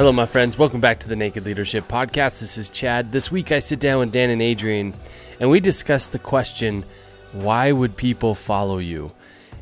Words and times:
Hello, 0.00 0.12
my 0.12 0.24
friends. 0.24 0.56
Welcome 0.56 0.80
back 0.80 0.98
to 1.00 1.10
the 1.10 1.14
Naked 1.14 1.44
Leadership 1.44 1.86
Podcast. 1.86 2.40
This 2.40 2.56
is 2.56 2.70
Chad. 2.70 3.12
This 3.12 3.30
week 3.30 3.52
I 3.52 3.58
sit 3.58 3.80
down 3.80 3.98
with 3.98 4.12
Dan 4.12 4.30
and 4.30 4.40
Adrian 4.40 4.94
and 5.38 5.50
we 5.50 5.60
discuss 5.60 6.08
the 6.08 6.18
question 6.18 6.86
why 7.32 7.70
would 7.70 7.98
people 7.98 8.34
follow 8.34 8.78
you? 8.78 9.12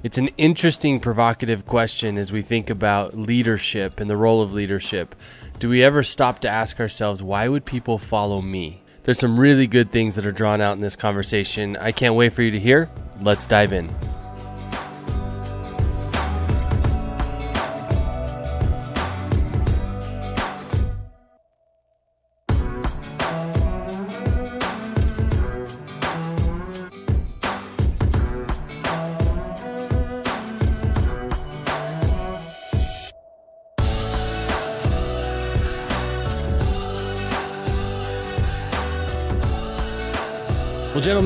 It's 0.05 0.17
an 0.17 0.29
interesting, 0.39 1.01
provocative 1.01 1.67
question 1.67 2.17
as 2.17 2.31
we 2.31 2.43
think 2.43 2.71
about 2.71 3.19
leadership 3.19 3.99
and 3.99 4.09
the 4.09 4.17
role 4.17 4.41
of 4.41 4.53
leadership. 4.53 5.17
Do 5.59 5.69
we 5.69 5.83
ever 5.83 6.05
stop 6.05 6.39
to 6.43 6.49
ask 6.49 6.79
ourselves, 6.79 7.21
why 7.21 7.49
would 7.49 7.65
people 7.65 7.99
follow 7.99 8.41
me? 8.41 8.81
There's 9.03 9.19
some 9.19 9.41
really 9.41 9.67
good 9.67 9.91
things 9.91 10.15
that 10.15 10.25
are 10.25 10.31
drawn 10.31 10.61
out 10.61 10.77
in 10.77 10.81
this 10.81 10.95
conversation. 10.95 11.77
I 11.79 11.91
can't 11.91 12.15
wait 12.15 12.33
for 12.33 12.43
you 12.43 12.53
to 12.53 12.61
hear. 12.61 12.89
Let's 13.21 13.49
dive 13.49 13.73
in. 13.73 13.93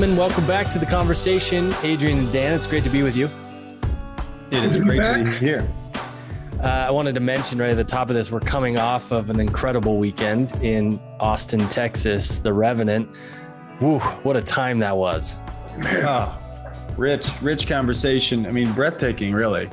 Gentlemen, 0.03 0.19
welcome 0.19 0.45
back 0.45 0.69
to 0.69 0.77
the 0.77 0.85
conversation. 0.85 1.73
Adrian 1.81 2.19
and 2.19 2.33
Dan, 2.33 2.53
it's 2.53 2.67
great 2.67 2.83
to 2.83 2.89
be 2.89 3.03
with 3.03 3.15
you. 3.15 3.29
It 4.51 4.61
is 4.65 4.77
great 4.77 5.01
to 5.01 5.23
be 5.23 5.45
here. 5.45 5.65
Uh, 6.61 6.67
I 6.67 6.91
wanted 6.91 7.15
to 7.15 7.21
mention 7.21 7.57
right 7.57 7.69
at 7.69 7.77
the 7.77 7.85
top 7.85 8.09
of 8.09 8.13
this, 8.13 8.29
we're 8.29 8.41
coming 8.41 8.77
off 8.77 9.13
of 9.13 9.29
an 9.29 9.39
incredible 9.39 9.99
weekend 9.99 10.51
in 10.61 10.99
Austin, 11.21 11.69
Texas, 11.69 12.39
the 12.39 12.51
Revenant. 12.51 13.07
Woo, 13.79 13.99
what 13.99 14.35
a 14.35 14.41
time 14.41 14.79
that 14.79 14.97
was. 14.97 15.37
Oh, 15.85 16.37
rich, 16.97 17.29
rich 17.41 17.65
conversation. 17.65 18.45
I 18.45 18.51
mean, 18.51 18.73
breathtaking, 18.73 19.31
really. 19.31 19.69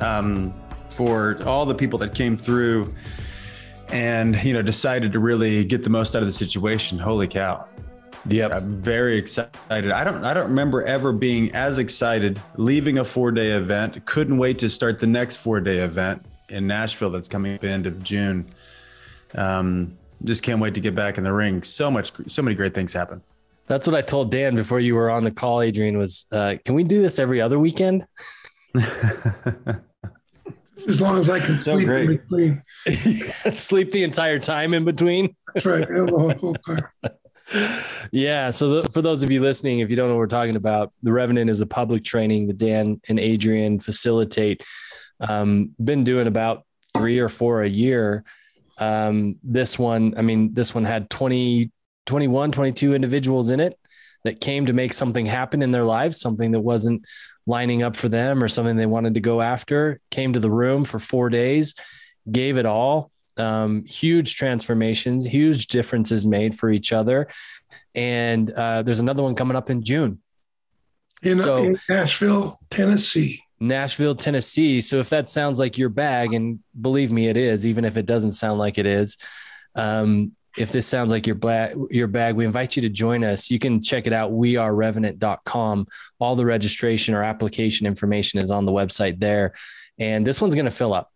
Um, 0.00 0.52
for 0.88 1.40
all 1.46 1.66
the 1.66 1.74
people 1.76 2.00
that 2.00 2.16
came 2.16 2.36
through 2.36 2.92
and, 3.90 4.42
you 4.42 4.54
know, 4.54 4.62
decided 4.62 5.12
to 5.12 5.20
really 5.20 5.64
get 5.64 5.84
the 5.84 5.90
most 5.90 6.16
out 6.16 6.22
of 6.22 6.26
the 6.26 6.32
situation. 6.32 6.98
Holy 6.98 7.28
cow. 7.28 7.68
Yep. 8.28 8.52
I'm 8.52 8.80
very 8.80 9.16
excited. 9.16 9.50
I 9.70 10.04
don't 10.04 10.24
I 10.24 10.32
don't 10.34 10.48
remember 10.48 10.84
ever 10.84 11.12
being 11.12 11.52
as 11.54 11.78
excited 11.78 12.40
leaving 12.56 12.98
a 12.98 13.02
4-day 13.02 13.52
event. 13.52 14.04
Couldn't 14.06 14.38
wait 14.38 14.58
to 14.60 14.68
start 14.70 14.98
the 15.00 15.06
next 15.06 15.42
4-day 15.44 15.78
event 15.78 16.24
in 16.48 16.66
Nashville 16.66 17.10
that's 17.10 17.28
coming 17.28 17.54
up 17.56 17.64
end 17.64 17.86
of 17.86 18.02
June. 18.02 18.46
Um, 19.34 19.96
just 20.24 20.42
can't 20.44 20.60
wait 20.60 20.74
to 20.74 20.80
get 20.80 20.94
back 20.94 21.18
in 21.18 21.24
the 21.24 21.32
ring. 21.32 21.62
So 21.64 21.90
much 21.90 22.12
so 22.28 22.42
many 22.42 22.54
great 22.54 22.74
things 22.74 22.92
happen. 22.92 23.22
That's 23.66 23.86
what 23.86 23.96
I 23.96 24.02
told 24.02 24.30
Dan 24.30 24.54
before 24.54 24.80
you 24.80 24.94
were 24.94 25.10
on 25.10 25.24
the 25.24 25.30
call, 25.30 25.62
Adrian, 25.62 25.96
was 25.98 26.26
uh, 26.32 26.56
can 26.64 26.74
we 26.74 26.84
do 26.84 27.00
this 27.02 27.18
every 27.18 27.40
other 27.40 27.58
weekend? 27.58 28.06
as 28.74 29.80
long 31.00 31.18
as 31.18 31.28
I 31.30 31.38
can 31.40 31.58
So 31.58 31.74
sleep 31.74 31.86
great. 31.86 32.10
in 32.10 32.16
between. 32.16 32.62
Sleep 33.54 33.90
the 33.92 34.02
entire 34.02 34.38
time 34.38 34.74
in 34.74 34.84
between. 34.84 35.34
That's 35.54 35.66
right. 35.66 35.88
I 35.88 35.94
know 35.94 36.06
the 36.06 36.34
whole 36.38 36.54
time. 36.66 36.84
Yeah. 38.12 38.50
So 38.50 38.78
th- 38.78 38.92
for 38.92 39.02
those 39.02 39.22
of 39.22 39.30
you 39.30 39.40
listening, 39.40 39.80
if 39.80 39.90
you 39.90 39.96
don't 39.96 40.08
know 40.08 40.14
what 40.14 40.20
we're 40.20 40.26
talking 40.26 40.56
about, 40.56 40.92
the 41.02 41.12
Revenant 41.12 41.50
is 41.50 41.60
a 41.60 41.66
public 41.66 42.04
training 42.04 42.46
that 42.48 42.58
Dan 42.58 43.00
and 43.08 43.18
Adrian 43.18 43.80
facilitate. 43.80 44.64
Um, 45.20 45.74
been 45.82 46.04
doing 46.04 46.26
about 46.26 46.64
three 46.94 47.18
or 47.18 47.28
four 47.28 47.62
a 47.62 47.68
year. 47.68 48.24
Um, 48.78 49.36
this 49.42 49.78
one, 49.78 50.14
I 50.16 50.22
mean, 50.22 50.54
this 50.54 50.74
one 50.74 50.84
had 50.84 51.08
20, 51.10 51.70
21, 52.06 52.52
22 52.52 52.94
individuals 52.94 53.50
in 53.50 53.60
it 53.60 53.78
that 54.24 54.40
came 54.40 54.66
to 54.66 54.72
make 54.72 54.92
something 54.92 55.26
happen 55.26 55.62
in 55.62 55.70
their 55.70 55.84
lives, 55.84 56.20
something 56.20 56.52
that 56.52 56.60
wasn't 56.60 57.06
lining 57.46 57.82
up 57.82 57.96
for 57.96 58.08
them 58.08 58.42
or 58.42 58.48
something 58.48 58.76
they 58.76 58.86
wanted 58.86 59.14
to 59.14 59.20
go 59.20 59.40
after, 59.40 60.00
came 60.10 60.32
to 60.32 60.40
the 60.40 60.50
room 60.50 60.84
for 60.84 60.98
four 60.98 61.28
days, 61.28 61.74
gave 62.30 62.56
it 62.56 62.66
all. 62.66 63.11
Um, 63.36 63.84
huge 63.86 64.34
transformations, 64.34 65.24
huge 65.24 65.68
differences 65.68 66.26
made 66.26 66.56
for 66.56 66.70
each 66.70 66.92
other. 66.92 67.28
And 67.94 68.50
uh, 68.50 68.82
there's 68.82 69.00
another 69.00 69.22
one 69.22 69.34
coming 69.34 69.56
up 69.56 69.70
in 69.70 69.82
June, 69.82 70.20
In, 71.22 71.36
So- 71.36 71.64
in 71.64 71.78
Nashville, 71.88 72.58
Tennessee. 72.70 73.42
Nashville, 73.60 74.16
Tennessee. 74.16 74.80
So 74.80 74.98
if 74.98 75.08
that 75.10 75.30
sounds 75.30 75.60
like 75.60 75.78
your 75.78 75.88
bag, 75.88 76.32
and 76.34 76.58
believe 76.80 77.12
me, 77.12 77.28
it 77.28 77.36
is, 77.36 77.64
even 77.64 77.84
if 77.84 77.96
it 77.96 78.06
doesn't 78.06 78.32
sound 78.32 78.58
like 78.58 78.76
it 78.76 78.86
is. 78.86 79.16
Um, 79.76 80.32
if 80.58 80.72
this 80.72 80.86
sounds 80.86 81.12
like 81.12 81.26
your 81.26 81.36
bag, 81.36 81.76
your 81.90 82.08
bag, 82.08 82.34
we 82.34 82.44
invite 82.44 82.74
you 82.76 82.82
to 82.82 82.88
join 82.88 83.22
us. 83.24 83.50
You 83.50 83.58
can 83.60 83.80
check 83.82 84.06
it 84.08 84.12
out. 84.12 84.32
Wearerevenant.com. 84.32 85.86
All 86.18 86.36
the 86.36 86.44
registration 86.44 87.14
or 87.14 87.22
application 87.22 87.86
information 87.86 88.40
is 88.40 88.50
on 88.50 88.66
the 88.66 88.72
website 88.72 89.18
there. 89.20 89.54
And 89.98 90.26
this 90.26 90.40
one's 90.40 90.54
going 90.54 90.64
to 90.66 90.70
fill 90.72 90.92
up. 90.92 91.10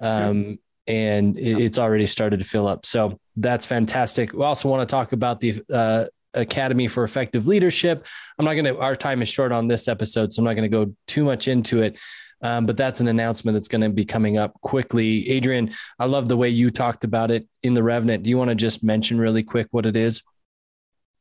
Um, 0.00 0.58
and 0.86 1.36
it, 1.38 1.58
it's 1.58 1.78
already 1.78 2.06
started 2.06 2.38
to 2.38 2.44
fill 2.44 2.66
up. 2.66 2.86
So 2.86 3.18
that's 3.36 3.66
fantastic. 3.66 4.32
We 4.32 4.44
also 4.44 4.68
want 4.68 4.88
to 4.88 4.92
talk 4.92 5.12
about 5.12 5.40
the 5.40 5.62
uh, 5.72 6.04
Academy 6.34 6.86
for 6.86 7.04
Effective 7.04 7.46
Leadership. 7.46 8.06
I'm 8.38 8.44
not 8.44 8.54
going 8.54 8.66
to, 8.66 8.78
our 8.78 8.96
time 8.96 9.22
is 9.22 9.28
short 9.28 9.52
on 9.52 9.68
this 9.68 9.88
episode, 9.88 10.32
so 10.32 10.40
I'm 10.40 10.44
not 10.44 10.54
going 10.54 10.70
to 10.70 10.76
go 10.84 10.94
too 11.06 11.24
much 11.24 11.48
into 11.48 11.82
it. 11.82 11.98
Um, 12.42 12.66
but 12.66 12.76
that's 12.76 13.00
an 13.00 13.08
announcement 13.08 13.54
that's 13.56 13.68
going 13.68 13.80
to 13.80 13.88
be 13.88 14.04
coming 14.04 14.36
up 14.36 14.60
quickly. 14.60 15.28
Adrian, 15.30 15.72
I 15.98 16.04
love 16.04 16.28
the 16.28 16.36
way 16.36 16.50
you 16.50 16.70
talked 16.70 17.02
about 17.02 17.30
it 17.30 17.48
in 17.62 17.72
the 17.72 17.82
Revenant. 17.82 18.24
Do 18.24 18.30
you 18.30 18.36
want 18.36 18.50
to 18.50 18.54
just 18.54 18.84
mention 18.84 19.18
really 19.18 19.42
quick 19.42 19.68
what 19.70 19.86
it 19.86 19.96
is? 19.96 20.22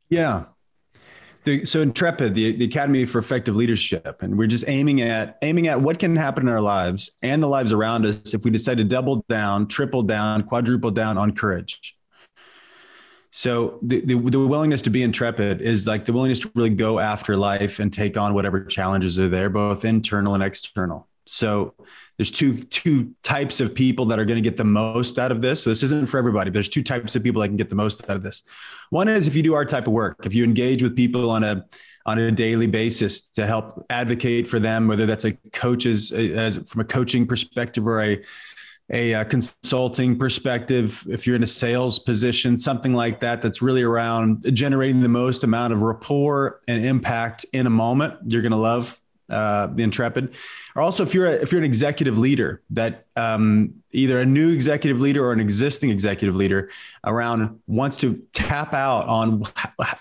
Yeah. 0.10 0.44
So 1.66 1.82
Intrepid, 1.82 2.34
the, 2.34 2.56
the 2.56 2.66
Academy 2.66 3.06
for 3.06 3.20
Effective 3.20 3.56
Leadership, 3.56 4.24
and 4.24 4.36
we're 4.36 4.48
just 4.48 4.66
aiming 4.68 5.02
at 5.02 5.38
aiming 5.44 5.68
at 5.68 5.80
what 5.80 6.00
can 6.00 6.16
happen 6.16 6.48
in 6.48 6.54
our 6.54 6.62
lives 6.62 7.12
and 7.22 7.42
the 7.42 7.48
lives 7.48 7.72
around 7.72 8.06
us 8.06 8.34
if 8.34 8.44
we 8.44 8.50
decide 8.50 8.80
to 8.80 8.84
double 8.84 9.24
down, 9.30 9.68
triple 9.68 10.02
down, 10.02 10.42
quadruple 10.44 10.90
down 10.90 11.20
on 11.20 11.36
courage. 11.36 11.96
So 13.30 13.78
the, 13.84 14.02
the 14.02 14.16
the 14.16 14.40
willingness 14.40 14.82
to 14.84 14.90
be 14.90 15.04
intrepid 15.04 15.62
is 15.62 15.86
like 15.86 16.06
the 16.06 16.14
willingness 16.14 16.40
to 16.40 16.52
really 16.56 16.72
go 16.72 16.98
after 16.98 17.38
life 17.38 17.80
and 17.80 17.94
take 17.94 18.18
on 18.18 18.34
whatever 18.34 18.64
challenges 18.64 19.20
are 19.20 19.30
there, 19.30 19.50
both 19.50 19.86
internal 19.86 20.34
and 20.34 20.42
external. 20.42 21.08
So 21.28 21.74
there's 22.18 22.32
two 22.32 22.62
two 22.64 23.14
types 23.24 23.60
of 23.60 23.74
people 23.74 24.06
that 24.06 24.20
are 24.20 24.26
going 24.26 24.42
to 24.42 24.48
get 24.48 24.58
the 24.58 24.64
most 24.64 25.20
out 25.20 25.32
of 25.32 25.42
this. 25.42 25.64
So 25.64 25.70
this 25.70 25.84
isn't 25.84 26.08
for 26.08 26.18
everybody. 26.18 26.50
But 26.50 26.56
there's 26.56 26.70
two 26.70 26.84
types 26.84 27.16
of 27.16 27.24
people 27.24 27.42
that 27.42 27.48
can 27.48 27.58
get 27.58 27.70
the 27.70 27.76
most 27.76 28.08
out 28.10 28.16
of 28.16 28.24
this. 28.24 28.44
One 28.90 29.08
is 29.08 29.28
if 29.28 29.36
you 29.36 29.44
do 29.44 29.54
our 29.54 29.66
type 29.66 29.88
of 29.88 29.94
work, 29.94 30.26
if 30.26 30.34
you 30.34 30.44
engage 30.44 30.84
with 30.84 30.96
people 30.96 31.30
on 31.30 31.44
a 31.44 31.66
on 32.06 32.20
a 32.20 32.32
daily 32.32 32.68
basis 32.68 33.28
to 33.30 33.48
help 33.48 33.86
advocate 33.90 34.48
for 34.48 34.60
them, 34.60 34.88
whether 34.88 35.06
that's 35.06 35.26
a 35.26 35.34
coach's 35.52 36.12
as 36.12 36.70
from 36.70 36.82
a 36.82 36.86
coaching 36.86 37.26
perspective 37.26 37.86
or 37.88 38.02
a 38.02 38.24
a, 38.92 39.16
uh 39.16 39.24
consulting 39.24 40.16
perspective, 40.16 41.04
if 41.10 41.26
you're 41.26 41.36
in 41.36 41.42
a 41.42 41.48
sales 41.48 41.98
position, 41.98 42.56
something 42.56 42.94
like 42.94 43.20
that, 43.20 43.42
that's 43.42 43.60
really 43.60 43.82
around 43.82 44.46
generating 44.54 45.02
the 45.02 45.10
most 45.10 45.44
amount 45.44 45.74
of 45.74 45.82
rapport 45.82 46.62
and 46.68 46.86
impact 46.86 47.48
in 47.52 47.66
a 47.66 47.70
moment, 47.70 48.14
you're 48.28 48.44
going 48.44 48.52
to 48.52 48.58
love 48.58 49.02
uh, 49.30 49.68
the 49.68 49.84
Intrepid. 49.84 50.36
Or 50.76 50.82
also, 50.82 51.04
if 51.04 51.14
you're 51.14 51.28
a, 51.28 51.34
if 51.34 51.52
you're 51.52 51.60
an 51.60 51.66
executive 51.66 52.18
leader 52.18 52.62
that 52.72 53.06
um, 53.16 53.76
either 53.92 54.20
a 54.20 54.26
new 54.26 54.52
executive 54.52 55.02
leader 55.02 55.26
or 55.26 55.34
an 55.34 55.40
existing 55.40 55.90
executive 55.90 56.36
leader 56.36 56.70
around 57.04 57.60
wants 57.68 57.98
to 57.98 58.22
tap 58.34 58.74
out 58.74 59.08
on 59.08 59.44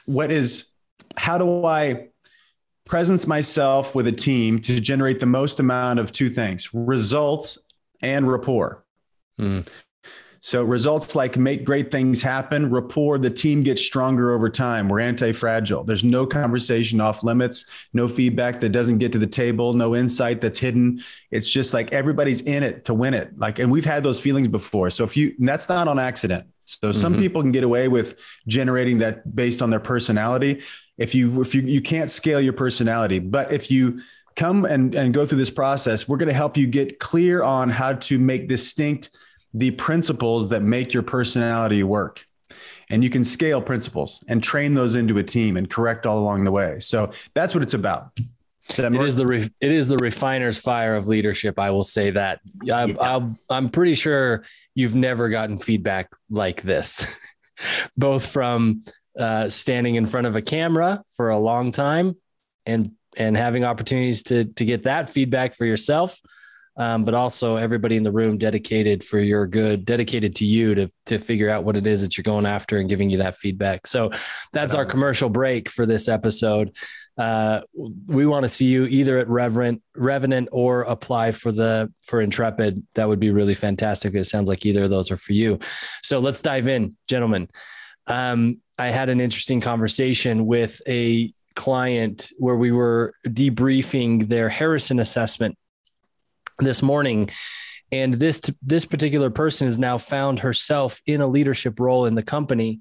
what 0.06 0.31
is 0.31 0.69
how 1.17 1.38
do 1.38 1.65
I 1.65 2.09
presence 2.85 3.26
myself 3.26 3.94
with 3.94 4.06
a 4.06 4.12
team 4.12 4.61
to 4.61 4.81
generate 4.81 5.21
the 5.21 5.26
most 5.26 5.59
amount 5.59 5.99
of 5.99 6.12
two 6.12 6.29
things 6.29 6.73
results 6.75 7.59
and 8.03 8.31
rapport. 8.31 8.85
Mm. 9.38 9.67
So 10.44 10.62
results 10.62 11.17
like 11.17 11.38
make 11.38 11.64
great 11.64 11.91
things 11.91 12.20
happen, 12.20 12.69
rapport, 12.69 13.17
the 13.17 13.31
team 13.31 13.62
gets 13.62 13.81
stronger 13.81 14.32
over 14.32 14.50
time. 14.50 14.91
We're 14.91 15.00
anti-fragile. 15.00 15.85
There's 15.85 16.05
no 16.05 16.26
conversation 16.26 17.00
off 17.00 17.25
limits, 17.25 17.64
no 17.94 18.06
feedback 18.08 18.61
that 18.61 18.69
doesn't 18.69 18.99
get 18.99 19.11
to 19.12 19.19
the 19.19 19.26
table, 19.26 19.73
no 19.73 19.96
insight 19.96 20.43
that's 20.43 20.58
hidden. 20.58 21.00
It's 21.31 21.49
just 21.49 21.73
like 21.73 21.94
everybody's 21.94 22.43
in 22.43 22.62
it 22.62 22.85
to 22.85 22.93
win 22.93 23.14
it. 23.14 23.38
Like, 23.38 23.58
and 23.58 23.73
we've 23.73 23.87
had 23.87 24.02
those 24.02 24.20
feelings 24.20 24.49
before. 24.49 24.91
So 24.91 25.02
if 25.02 25.17
you, 25.17 25.35
that's 25.38 25.70
not 25.70 25.88
on 25.88 25.99
accident. 25.99 26.47
So 26.67 26.93
some 26.93 27.14
Mhm. 27.14 27.20
people 27.20 27.40
can 27.40 27.52
get 27.52 27.64
away 27.64 27.88
with 27.88 28.20
generating 28.47 28.99
that 28.99 29.35
based 29.35 29.62
on 29.62 29.70
their 29.70 29.81
personality. 29.81 30.61
If 30.99 31.14
you, 31.14 31.40
if 31.40 31.55
you, 31.55 31.62
you 31.62 31.81
can't 31.81 32.11
scale 32.11 32.43
your 32.43 32.52
personality, 32.52 33.19
but 33.19 33.50
if 33.50 33.70
you 33.70 34.02
come 34.37 34.67
and, 34.67 34.94
and 34.94 35.14
go 35.14 35.25
through 35.25 35.38
this 35.38 35.50
process, 35.50 36.06
we're 36.06 36.19
going 36.19 36.29
to 36.29 36.35
help 36.35 36.58
you 36.58 36.67
get 36.67 36.99
clear 36.99 37.43
on 37.43 37.70
how 37.70 37.94
to 37.94 38.19
make 38.19 38.47
distinct 38.47 39.08
the 39.55 39.71
principles 39.71 40.49
that 40.49 40.62
make 40.62 40.93
your 40.93 41.03
personality 41.03 41.83
work. 41.83 42.27
And 42.91 43.03
you 43.03 43.09
can 43.09 43.25
scale 43.25 43.62
principles 43.62 44.23
and 44.29 44.43
train 44.43 44.75
those 44.75 44.95
into 44.95 45.17
a 45.17 45.23
team 45.23 45.56
and 45.56 45.71
correct 45.71 46.05
all 46.05 46.19
along 46.19 46.45
the 46.45 46.51
way. 46.51 46.81
So 46.81 47.12
that's 47.33 47.55
what 47.55 47.62
it's 47.62 47.73
about. 47.73 48.11
It 49.03 49.09
is 49.09 49.17
the 49.17 49.27
re- 49.27 49.51
it 49.61 49.73
is 49.73 49.89
the 49.89 49.99
refiner's 49.99 50.59
fire 50.59 50.97
of 50.97 51.06
leadership. 51.06 51.59
I 51.59 51.71
will 51.71 51.85
say 51.85 52.11
that. 52.11 52.41
I, 52.73 52.87
Yeah. 52.87 52.95
I'm 52.99 53.39
I'm 53.51 53.69
pretty 53.69 53.95
sure 53.95 54.45
you've 54.75 54.95
never 54.95 55.29
gotten 55.29 55.59
feedback 55.59 56.11
like 56.31 56.62
this, 56.62 57.19
both 57.97 58.27
from 58.27 58.81
uh, 59.19 59.50
standing 59.50 59.97
in 59.97 60.07
front 60.07 60.27
of 60.27 60.35
a 60.35 60.43
camera 60.43 61.05
for 61.15 61.29
a 61.29 61.39
long 61.39 61.73
time 61.73 62.17
and 62.65 62.93
and 63.17 63.37
having 63.37 63.65
opportunities 63.65 64.23
to 64.25 64.45
to 64.45 64.65
get 64.65 64.85
that 64.85 65.11
feedback 65.11 65.55
for 65.55 65.67
yourself, 65.67 66.19
um, 66.76 67.05
but 67.05 67.15
also 67.15 67.56
everybody 67.56 67.97
in 67.97 68.03
the 68.03 68.12
room 68.12 68.37
dedicated 68.37 69.05
for 69.05 69.19
your 69.19 69.47
good, 69.47 69.85
dedicated 69.85 70.35
to 70.37 70.44
you 70.44 70.75
to 70.75 70.91
to 71.06 71.19
figure 71.19 71.50
out 71.50 71.65
what 71.65 71.76
it 71.76 71.87
is 71.87 72.03
that 72.03 72.17
you're 72.17 72.23
going 72.23 72.47
after 72.47 72.79
and 72.79 72.88
giving 72.88 73.11
you 73.11 73.19
that 73.19 73.37
feedback. 73.37 73.87
So 73.87 74.11
that's 74.53 74.75
our 74.75 74.85
commercial 74.85 75.29
break 75.29 75.69
for 75.69 75.87
this 75.87 76.09
episode. 76.09 76.75
Uh, 77.17 77.61
we 78.06 78.26
want 78.26 78.43
to 78.43 78.49
see 78.49 78.67
you 78.67 78.87
either 78.87 79.19
at 79.19 79.29
Reverend 79.29 79.81
Revenant 79.97 80.49
or 80.50 80.82
apply 80.82 81.31
for 81.31 81.53
the 81.53 81.93
for 82.03 82.21
Intrepid. 82.21 82.85
That 82.94 83.09
would 83.09 83.21
be 83.21 83.31
really 83.31 83.55
fantastic. 83.55 84.15
It 84.15 84.25
sounds 84.25 84.49
like 84.49 84.67
either 84.67 84.85
of 84.85 84.91
those 84.91 85.11
are 85.11 85.17
for 85.17 85.32
you. 85.32 85.59
So 86.03 86.19
let's 86.19 86.43
dive 86.43 86.67
in, 86.67 86.97
gentlemen. 87.09 87.49
Um, 88.06 88.61
I 88.79 88.88
had 88.88 89.09
an 89.09 89.21
interesting 89.21 89.61
conversation 89.61 90.47
with 90.47 90.82
a 90.88 91.32
client 91.55 92.32
where 92.38 92.56
we 92.56 92.73
were 92.73 93.15
debriefing 93.29 94.29
their 94.29 94.49
Harrison 94.49 94.99
assessment 94.99 95.56
this 96.59 96.83
morning. 96.83 97.31
And 97.93 98.15
this 98.15 98.41
this 98.62 98.85
particular 98.85 99.31
person 99.31 99.67
has 99.67 99.79
now 99.79 99.99
found 99.99 100.41
herself 100.41 101.01
in 101.06 101.21
a 101.21 101.27
leadership 101.27 101.79
role 101.79 102.06
in 102.06 102.15
the 102.15 102.23
company, 102.23 102.81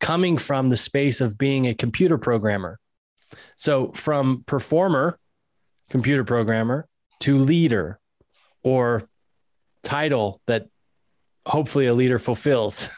coming 0.00 0.36
from 0.36 0.68
the 0.68 0.76
space 0.76 1.20
of 1.20 1.38
being 1.38 1.66
a 1.66 1.74
computer 1.74 2.18
programmer. 2.18 2.78
So 3.56 3.92
from 3.92 4.44
performer, 4.46 5.18
computer 5.88 6.24
programmer, 6.24 6.88
to 7.20 7.36
leader, 7.36 8.00
or 8.62 9.08
title 9.82 10.40
that 10.46 10.66
hopefully 11.46 11.86
a 11.86 11.94
leader 11.94 12.18
fulfills. 12.18 12.88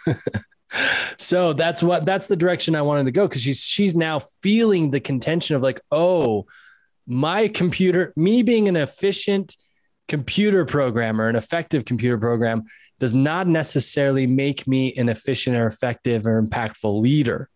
so 1.19 1.53
that's 1.53 1.83
what 1.83 2.05
that's 2.05 2.29
the 2.29 2.37
direction 2.37 2.75
I 2.75 2.83
wanted 2.83 3.07
to 3.07 3.13
go 3.13 3.29
because 3.29 3.43
she's 3.43 3.63
she's 3.63 3.95
now 3.95 4.19
feeling 4.19 4.91
the 4.91 5.01
contention 5.01 5.57
of 5.57 5.63
like, 5.63 5.81
oh, 5.91 6.47
my 7.07 7.49
computer, 7.49 8.13
me 8.17 8.43
being 8.43 8.69
an 8.69 8.77
efficient 8.77 9.57
computer 10.13 10.67
programmer, 10.67 11.31
an 11.31 11.37
effective 11.37 11.87
computer 11.87 12.19
program, 12.19 12.65
does 12.99 13.15
not 13.15 13.47
necessarily 13.47 14.27
make 14.27 14.69
me 14.69 14.93
an 14.97 15.09
efficient 15.09 15.57
or 15.57 15.65
effective 15.67 16.27
or 16.27 16.43
impactful 16.43 17.01
leader. 17.01 17.49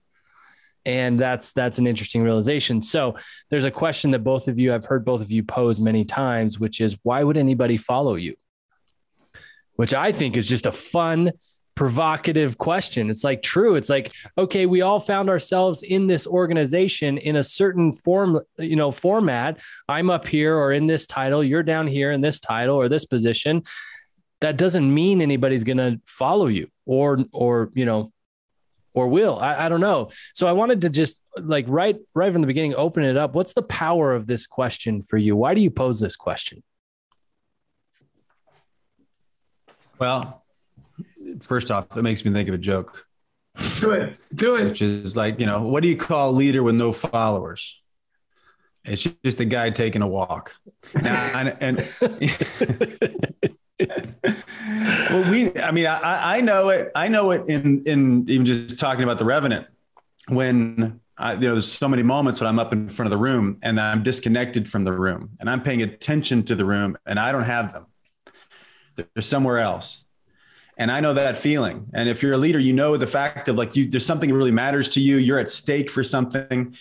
And 0.86 1.20
that's 1.20 1.52
that's 1.52 1.78
an 1.78 1.86
interesting 1.86 2.22
realization. 2.22 2.80
So 2.80 3.18
there's 3.50 3.64
a 3.64 3.70
question 3.70 4.10
that 4.12 4.24
both 4.24 4.48
of 4.48 4.58
you 4.58 4.72
I've 4.72 4.86
heard 4.86 5.04
both 5.04 5.20
of 5.20 5.30
you 5.30 5.42
pose 5.42 5.82
many 5.82 6.06
times, 6.06 6.58
which 6.58 6.80
is 6.80 6.96
why 7.02 7.22
would 7.22 7.36
anybody 7.36 7.76
follow 7.76 8.14
you? 8.14 8.36
Which 9.74 9.92
I 9.92 10.10
think 10.10 10.38
is 10.38 10.48
just 10.48 10.64
a 10.64 10.72
fun, 10.72 11.32
provocative 11.76 12.58
question. 12.58 13.10
It's 13.10 13.22
like 13.22 13.42
true. 13.42 13.76
It's 13.76 13.90
like, 13.90 14.10
okay, 14.36 14.66
we 14.66 14.80
all 14.80 14.98
found 14.98 15.28
ourselves 15.30 15.82
in 15.82 16.08
this 16.08 16.26
organization 16.26 17.18
in 17.18 17.36
a 17.36 17.42
certain 17.42 17.92
form, 17.92 18.40
you 18.58 18.74
know, 18.74 18.90
format. 18.90 19.60
I'm 19.88 20.10
up 20.10 20.26
here 20.26 20.56
or 20.56 20.72
in 20.72 20.86
this 20.86 21.06
title, 21.06 21.44
you're 21.44 21.62
down 21.62 21.86
here 21.86 22.10
in 22.10 22.20
this 22.20 22.40
title 22.40 22.76
or 22.76 22.88
this 22.88 23.04
position. 23.04 23.62
That 24.40 24.56
doesn't 24.56 24.92
mean 24.92 25.22
anybody's 25.22 25.64
going 25.64 25.76
to 25.76 26.00
follow 26.04 26.46
you 26.46 26.68
or, 26.86 27.18
or, 27.30 27.70
you 27.74 27.84
know, 27.84 28.10
or 28.94 29.08
will. 29.08 29.38
I, 29.38 29.66
I 29.66 29.68
don't 29.68 29.82
know. 29.82 30.08
So 30.32 30.46
I 30.46 30.52
wanted 30.52 30.80
to 30.80 30.90
just 30.90 31.20
like 31.38 31.66
right, 31.68 31.96
right 32.14 32.32
from 32.32 32.40
the 32.40 32.46
beginning, 32.46 32.74
open 32.74 33.04
it 33.04 33.18
up. 33.18 33.34
What's 33.34 33.52
the 33.52 33.62
power 33.62 34.14
of 34.14 34.26
this 34.26 34.46
question 34.46 35.02
for 35.02 35.18
you? 35.18 35.36
Why 35.36 35.52
do 35.52 35.60
you 35.60 35.70
pose 35.70 36.00
this 36.00 36.16
question? 36.16 36.62
Well, 39.98 40.42
first 41.42 41.70
off, 41.70 41.96
it 41.96 42.02
makes 42.02 42.24
me 42.24 42.32
think 42.32 42.48
of 42.48 42.54
a 42.54 42.58
joke, 42.58 43.06
Do 43.80 43.90
it. 43.92 44.18
Do 44.34 44.56
it. 44.56 44.64
which 44.64 44.82
is 44.82 45.16
like, 45.16 45.40
you 45.40 45.46
know, 45.46 45.62
what 45.62 45.82
do 45.82 45.88
you 45.88 45.96
call 45.96 46.30
a 46.30 46.32
leader 46.32 46.62
with 46.62 46.74
no 46.74 46.92
followers? 46.92 47.80
It's 48.84 49.02
just 49.24 49.40
a 49.40 49.44
guy 49.44 49.70
taking 49.70 50.02
a 50.02 50.06
walk. 50.06 50.54
Now, 50.94 51.32
and, 51.36 51.56
and 51.60 51.76
well, 55.10 55.30
we, 55.30 55.58
I 55.58 55.72
mean, 55.72 55.86
I, 55.86 56.36
I 56.36 56.40
know 56.40 56.68
it. 56.68 56.92
I 56.94 57.08
know 57.08 57.32
it 57.32 57.48
in, 57.48 57.82
in 57.84 58.24
even 58.28 58.46
just 58.46 58.78
talking 58.78 59.02
about 59.02 59.18
the 59.18 59.24
Revenant 59.24 59.66
when 60.28 61.00
I, 61.18 61.34
you 61.34 61.40
know, 61.40 61.52
there's 61.52 61.70
so 61.70 61.88
many 61.88 62.02
moments 62.02 62.40
when 62.40 62.48
I'm 62.48 62.58
up 62.58 62.72
in 62.72 62.88
front 62.88 63.06
of 63.06 63.10
the 63.10 63.22
room 63.22 63.58
and 63.62 63.80
I'm 63.80 64.02
disconnected 64.02 64.68
from 64.68 64.84
the 64.84 64.92
room 64.92 65.30
and 65.40 65.50
I'm 65.50 65.62
paying 65.62 65.82
attention 65.82 66.44
to 66.44 66.54
the 66.54 66.64
room 66.64 66.96
and 67.06 67.18
I 67.18 67.32
don't 67.32 67.44
have 67.44 67.72
them. 67.72 67.86
They're 68.94 69.06
somewhere 69.20 69.58
else. 69.58 70.05
And 70.76 70.90
I 70.90 71.00
know 71.00 71.14
that 71.14 71.36
feeling. 71.36 71.86
And 71.94 72.08
if 72.08 72.22
you're 72.22 72.34
a 72.34 72.38
leader, 72.38 72.58
you 72.58 72.72
know 72.72 72.96
the 72.96 73.06
fact 73.06 73.48
of 73.48 73.56
like 73.56 73.76
you, 73.76 73.88
there's 73.88 74.04
something 74.04 74.28
that 74.30 74.36
really 74.36 74.50
matters 74.50 74.88
to 74.90 75.00
you. 75.00 75.16
You're 75.16 75.38
at 75.38 75.50
stake 75.50 75.90
for 75.90 76.02
something. 76.02 76.74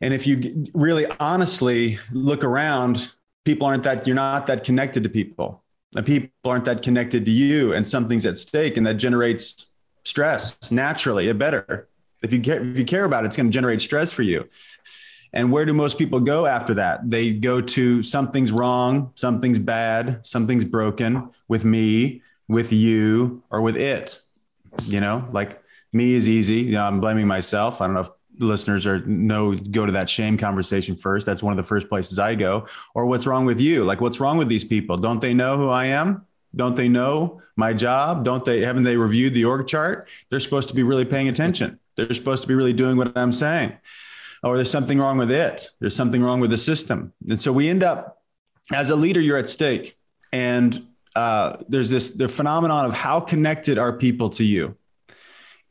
And 0.00 0.14
if 0.14 0.26
you 0.26 0.66
really 0.74 1.06
honestly 1.20 1.98
look 2.12 2.44
around, 2.44 3.12
people 3.44 3.66
aren't 3.66 3.82
that, 3.82 4.06
you're 4.06 4.16
not 4.16 4.46
that 4.46 4.64
connected 4.64 5.02
to 5.02 5.08
people. 5.08 5.62
And 5.94 6.04
people 6.04 6.30
aren't 6.44 6.64
that 6.66 6.82
connected 6.82 7.24
to 7.24 7.30
you, 7.30 7.72
and 7.72 7.86
something's 7.86 8.26
at 8.26 8.36
stake, 8.36 8.76
and 8.76 8.86
that 8.86 8.94
generates 8.94 9.70
stress 10.04 10.70
naturally. 10.70 11.28
It 11.28 11.38
better. 11.38 11.88
If 12.22 12.32
you 12.32 12.40
care, 12.40 12.60
if 12.60 12.76
you 12.76 12.84
care 12.84 13.04
about 13.04 13.24
it, 13.24 13.28
it's 13.28 13.36
going 13.36 13.46
to 13.46 13.52
generate 13.52 13.80
stress 13.80 14.12
for 14.12 14.22
you. 14.22 14.48
And 15.32 15.52
where 15.52 15.64
do 15.64 15.72
most 15.72 15.96
people 15.96 16.20
go 16.20 16.46
after 16.46 16.74
that? 16.74 17.08
They 17.08 17.32
go 17.32 17.60
to 17.60 18.02
something's 18.02 18.52
wrong, 18.52 19.12
something's 19.14 19.58
bad, 19.58 20.26
something's 20.26 20.64
broken 20.64 21.30
with 21.48 21.64
me, 21.64 22.22
with 22.48 22.72
you, 22.72 23.42
or 23.50 23.60
with 23.60 23.76
it. 23.76 24.20
You 24.84 25.00
know, 25.00 25.26
like 25.32 25.62
me 25.92 26.14
is 26.14 26.28
easy. 26.28 26.60
You 26.60 26.72
know, 26.72 26.82
I'm 26.82 27.00
blaming 27.00 27.26
myself. 27.26 27.80
I 27.80 27.86
don't 27.86 27.94
know 27.94 28.00
if 28.00 28.10
listeners 28.38 28.86
are 28.86 29.00
no 29.06 29.54
go 29.54 29.86
to 29.86 29.92
that 29.92 30.08
shame 30.08 30.36
conversation 30.36 30.96
first. 30.96 31.26
That's 31.26 31.42
one 31.42 31.52
of 31.52 31.56
the 31.56 31.64
first 31.64 31.88
places 31.88 32.18
I 32.18 32.34
go. 32.34 32.66
Or 32.94 33.06
what's 33.06 33.26
wrong 33.26 33.46
with 33.46 33.60
you? 33.60 33.84
Like 33.84 34.00
what's 34.00 34.20
wrong 34.20 34.36
with 34.36 34.48
these 34.48 34.64
people? 34.64 34.96
Don't 34.96 35.20
they 35.20 35.34
know 35.34 35.56
who 35.56 35.68
I 35.68 35.86
am? 35.86 36.26
Don't 36.54 36.76
they 36.76 36.88
know 36.88 37.42
my 37.56 37.72
job? 37.72 38.24
Don't 38.24 38.44
they 38.44 38.60
haven't 38.60 38.82
they 38.82 38.96
reviewed 38.96 39.34
the 39.34 39.44
org 39.44 39.66
chart? 39.66 40.08
They're 40.30 40.40
supposed 40.40 40.68
to 40.68 40.74
be 40.74 40.82
really 40.82 41.04
paying 41.04 41.28
attention. 41.28 41.78
They're 41.96 42.12
supposed 42.12 42.42
to 42.42 42.48
be 42.48 42.54
really 42.54 42.72
doing 42.72 42.96
what 42.96 43.16
I'm 43.16 43.32
saying. 43.32 43.72
Or 44.42 44.56
there's 44.56 44.70
something 44.70 44.98
wrong 44.98 45.18
with 45.18 45.30
it. 45.30 45.68
There's 45.80 45.96
something 45.96 46.22
wrong 46.22 46.40
with 46.40 46.50
the 46.50 46.58
system. 46.58 47.12
And 47.28 47.40
so 47.40 47.52
we 47.52 47.68
end 47.68 47.82
up 47.82 48.22
as 48.72 48.90
a 48.90 48.96
leader, 48.96 49.20
you're 49.20 49.38
at 49.38 49.48
stake. 49.48 49.96
And 50.32 50.86
uh, 51.16 51.56
there's 51.68 51.88
this 51.88 52.10
the 52.10 52.28
phenomenon 52.28 52.84
of 52.84 52.92
how 52.92 53.20
connected 53.20 53.78
are 53.78 53.92
people 53.92 54.28
to 54.28 54.44
you 54.44 54.76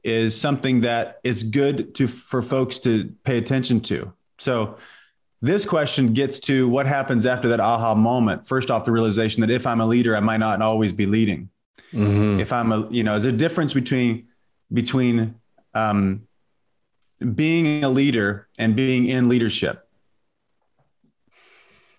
is 0.03 0.39
something 0.39 0.81
that 0.81 1.19
is 1.23 1.43
good 1.43 1.93
to 1.95 2.07
for 2.07 2.41
folks 2.41 2.79
to 2.79 3.13
pay 3.23 3.37
attention 3.37 3.79
to. 3.81 4.11
So 4.39 4.77
this 5.41 5.63
question 5.63 6.13
gets 6.13 6.39
to 6.41 6.67
what 6.67 6.87
happens 6.87 7.27
after 7.27 7.47
that 7.49 7.59
aha 7.59 7.93
moment. 7.93 8.47
First 8.47 8.71
off, 8.71 8.85
the 8.85 8.91
realization 8.91 9.41
that 9.41 9.51
if 9.51 9.67
I'm 9.67 9.81
a 9.81 9.85
leader, 9.85 10.15
I 10.17 10.19
might 10.19 10.37
not 10.37 10.61
always 10.61 10.91
be 10.91 11.05
leading. 11.05 11.49
Mm-hmm. 11.93 12.39
If 12.39 12.51
I'm 12.51 12.71
a, 12.71 12.87
you 12.89 13.03
know, 13.03 13.19
there's 13.19 13.33
a 13.33 13.37
difference 13.37 13.73
between 13.73 14.27
between 14.73 15.35
um, 15.75 16.27
being 17.35 17.83
a 17.83 17.89
leader 17.89 18.47
and 18.57 18.75
being 18.75 19.05
in 19.05 19.29
leadership. 19.29 19.84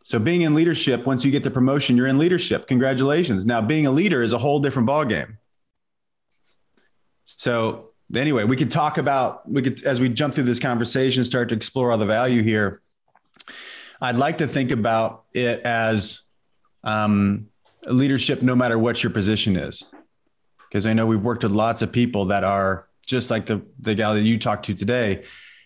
So 0.07 0.21
being 0.21 0.43
in 0.43 0.55
leadership, 0.55 1.05
once 1.05 1.25
you 1.25 1.33
get 1.33 1.43
the 1.43 1.51
promotion, 1.51 1.97
you're 1.97 2.07
in 2.07 2.17
leadership. 2.17 2.69
Congratulations. 2.69 3.45
Now 3.45 3.61
being 3.61 3.89
a 3.89 3.91
leader 3.91 4.23
is 4.23 4.33
a 4.33 4.39
whole 4.39 4.61
different 4.61 4.89
ballgame. 4.89 5.39
So 7.25 7.91
anyway, 8.15 8.45
we 8.45 8.57
could 8.57 8.71
talk 8.71 8.99
about 8.99 9.51
we 9.51 9.63
could 9.63 9.83
as 9.83 9.99
we 9.99 10.09
jump 10.09 10.33
through 10.33 10.45
this 10.45 10.61
conversation, 10.61 11.25
start 11.25 11.49
to 11.49 11.57
explore 11.57 11.91
all 11.91 11.99
the 11.99 12.07
value 12.07 12.45
here. 12.45 12.83
I'd 14.01 14.15
like 14.15 14.39
to 14.39 14.47
think 14.47 14.71
about 14.71 15.25
it 15.35 15.63
as 15.63 16.21
um, 16.85 17.49
leadership, 17.89 18.43
no 18.43 18.55
matter 18.55 18.79
what 18.79 19.03
your 19.03 19.11
position 19.11 19.57
is, 19.57 19.93
because 20.69 20.87
I 20.87 20.93
know 20.93 21.05
we've 21.07 21.21
worked 21.21 21.43
with 21.43 21.51
lots 21.51 21.83
of 21.83 21.91
people 21.91 22.27
that 22.27 22.45
are 22.45 22.87
just 23.05 23.29
like 23.29 23.47
the 23.47 23.61
the 23.81 23.97
gal 23.97 24.15
that 24.15 24.23
you 24.23 24.39
talked 24.39 24.67
to 24.67 24.75
today, 24.75 25.25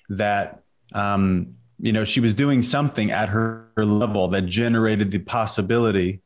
that 0.09 0.62
um, 0.94 1.56
you 1.81 1.93
know 1.93 2.05
she 2.05 2.21
was 2.21 2.35
doing 2.35 2.63
something 2.63 3.11
at 3.11 3.29
her, 3.29 3.71
her 3.77 3.85
level 3.85 4.29
that 4.29 4.43
generated 4.43 5.11
the 5.11 5.19
possibility 5.19 6.23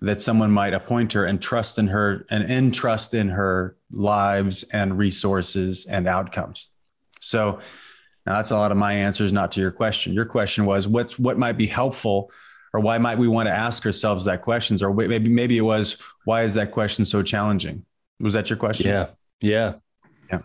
that 0.00 0.20
someone 0.20 0.50
might 0.50 0.74
appoint 0.74 1.12
her 1.14 1.24
and 1.24 1.40
trust 1.40 1.78
in 1.78 1.88
her 1.88 2.26
and 2.30 2.44
entrust 2.50 3.14
in 3.14 3.28
her 3.28 3.76
lives 3.90 4.62
and 4.64 4.98
resources 4.98 5.86
and 5.86 6.06
outcomes. 6.06 6.68
So 7.20 7.60
now 8.26 8.34
that's 8.34 8.50
a 8.50 8.56
lot 8.56 8.72
of 8.72 8.76
my 8.76 8.92
answers, 8.92 9.32
not 9.32 9.52
to 9.52 9.60
your 9.60 9.70
question. 9.70 10.12
Your 10.12 10.26
question 10.26 10.66
was 10.66 10.86
what's 10.88 11.18
what 11.18 11.38
might 11.38 11.56
be 11.56 11.66
helpful 11.66 12.30
or 12.72 12.80
why 12.80 12.98
might 12.98 13.16
we 13.16 13.28
want 13.28 13.46
to 13.46 13.52
ask 13.52 13.86
ourselves 13.86 14.24
that 14.26 14.42
questions? 14.42 14.82
Or 14.82 14.92
maybe 14.92 15.30
maybe 15.30 15.56
it 15.56 15.62
was 15.62 15.96
why 16.24 16.42
is 16.42 16.54
that 16.54 16.72
question 16.72 17.04
so 17.04 17.22
challenging? 17.22 17.84
Was 18.20 18.32
that 18.32 18.50
your 18.50 18.56
question? 18.56 18.88
Yeah. 18.88 19.08
Yeah. 19.40 19.74
Yeah. 20.30 20.40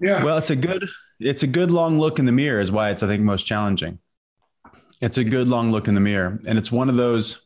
Yeah. 0.00 0.24
Well, 0.24 0.38
it's 0.38 0.50
a 0.50 0.56
good 0.56 0.88
it's 1.20 1.42
a 1.42 1.46
good 1.46 1.70
long 1.70 1.98
look 1.98 2.18
in 2.18 2.26
the 2.26 2.32
mirror 2.32 2.60
is 2.60 2.72
why 2.72 2.90
it's 2.90 3.02
I 3.02 3.06
think 3.06 3.22
most 3.22 3.44
challenging. 3.44 3.98
It's 5.00 5.18
a 5.18 5.24
good 5.24 5.48
long 5.48 5.70
look 5.70 5.88
in 5.88 5.94
the 5.94 6.00
mirror. 6.00 6.40
And 6.46 6.58
it's 6.58 6.72
one 6.72 6.88
of 6.88 6.96
those 6.96 7.44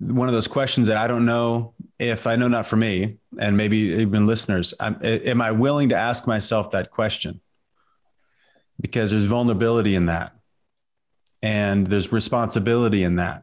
one 0.00 0.28
of 0.28 0.34
those 0.34 0.46
questions 0.46 0.86
that 0.86 0.96
I 0.96 1.08
don't 1.08 1.24
know 1.24 1.74
if 1.98 2.26
I 2.26 2.36
know 2.36 2.48
not 2.48 2.66
for 2.66 2.76
me 2.76 3.18
and 3.38 3.56
maybe 3.56 3.78
even 3.78 4.26
listeners. 4.26 4.72
I'm, 4.78 4.98
am 5.02 5.40
I 5.40 5.50
willing 5.50 5.88
to 5.88 5.96
ask 5.96 6.26
myself 6.26 6.70
that 6.70 6.90
question? 6.90 7.40
Because 8.80 9.10
there's 9.10 9.24
vulnerability 9.24 9.96
in 9.96 10.06
that, 10.06 10.36
and 11.42 11.84
there's 11.88 12.12
responsibility 12.12 13.02
in 13.02 13.16
that, 13.16 13.42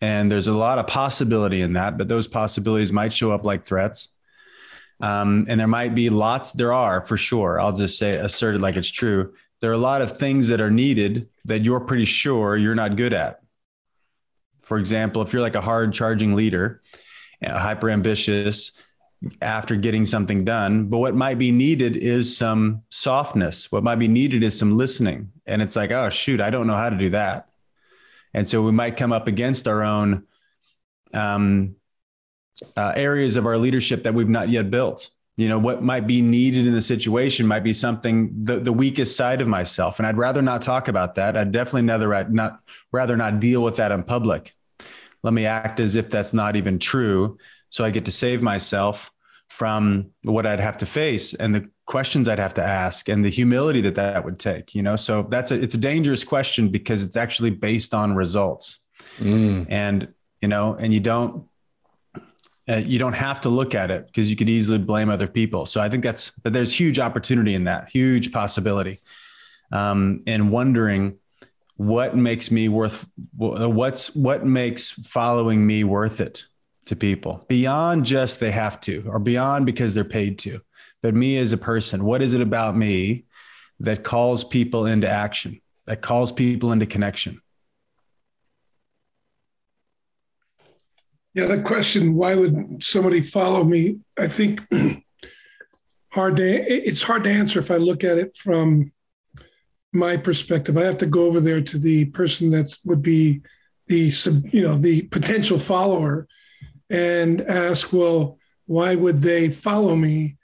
and 0.00 0.30
there's 0.30 0.46
a 0.46 0.52
lot 0.52 0.78
of 0.78 0.86
possibility 0.86 1.60
in 1.60 1.72
that. 1.72 1.98
But 1.98 2.06
those 2.06 2.28
possibilities 2.28 2.92
might 2.92 3.12
show 3.12 3.32
up 3.32 3.44
like 3.44 3.66
threats, 3.66 4.10
um, 5.00 5.46
and 5.48 5.60
there 5.60 5.66
might 5.66 5.94
be 5.94 6.10
lots. 6.10 6.52
There 6.52 6.72
are 6.72 7.04
for 7.04 7.16
sure. 7.16 7.60
I'll 7.60 7.72
just 7.72 7.98
say 7.98 8.14
asserted 8.14 8.60
like 8.60 8.76
it's 8.76 8.88
true. 8.88 9.34
There 9.60 9.70
are 9.70 9.74
a 9.74 9.78
lot 9.78 10.02
of 10.02 10.16
things 10.16 10.48
that 10.48 10.60
are 10.60 10.70
needed 10.70 11.28
that 11.44 11.64
you're 11.64 11.80
pretty 11.80 12.04
sure 12.04 12.56
you're 12.56 12.74
not 12.74 12.96
good 12.96 13.12
at. 13.12 13.40
For 14.62 14.78
example, 14.78 15.22
if 15.22 15.32
you're 15.32 15.42
like 15.42 15.54
a 15.54 15.60
hard 15.60 15.92
charging 15.92 16.34
leader, 16.34 16.82
hyper 17.42 17.88
ambitious 17.90 18.72
after 19.40 19.76
getting 19.76 20.04
something 20.04 20.44
done, 20.44 20.86
but 20.86 20.98
what 20.98 21.14
might 21.14 21.38
be 21.38 21.52
needed 21.52 21.96
is 21.96 22.36
some 22.36 22.82
softness. 22.90 23.70
What 23.70 23.84
might 23.84 23.96
be 23.96 24.08
needed 24.08 24.42
is 24.42 24.58
some 24.58 24.72
listening. 24.72 25.32
And 25.46 25.62
it's 25.62 25.76
like, 25.76 25.90
oh, 25.90 26.10
shoot, 26.10 26.40
I 26.40 26.50
don't 26.50 26.66
know 26.66 26.74
how 26.74 26.90
to 26.90 26.96
do 26.96 27.10
that. 27.10 27.48
And 28.34 28.46
so 28.46 28.60
we 28.60 28.72
might 28.72 28.96
come 28.96 29.12
up 29.12 29.28
against 29.28 29.68
our 29.68 29.82
own 29.82 30.24
um, 31.14 31.75
uh, 32.76 32.92
areas 32.96 33.36
of 33.36 33.46
our 33.46 33.58
leadership 33.58 34.04
that 34.04 34.14
we've 34.14 34.28
not 34.28 34.48
yet 34.48 34.70
built. 34.70 35.10
You 35.36 35.50
know 35.50 35.58
what 35.58 35.82
might 35.82 36.06
be 36.06 36.22
needed 36.22 36.66
in 36.66 36.72
the 36.72 36.80
situation 36.80 37.46
might 37.46 37.60
be 37.64 37.74
something 37.74 38.30
the, 38.42 38.58
the 38.58 38.72
weakest 38.72 39.18
side 39.18 39.42
of 39.42 39.48
myself 39.48 39.98
and 39.98 40.06
i'd 40.06 40.16
rather 40.16 40.40
not 40.40 40.62
talk 40.62 40.88
about 40.88 41.16
that. 41.16 41.36
I'd 41.36 41.52
definitely 41.52 41.86
rather 41.86 42.28
not 42.30 42.60
rather 42.90 43.16
not 43.18 43.38
deal 43.38 43.62
with 43.62 43.76
that 43.76 43.92
in 43.92 44.02
public. 44.02 44.54
Let 45.22 45.34
me 45.34 45.44
act 45.44 45.78
as 45.78 45.94
if 45.94 46.08
that's 46.08 46.32
not 46.32 46.56
even 46.56 46.78
true 46.78 47.36
so 47.68 47.84
i 47.84 47.90
get 47.90 48.06
to 48.06 48.12
save 48.12 48.40
myself 48.40 49.10
from 49.50 50.10
what 50.22 50.46
i'd 50.46 50.60
have 50.60 50.78
to 50.78 50.86
face 50.86 51.34
and 51.34 51.54
the 51.54 51.68
questions 51.84 52.28
i'd 52.28 52.38
have 52.38 52.54
to 52.54 52.64
ask 52.64 53.08
and 53.08 53.24
the 53.24 53.28
humility 53.28 53.80
that 53.82 53.96
that 53.96 54.24
would 54.24 54.38
take 54.38 54.74
you 54.74 54.82
know? 54.82 54.96
So 54.96 55.26
that's 55.28 55.50
a 55.50 55.60
it's 55.60 55.74
a 55.74 55.78
dangerous 55.78 56.24
question 56.24 56.68
because 56.68 57.02
it's 57.02 57.16
actually 57.16 57.50
based 57.50 57.92
on 57.92 58.14
results. 58.14 58.80
Mm. 59.18 59.66
and 59.68 60.08
you 60.40 60.48
know 60.48 60.74
and 60.74 60.94
you 60.94 61.00
don't 61.00 61.46
uh, 62.68 62.76
you 62.76 62.98
don't 62.98 63.14
have 63.14 63.40
to 63.42 63.48
look 63.48 63.74
at 63.74 63.90
it 63.90 64.06
because 64.06 64.28
you 64.28 64.36
could 64.36 64.48
easily 64.48 64.78
blame 64.78 65.08
other 65.08 65.28
people. 65.28 65.66
So 65.66 65.80
I 65.80 65.88
think 65.88 66.02
that's, 66.02 66.30
but 66.30 66.52
there's 66.52 66.78
huge 66.78 66.98
opportunity 66.98 67.54
in 67.54 67.64
that, 67.64 67.88
huge 67.88 68.32
possibility. 68.32 69.00
Um, 69.72 70.22
and 70.26 70.50
wondering 70.50 71.18
what 71.76 72.16
makes 72.16 72.50
me 72.50 72.68
worth, 72.68 73.06
what's, 73.36 74.14
what 74.14 74.44
makes 74.44 74.90
following 74.90 75.66
me 75.66 75.84
worth 75.84 76.20
it 76.20 76.44
to 76.86 76.96
people 76.96 77.44
beyond 77.48 78.04
just 78.04 78.38
they 78.40 78.52
have 78.52 78.80
to 78.80 79.04
or 79.08 79.18
beyond 79.18 79.66
because 79.66 79.92
they're 79.94 80.04
paid 80.04 80.38
to. 80.40 80.60
But 81.02 81.14
me 81.14 81.36
as 81.38 81.52
a 81.52 81.58
person, 81.58 82.04
what 82.04 82.22
is 82.22 82.32
it 82.32 82.40
about 82.40 82.76
me 82.76 83.24
that 83.80 84.02
calls 84.02 84.44
people 84.44 84.86
into 84.86 85.08
action, 85.08 85.60
that 85.86 86.00
calls 86.00 86.32
people 86.32 86.72
into 86.72 86.86
connection? 86.86 87.42
Yeah, 91.36 91.44
the 91.44 91.60
question, 91.60 92.14
why 92.14 92.34
would 92.34 92.82
somebody 92.82 93.20
follow 93.20 93.62
me? 93.62 94.00
I 94.18 94.26
think 94.26 94.62
hard 96.10 96.36
to 96.36 96.46
it's 96.46 97.02
hard 97.02 97.24
to 97.24 97.30
answer 97.30 97.58
if 97.58 97.70
I 97.70 97.76
look 97.76 98.04
at 98.04 98.16
it 98.16 98.34
from 98.34 98.90
my 99.92 100.16
perspective. 100.16 100.78
I 100.78 100.84
have 100.84 100.96
to 100.96 101.06
go 101.06 101.26
over 101.26 101.40
there 101.40 101.60
to 101.60 101.78
the 101.78 102.06
person 102.06 102.48
that 102.52 102.74
would 102.86 103.02
be 103.02 103.42
the 103.86 104.10
you 104.50 104.62
know 104.62 104.78
the 104.78 105.02
potential 105.08 105.58
follower 105.58 106.26
and 106.88 107.42
ask, 107.42 107.92
well, 107.92 108.38
why 108.64 108.94
would 108.94 109.20
they 109.20 109.50
follow 109.50 109.94
me? 109.94 110.38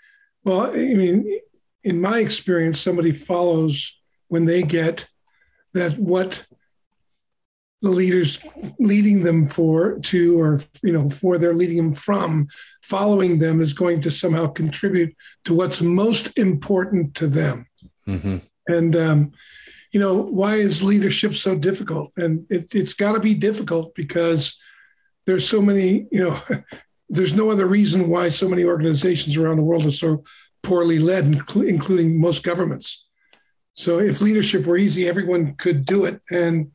Well, 0.45 0.73
I 0.73 0.73
mean, 0.73 1.39
in 1.85 2.03
my 2.03 2.19
experience, 2.19 2.79
somebody 2.79 3.13
follows 3.13 3.99
when 4.29 4.45
they 4.45 4.63
get 4.63 5.09
that 5.73 5.97
what 5.97 6.45
the 7.83 7.91
leaders 7.91 8.39
leading 8.79 9.23
them 9.23 9.49
for 9.49 9.99
to 9.99 10.41
or 10.41 10.61
you 10.83 10.93
know 10.93 11.11
for 11.11 11.37
they're 11.37 11.53
leading 11.53 11.77
them 11.77 11.93
from 11.93 12.47
following 12.81 13.39
them 13.39 13.61
is 13.61 13.73
going 13.73 14.01
to 14.01 14.11
somehow 14.11 14.47
contribute 14.47 15.15
to 15.45 15.53
what's 15.53 15.83
most 15.83 16.39
important 16.39 17.15
to 17.15 17.27
them. 17.27 17.67
Mm-hmm. 18.09 18.39
and 18.67 18.97
um, 18.97 19.33
you 19.93 20.01
know 20.01 20.15
why 20.15 20.57
is 20.57 20.83
leadership 20.83 21.35
so 21.35 21.57
difficult? 21.57 22.13
And 22.17 22.47
it, 22.51 22.75
it's 22.75 22.95
got 22.95 23.13
to 23.13 23.21
be 23.21 23.35
difficult 23.35 23.95
because 23.95 24.57
there's 25.27 25.49
so 25.49 25.61
many 25.61 26.07
you 26.13 26.25
know 26.25 26.41
there's 27.09 27.35
no 27.35 27.51
other 27.51 27.67
reason 27.67 28.09
why 28.09 28.29
so 28.29 28.49
many 28.49 28.65
organizations 28.65 29.37
around 29.37 29.57
the 29.57 29.65
world 29.65 29.85
are 29.87 29.93
so 29.93 30.25
poorly 30.63 31.01
led 31.01 31.25
including 31.57 32.21
most 32.21 32.45
governments. 32.45 33.07
So 33.75 33.99
if 33.99 34.21
leadership 34.21 34.67
were 34.67 34.77
easy 34.77 35.09
everyone 35.09 35.55
could 35.57 35.85
do 35.85 36.05
it. 36.05 36.21
And 36.31 36.71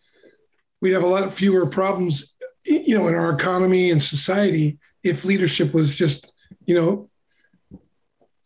we'd 0.81 0.91
have 0.91 1.03
a 1.03 1.07
lot 1.07 1.31
fewer 1.33 1.65
problems, 1.65 2.33
you 2.65 2.95
know, 2.95 3.07
in 3.07 3.15
our 3.15 3.31
economy 3.33 3.91
and 3.91 4.01
society 4.01 4.77
if 5.03 5.25
leadership 5.25 5.73
was 5.73 5.95
just, 5.95 6.31
you 6.65 6.75
know, 6.75 7.09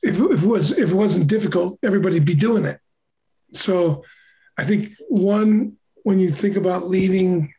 if, 0.03 0.19
if 0.19 0.43
it 0.43 0.47
was 0.47 0.71
if 0.71 0.91
it 0.91 0.95
wasn't 0.95 1.27
difficult, 1.27 1.77
everybody'd 1.83 2.25
be 2.25 2.35
doing 2.35 2.65
it. 2.65 2.79
So, 3.53 4.03
I 4.57 4.65
think 4.65 4.93
one 5.09 5.77
when 6.03 6.19
you 6.19 6.31
think 6.31 6.57
about 6.57 6.87
leading, 6.87 7.53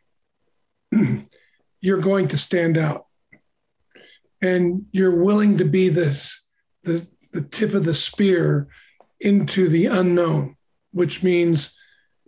you're 1.81 2.01
going 2.01 2.27
to 2.29 2.37
stand 2.37 2.77
out, 2.77 3.07
and 4.41 4.85
you're 4.91 5.23
willing 5.23 5.57
to 5.57 5.65
be 5.65 5.89
this 5.89 6.41
the 6.83 7.07
the 7.31 7.41
tip 7.41 7.73
of 7.73 7.85
the 7.85 7.95
spear 7.95 8.67
into 9.19 9.69
the 9.69 9.87
unknown, 9.87 10.55
which 10.91 11.23
means 11.23 11.71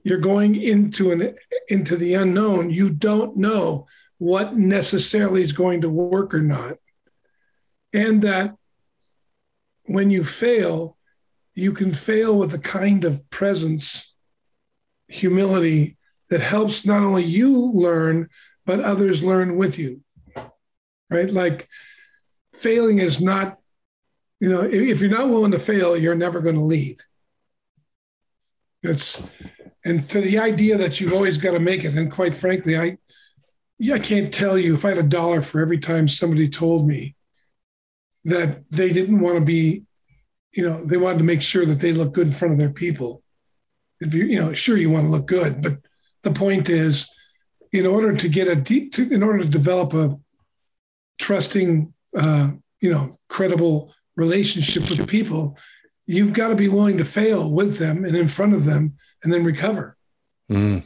you're 0.05 0.19
going 0.19 0.55
into 0.55 1.12
an 1.12 1.35
into 1.67 1.97
the 1.97 2.13
unknown. 2.13 2.69
You 2.69 2.91
don't 2.91 3.35
know 3.35 3.88
what 4.19 4.55
necessarily 4.55 5.41
is 5.41 5.51
going 5.51 5.81
to 5.81 5.89
work 5.89 6.33
or 6.35 6.43
not. 6.43 6.77
And 7.91 8.21
that 8.21 8.55
when 9.85 10.09
you 10.12 10.24
fail 10.24 10.95
you 11.57 11.71
can 11.71 11.89
fail 11.89 12.38
with 12.38 12.53
a 12.53 12.59
kind 12.59 13.05
of 13.05 13.29
presence 13.29 14.13
humility 15.07 15.97
that 16.29 16.41
helps 16.41 16.85
not 16.85 17.01
only 17.01 17.24
you 17.24 17.71
learn 17.74 18.29
but 18.65 18.81
others 18.81 19.24
learn 19.24 19.55
with 19.57 19.79
you 19.79 20.01
right? 21.09 21.29
Like 21.29 21.67
failing 22.53 23.00
is 23.00 23.21
not 23.21 23.57
you 24.39 24.50
know 24.50 24.62
if 24.62 25.01
you're 25.01 25.09
not 25.09 25.29
willing 25.29 25.51
to 25.51 25.59
fail 25.59 25.97
you're 25.97 26.13
never 26.13 26.41
going 26.41 26.55
to 26.55 26.62
lead. 26.62 27.00
It's 28.83 29.19
and 29.86 30.10
to 30.10 30.20
the 30.20 30.39
idea 30.39 30.77
that 30.77 31.00
you've 31.00 31.13
always 31.13 31.38
got 31.38 31.51
to 31.51 31.60
make 31.60 31.86
it. 31.86 31.94
And 31.94 32.12
quite 32.12 32.36
frankly, 32.36 32.75
I, 32.75 32.98
yeah, 33.77 33.96
I 33.96 34.00
can't 34.00 34.34
tell 34.34 34.58
you 34.58 34.74
if 34.74 34.84
I 34.84 34.89
had 34.89 34.98
a 34.98 35.04
dollar 35.04 35.44
for 35.44 35.62
every 35.62 35.77
time 35.77 36.08
somebody 36.08 36.50
told 36.50 36.88
me 36.88 37.15
that 38.24 38.68
they 38.72 38.92
didn't 38.92 39.20
want 39.20 39.38
to 39.38 39.46
be, 39.46 39.84
you 40.51 40.68
know, 40.68 40.84
they 40.84 40.98
wanted 40.98 41.20
to 41.20 41.24
make 41.24 41.44
sure 41.44 41.65
that 41.65 41.80
they 41.80 41.94
look 41.94 42.13
good 42.13 42.27
in 42.27 42.34
front 42.34 42.54
of 42.54 42.58
their 42.58 42.72
people. 42.72 43.22
It'd 44.01 44.12
be, 44.12 44.20
you 44.20 44.42
know, 44.42 44.54
sure 44.54 44.75
you 44.75 44.89
want 44.89 45.06
to 45.06 45.12
look 45.12 45.27
good, 45.27 45.62
but 45.62 45.77
the 46.24 46.32
point 46.32 46.70
is, 46.70 47.08
in 47.72 47.86
order 47.86 48.15
to 48.15 48.30
get 48.30 48.48
a 48.48 48.56
deep, 48.56 48.94
to, 48.94 49.08
in 49.13 49.22
order 49.22 49.39
to 49.39 49.50
develop 49.50 49.94
a 49.94 50.15
trusting, 51.20 51.94
uh, 52.18 52.50
you 52.80 52.89
know, 52.89 53.12
credible 53.30 53.94
relationship 54.15 54.89
with 54.89 55.08
people, 55.08 55.58
you've 56.08 56.34
got 56.34 56.48
to 56.48 56.56
be 56.56 56.70
willing 56.70 56.98
to 56.98 57.06
fail 57.06 57.51
with 57.51 57.77
them 57.77 58.06
and 58.06 58.15
in 58.15 58.27
front 58.27 58.54
of 58.54 58.65
them 58.65 58.96
and 59.25 59.34
then 59.34 59.44
recover. 59.44 59.98
Mm. 60.50 60.84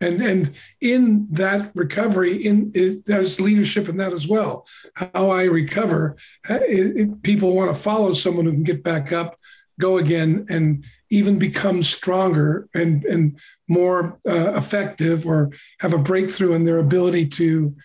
And 0.00 0.22
and 0.22 0.54
in 0.80 1.26
that 1.32 1.72
recovery, 1.74 2.46
in 2.46 2.72
it, 2.74 3.04
there's 3.04 3.38
leadership 3.38 3.88
in 3.90 3.98
that 3.98 4.14
as 4.14 4.26
well. 4.26 4.66
How 4.94 5.28
I 5.28 5.44
recover, 5.44 6.16
it, 6.48 6.96
it, 6.96 7.22
people 7.22 7.54
want 7.54 7.70
to 7.70 7.76
follow 7.76 8.14
someone 8.14 8.46
who 8.46 8.52
can 8.52 8.62
get 8.62 8.82
back 8.82 9.12
up, 9.12 9.38
go 9.78 9.98
again, 9.98 10.46
and 10.48 10.86
even 11.10 11.38
become 11.38 11.82
stronger 11.82 12.66
and 12.72 13.04
and 13.04 13.38
more 13.68 14.18
uh, 14.26 14.54
effective, 14.56 15.26
or 15.26 15.50
have 15.80 15.92
a 15.92 15.98
breakthrough 15.98 16.54
in 16.54 16.64
their 16.64 16.78
ability 16.78 17.26
to 17.26 17.76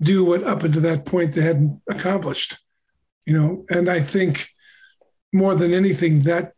do 0.00 0.24
what 0.24 0.44
up 0.44 0.62
until 0.62 0.82
that 0.82 1.06
point 1.06 1.32
they 1.32 1.40
hadn't 1.40 1.82
accomplished. 1.90 2.56
You 3.26 3.36
know, 3.36 3.64
and 3.68 3.88
I 3.88 4.00
think 4.00 4.48
more 5.32 5.56
than 5.56 5.74
anything, 5.74 6.20
that 6.20 6.52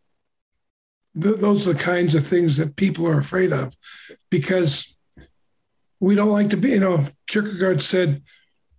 th- 1.21 1.37
those 1.37 1.67
are 1.67 1.73
the 1.73 1.79
kinds 1.79 2.15
of 2.15 2.27
things 2.27 2.57
that 2.57 2.77
people 2.77 3.07
are 3.07 3.19
afraid 3.19 3.53
of 3.53 3.75
because 4.31 4.95
we 6.01 6.15
don't 6.15 6.31
like 6.31 6.51
to 6.51 6.57
be, 6.57 6.71
you 6.71 6.81
know, 6.81 7.05
Kierkegaard 7.27 7.83
said, 7.83 8.23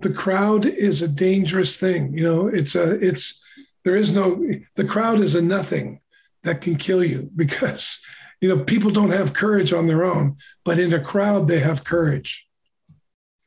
the 0.01 0.13
crowd 0.13 0.65
is 0.65 1.01
a 1.01 1.07
dangerous 1.07 1.77
thing. 1.77 2.15
You 2.15 2.23
know, 2.23 2.47
it's 2.47 2.75
a, 2.75 2.91
it's, 3.03 3.41
there 3.83 3.95
is 3.95 4.11
no, 4.11 4.43
the 4.75 4.85
crowd 4.85 5.19
is 5.19 5.33
a 5.33 5.41
nothing 5.41 6.01
that 6.43 6.61
can 6.61 6.75
kill 6.75 7.03
you 7.03 7.29
because 7.35 7.99
you 8.41 8.49
know, 8.49 8.63
people 8.63 8.91
don't 8.91 9.11
have 9.11 9.33
courage 9.33 9.73
on 9.73 9.87
their 9.87 10.03
own, 10.05 10.37
but 10.63 10.79
in 10.79 10.93
a 10.93 10.99
crowd, 10.99 11.47
they 11.47 11.59
have 11.59 11.83
courage. 11.83 12.47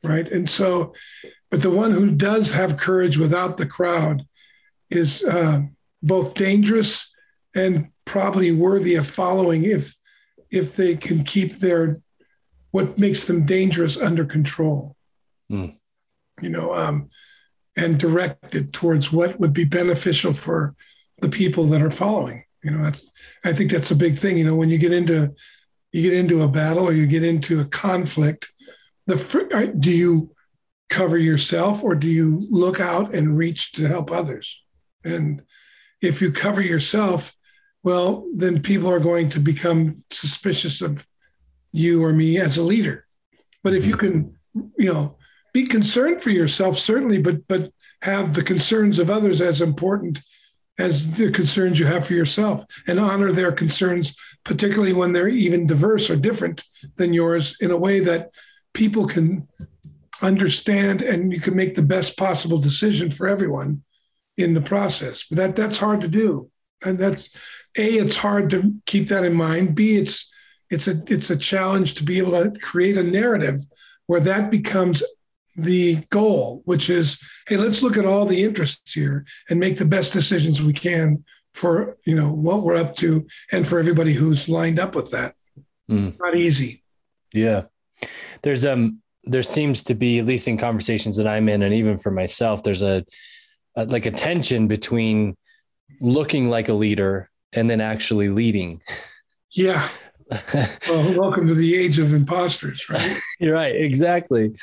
Right. 0.03 0.27
And 0.29 0.49
so, 0.49 0.93
but 1.49 1.61
the 1.61 1.69
one 1.69 1.91
who 1.91 2.11
does 2.11 2.53
have 2.53 2.77
courage 2.77 3.17
without 3.17 3.57
the 3.57 3.67
crowd 3.67 4.25
is 4.89 5.23
uh, 5.23 5.61
both 6.01 6.33
dangerous 6.33 7.11
and 7.55 7.90
probably 8.05 8.51
worthy 8.51 8.95
of 8.95 9.07
following 9.07 9.63
if 9.63 9.95
if 10.49 10.75
they 10.75 10.95
can 10.95 11.23
keep 11.23 11.53
their 11.53 12.01
what 12.71 12.97
makes 12.97 13.25
them 13.25 13.45
dangerous 13.45 13.97
under 13.97 14.25
control. 14.25 14.95
Mm. 15.51 15.77
You 16.41 16.49
know, 16.49 16.73
um, 16.73 17.09
and 17.77 17.99
directed 17.99 18.73
towards 18.73 19.11
what 19.11 19.39
would 19.39 19.53
be 19.53 19.65
beneficial 19.65 20.33
for 20.33 20.75
the 21.19 21.29
people 21.29 21.65
that 21.65 21.81
are 21.81 21.91
following. 21.91 22.43
You 22.63 22.71
know, 22.71 22.83
that's 22.83 23.11
I 23.43 23.53
think 23.53 23.71
that's 23.71 23.91
a 23.91 23.95
big 23.95 24.17
thing. 24.17 24.37
You 24.37 24.45
know, 24.45 24.55
when 24.55 24.69
you 24.69 24.77
get 24.77 24.93
into 24.93 25.33
you 25.91 26.01
get 26.03 26.13
into 26.13 26.43
a 26.43 26.47
battle 26.47 26.87
or 26.87 26.93
you 26.93 27.05
get 27.05 27.23
into 27.23 27.59
a 27.59 27.65
conflict, 27.65 28.51
the 29.07 29.75
do 29.79 29.91
you 29.91 30.33
cover 30.89 31.17
yourself 31.17 31.83
or 31.83 31.95
do 31.95 32.07
you 32.07 32.45
look 32.49 32.79
out 32.79 33.13
and 33.13 33.37
reach 33.37 33.71
to 33.73 33.87
help 33.87 34.11
others? 34.11 34.63
And 35.03 35.41
if 36.01 36.21
you 36.21 36.31
cover 36.31 36.61
yourself, 36.61 37.35
well, 37.83 38.27
then 38.33 38.61
people 38.61 38.89
are 38.89 38.99
going 38.99 39.29
to 39.29 39.39
become 39.39 40.03
suspicious 40.11 40.81
of 40.81 41.05
you 41.71 42.03
or 42.03 42.13
me 42.13 42.37
as 42.37 42.57
a 42.57 42.63
leader. 42.63 43.05
But 43.63 43.73
if 43.73 43.85
you 43.85 43.95
mm-hmm. 43.95 44.29
can, 44.59 44.71
you 44.77 44.93
know, 44.93 45.17
be 45.53 45.65
concerned 45.65 46.21
for 46.21 46.29
yourself, 46.29 46.77
certainly, 46.77 47.21
but 47.21 47.47
but 47.47 47.71
have 48.01 48.33
the 48.33 48.43
concerns 48.43 48.99
of 48.99 49.09
others 49.09 49.41
as 49.41 49.61
important 49.61 50.21
as 50.79 51.11
the 51.11 51.31
concerns 51.31 51.79
you 51.79 51.85
have 51.85 52.05
for 52.05 52.13
yourself 52.13 52.65
and 52.87 52.99
honor 52.99 53.31
their 53.31 53.51
concerns, 53.51 54.15
particularly 54.43 54.93
when 54.93 55.11
they're 55.11 55.27
even 55.27 55.67
diverse 55.67 56.09
or 56.09 56.15
different 56.15 56.63
than 56.95 57.13
yours, 57.13 57.55
in 57.61 57.69
a 57.69 57.77
way 57.77 57.99
that 57.99 58.31
people 58.73 59.05
can 59.05 59.47
understand 60.21 61.01
and 61.01 61.31
you 61.33 61.39
can 61.39 61.55
make 61.55 61.75
the 61.75 61.81
best 61.81 62.17
possible 62.17 62.57
decision 62.57 63.11
for 63.11 63.27
everyone 63.27 63.83
in 64.37 64.53
the 64.53 64.61
process. 64.61 65.25
But 65.29 65.37
that 65.37 65.55
that's 65.55 65.77
hard 65.77 66.01
to 66.01 66.07
do. 66.07 66.49
And 66.83 66.97
that's 66.97 67.29
a, 67.77 67.97
it's 67.97 68.17
hard 68.17 68.49
to 68.51 68.73
keep 68.85 69.07
that 69.07 69.23
in 69.23 69.33
mind. 69.33 69.75
B, 69.75 69.95
it's 69.95 70.29
it's 70.69 70.87
a 70.87 71.01
it's 71.07 71.29
a 71.29 71.37
challenge 71.37 71.95
to 71.95 72.03
be 72.03 72.17
able 72.17 72.31
to 72.31 72.57
create 72.59 72.97
a 72.97 73.03
narrative 73.03 73.59
where 74.07 74.21
that 74.21 74.51
becomes 74.51 75.03
the 75.55 75.95
goal, 76.09 76.61
which 76.65 76.89
is, 76.89 77.17
hey, 77.47 77.57
let's 77.57 77.83
look 77.83 77.97
at 77.97 78.05
all 78.05 78.25
the 78.25 78.43
interests 78.43 78.93
here 78.93 79.25
and 79.49 79.59
make 79.59 79.77
the 79.77 79.85
best 79.85 80.13
decisions 80.13 80.61
we 80.61 80.73
can 80.73 81.23
for 81.53 81.97
you 82.05 82.15
know 82.15 82.31
what 82.31 82.63
we're 82.63 82.77
up 82.77 82.95
to 82.95 83.27
and 83.51 83.67
for 83.67 83.77
everybody 83.77 84.13
who's 84.13 84.47
lined 84.47 84.79
up 84.79 84.95
with 84.95 85.11
that. 85.11 85.33
Mm. 85.89 86.17
Not 86.19 86.35
easy. 86.35 86.83
Yeah. 87.33 87.63
There's 88.41 88.65
um 88.65 89.01
there 89.23 89.43
seems 89.43 89.83
to 89.83 89.93
be, 89.93 90.19
at 90.19 90.25
least 90.25 90.47
in 90.47 90.57
conversations 90.57 91.17
that 91.17 91.27
I'm 91.27 91.47
in, 91.47 91.61
and 91.61 91.73
even 91.73 91.97
for 91.97 92.11
myself, 92.11 92.63
there's 92.63 92.81
a, 92.81 93.05
a 93.75 93.85
like 93.85 94.05
a 94.05 94.11
tension 94.11 94.67
between 94.67 95.37
looking 95.99 96.49
like 96.49 96.69
a 96.69 96.73
leader 96.73 97.29
and 97.53 97.69
then 97.69 97.81
actually 97.81 98.29
leading. 98.29 98.81
Yeah. 99.51 99.89
well, 100.89 101.17
welcome 101.19 101.47
to 101.47 101.53
the 101.53 101.75
age 101.75 101.99
of 101.99 102.13
imposters, 102.13 102.89
right? 102.89 103.19
You're 103.39 103.53
right. 103.53 103.75
Exactly. 103.75 104.55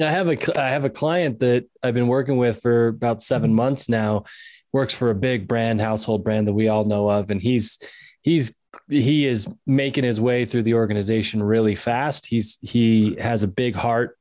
I 0.00 0.10
have 0.10 0.28
a 0.28 0.60
I 0.60 0.70
have 0.70 0.84
a 0.84 0.90
client 0.90 1.40
that 1.40 1.66
I've 1.82 1.94
been 1.94 2.06
working 2.06 2.38
with 2.38 2.62
for 2.62 2.88
about 2.88 3.22
seven 3.22 3.50
mm-hmm. 3.50 3.56
months 3.56 3.88
now. 3.88 4.24
Works 4.72 4.94
for 4.94 5.10
a 5.10 5.14
big 5.14 5.46
brand, 5.46 5.82
household 5.82 6.24
brand 6.24 6.48
that 6.48 6.54
we 6.54 6.68
all 6.68 6.86
know 6.86 7.10
of, 7.10 7.28
and 7.28 7.40
he's 7.40 7.78
he's 8.22 8.56
he 8.88 9.26
is 9.26 9.46
making 9.66 10.04
his 10.04 10.18
way 10.18 10.46
through 10.46 10.62
the 10.62 10.74
organization 10.74 11.42
really 11.42 11.74
fast. 11.74 12.24
He's 12.24 12.58
he 12.62 13.16
has 13.20 13.42
a 13.42 13.48
big 13.48 13.74
heart, 13.74 14.16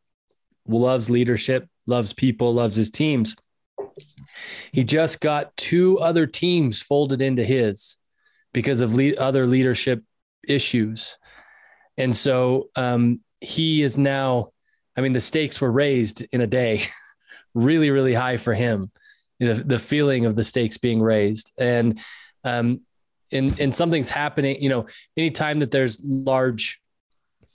loves 0.68 1.10
leadership, 1.10 1.70
loves 1.86 2.12
people, 2.12 2.54
loves 2.54 2.76
his 2.76 2.90
teams. 2.90 3.38
He 4.74 4.84
just 4.84 5.22
got 5.22 5.56
two 5.56 6.00
other 6.00 6.28
teams 6.28 6.82
folded 6.82 7.22
into 7.22 7.46
his 7.46 7.98
because 8.54 8.82
of 8.82 8.94
le- 8.94 9.16
other 9.16 9.48
leadership 9.48 10.04
issues, 10.48 11.18
and 11.98 12.16
so 12.16 12.70
um, 12.76 13.22
he 13.40 13.82
is 13.82 13.98
now 13.98 14.52
I 14.96 15.02
mean, 15.02 15.14
the 15.14 15.22
stakes 15.22 15.62
were 15.62 15.72
raised 15.72 16.22
in 16.32 16.42
a 16.42 16.48
day, 16.48 16.84
really, 17.54 17.92
really 17.92 18.14
high 18.14 18.38
for 18.38 18.54
him. 18.54 18.92
The, 19.40 19.54
the 19.54 19.80
feeling 19.80 20.26
of 20.26 20.36
the 20.36 20.44
stakes 20.44 20.78
being 20.78 21.02
raised, 21.02 21.52
and 21.58 22.00
um, 22.44 22.82
and 23.32 23.60
and 23.60 23.74
something's 23.74 24.12
happening. 24.12 24.62
You 24.62 24.70
know, 24.70 24.88
anytime 25.18 25.60
that 25.60 25.72
there's 25.72 26.00
large 26.04 26.81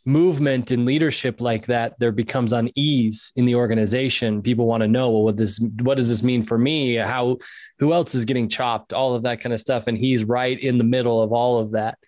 movement 0.06 0.70
in 0.70 0.86
leadership 0.86 1.40
like 1.40 1.66
that, 1.66 1.98
there 1.98 2.12
becomes 2.12 2.52
unease 2.52 3.32
in 3.36 3.44
the 3.44 3.56
organization. 3.56 4.40
People 4.40 4.66
want 4.66 4.82
to 4.82 4.88
know, 4.88 5.10
well, 5.10 5.24
what 5.24 5.36
this, 5.36 5.58
what 5.82 5.96
does 5.96 6.08
this 6.08 6.22
mean 6.22 6.42
for 6.42 6.56
me? 6.56 6.94
How, 6.94 7.38
who 7.80 7.92
else 7.92 8.14
is 8.14 8.24
getting 8.24 8.48
chopped? 8.48 8.92
All 8.92 9.14
of 9.14 9.24
that 9.24 9.40
kind 9.40 9.52
of 9.52 9.60
stuff, 9.60 9.88
and 9.88 9.98
he's 9.98 10.24
right 10.24 10.58
in 10.58 10.78
the 10.78 10.84
middle 10.84 11.20
of 11.20 11.32
all 11.32 11.58
of 11.58 11.72
that. 11.72 11.98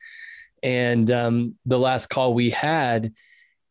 And 0.63 1.11
um, 1.11 1.57
the 1.67 1.79
last 1.79 2.07
call 2.07 2.35
we 2.35 2.51
had, 2.51 3.13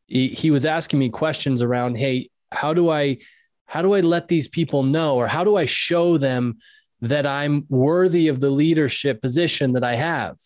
he, 0.08 0.28
he 0.28 0.52
was 0.52 0.66
asking 0.66 1.00
me 1.00 1.10
questions 1.10 1.62
around, 1.62 1.98
hey, 1.98 2.30
how 2.52 2.74
do 2.74 2.90
I 2.90 3.18
how 3.66 3.82
do 3.82 3.94
I 3.94 4.00
let 4.00 4.30
these 4.30 4.48
people 4.48 4.84
know 4.84 5.18
or 5.18 5.28
how 5.28 5.44
do 5.44 5.58
I 5.58 5.66
show 5.66 6.18
them 6.18 6.58
that 7.02 7.26
I'm 7.26 7.66
worthy 7.70 8.30
of 8.30 8.40
the 8.40 8.50
leadership 8.50 9.22
position 9.22 9.74
that 9.74 9.84
I 9.84 9.96
have, 9.96 10.38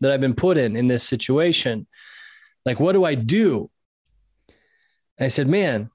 that 0.00 0.10
I've 0.10 0.20
been 0.22 0.34
put 0.34 0.56
in 0.56 0.76
in 0.76 0.86
this 0.86 1.02
situation? 1.04 1.86
Like, 2.64 2.80
what 2.80 2.92
do 2.92 3.04
I 3.04 3.14
do? 3.14 3.70
And 5.18 5.26
I 5.26 5.28
said, 5.28 5.48
man, 5.48 5.90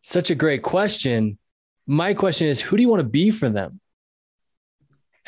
such 0.00 0.30
a 0.30 0.34
great 0.34 0.62
question. 0.62 1.38
My 1.86 2.14
question 2.14 2.48
is, 2.48 2.60
who 2.60 2.76
do 2.76 2.82
you 2.82 2.88
want 2.88 3.00
to 3.00 3.08
be 3.08 3.30
for 3.30 3.48
them? 3.48 3.80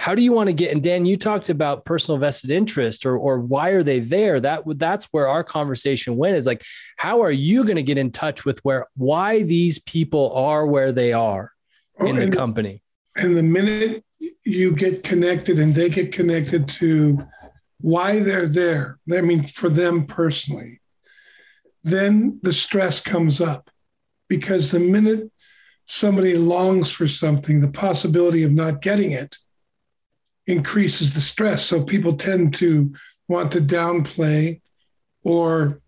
how 0.01 0.15
do 0.15 0.23
you 0.23 0.33
want 0.33 0.47
to 0.47 0.55
get 0.55 0.73
and 0.73 0.83
dan 0.83 1.05
you 1.05 1.15
talked 1.15 1.51
about 1.51 1.85
personal 1.85 2.17
vested 2.17 2.51
interest 2.51 3.05
or 3.05 3.19
or 3.19 3.39
why 3.39 3.69
are 3.69 3.83
they 3.83 4.01
there 4.01 4.41
that 4.41 4.63
that's 4.79 5.05
where 5.11 5.29
our 5.29 5.45
conversation 5.45 6.17
went 6.17 6.35
is 6.35 6.47
like 6.47 6.65
how 6.97 7.21
are 7.21 7.31
you 7.31 7.65
going 7.65 7.77
to 7.77 7.83
get 7.83 7.99
in 7.99 8.11
touch 8.11 8.47
with 8.47 8.59
where 8.63 8.87
why 8.97 9.43
these 9.43 9.79
people 9.81 10.33
are 10.35 10.67
where 10.67 10.91
they 10.91 11.13
are 11.13 11.53
oh, 12.01 12.07
in 12.07 12.17
the 12.17 12.31
company 12.35 12.83
and 13.17 13.37
the 13.37 13.43
minute 13.43 14.03
you 14.45 14.75
get 14.75 15.05
connected 15.05 15.59
and 15.59 15.75
they 15.75 15.91
get 15.91 16.13
connected 16.13 16.67
to 16.67 17.23
why 17.81 18.21
they're 18.21 18.49
there 18.49 18.99
i 19.13 19.21
mean 19.21 19.47
for 19.47 19.69
them 19.69 20.07
personally 20.07 20.81
then 21.83 22.39
the 22.43 22.53
stress 22.53 23.01
comes 23.01 23.41
up 23.41 23.71
because 24.29 24.71
the 24.71 24.79
minute 24.79 25.31
somebody 25.87 26.37
longs 26.37 26.93
for 26.93 27.09
something 27.09 27.61
the 27.61 27.71
possibility 27.71 28.43
of 28.43 28.53
not 28.53 28.83
getting 28.83 29.13
it 29.13 29.37
increases 30.51 31.15
the 31.15 31.21
stress. 31.21 31.65
So 31.65 31.83
people 31.83 32.17
tend 32.17 32.55
to 32.55 32.93
want 33.29 33.53
to 33.53 33.61
downplay 33.61 34.61
or 35.23 35.81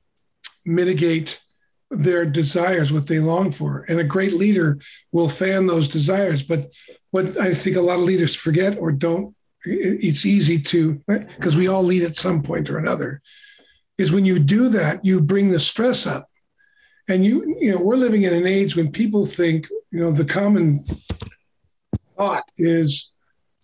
mitigate 0.65 1.41
their 1.91 2.25
desires, 2.25 2.93
what 2.93 3.07
they 3.07 3.19
long 3.19 3.53
for. 3.53 3.85
And 3.89 4.01
a 4.01 4.05
great 4.05 4.33
leader 4.33 4.79
will 5.11 5.29
fan 5.29 5.67
those 5.67 5.89
desires. 5.89 6.43
But 6.43 6.71
what 7.11 7.39
I 7.39 7.53
think 7.53 7.77
a 7.77 7.81
lot 7.81 7.99
of 7.99 8.05
leaders 8.05 8.35
forget 8.35 8.79
or 8.79 8.93
don't, 8.93 9.35
it's 9.65 10.27
easy 10.27 10.61
to, 10.61 11.01
because 11.07 11.57
we 11.57 11.69
all 11.69 11.83
lead 11.83 12.03
at 12.03 12.17
some 12.17 12.43
point 12.43 12.71
or 12.71 12.79
another, 12.79 13.23
is 13.99 14.13
when 14.13 14.25
you 14.25 14.39
do 14.39 14.69
that, 14.71 15.05
you 15.05 15.21
bring 15.21 15.51
the 15.51 15.61
stress 15.61 16.07
up. 16.07 16.29
And 17.09 17.25
you, 17.25 17.57
you 17.61 17.73
know, 17.73 17.79
we're 17.79 17.97
living 17.97 18.23
in 18.23 18.33
an 18.33 18.47
age 18.47 18.77
when 18.77 18.91
people 18.93 19.27
think, 19.27 19.69
you 19.91 20.01
know, 20.01 20.13
the 20.13 20.25
common 20.25 20.85
thought 22.17 22.45
is 22.57 23.11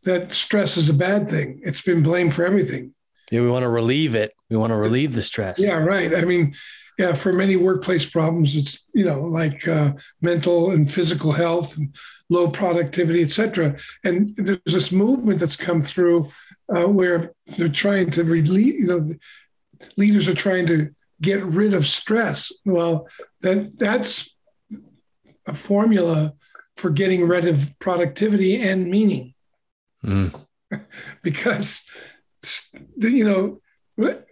that 0.05 0.33
stress 0.33 0.77
is 0.77 0.91
a 0.91 0.95
bad 0.95 1.31
thing. 1.31 1.61
It's 1.63 1.83
been 1.83 2.03
blamed 2.03 2.35
for 2.35 2.45
everything. 2.45 2.95
Yeah, 3.31 3.43
we 3.43 3.49
want 3.49 3.63
to 3.63 3.69
relieve 3.69 4.15
it. 4.15 4.33
We 4.51 4.57
want 4.57 4.71
to 4.71 4.77
relieve 4.77 5.15
the 5.15 5.23
stress. 5.23 5.59
Yeah, 5.59 5.79
right. 5.79 6.17
I 6.17 6.25
mean, 6.25 6.55
yeah, 6.99 7.15
for 7.15 7.33
many 7.33 7.57
workplace 7.57 8.07
problems, 8.07 8.57
it's 8.57 8.85
you 8.93 9.05
know 9.05 9.21
like 9.21 9.69
uh, 9.69 9.93
mental 10.21 10.71
and 10.71 10.91
physical 10.91 11.31
health 11.31 11.77
and 11.77 11.95
low 12.31 12.49
productivity, 12.49 13.23
et 13.23 13.31
cetera. 13.31 13.77
And 14.05 14.35
there's 14.37 14.59
this 14.65 14.93
movement 14.93 15.41
that's 15.41 15.57
come 15.57 15.81
through 15.81 16.31
uh, 16.75 16.87
where 16.87 17.33
they're 17.57 17.69
trying 17.69 18.11
to 18.11 18.25
relieve. 18.25 18.81
You 18.81 18.87
know, 18.87 19.09
leaders 19.97 20.29
are 20.29 20.35
trying 20.35 20.67
to 20.67 20.91
get 21.21 21.43
rid 21.45 21.75
of 21.75 21.87
stress. 21.87 22.53
Well, 22.65 23.09
that 23.41 23.79
that's 23.79 24.35
a 25.47 25.55
formula 25.55 26.35
for 26.77 26.91
getting 26.91 27.27
rid 27.27 27.49
of 27.49 27.77
productivity 27.81 28.63
and 28.63 28.89
meaning 28.89 29.35
mm. 30.05 30.33
because 31.23 31.83
you 32.97 33.25
know 33.25 33.61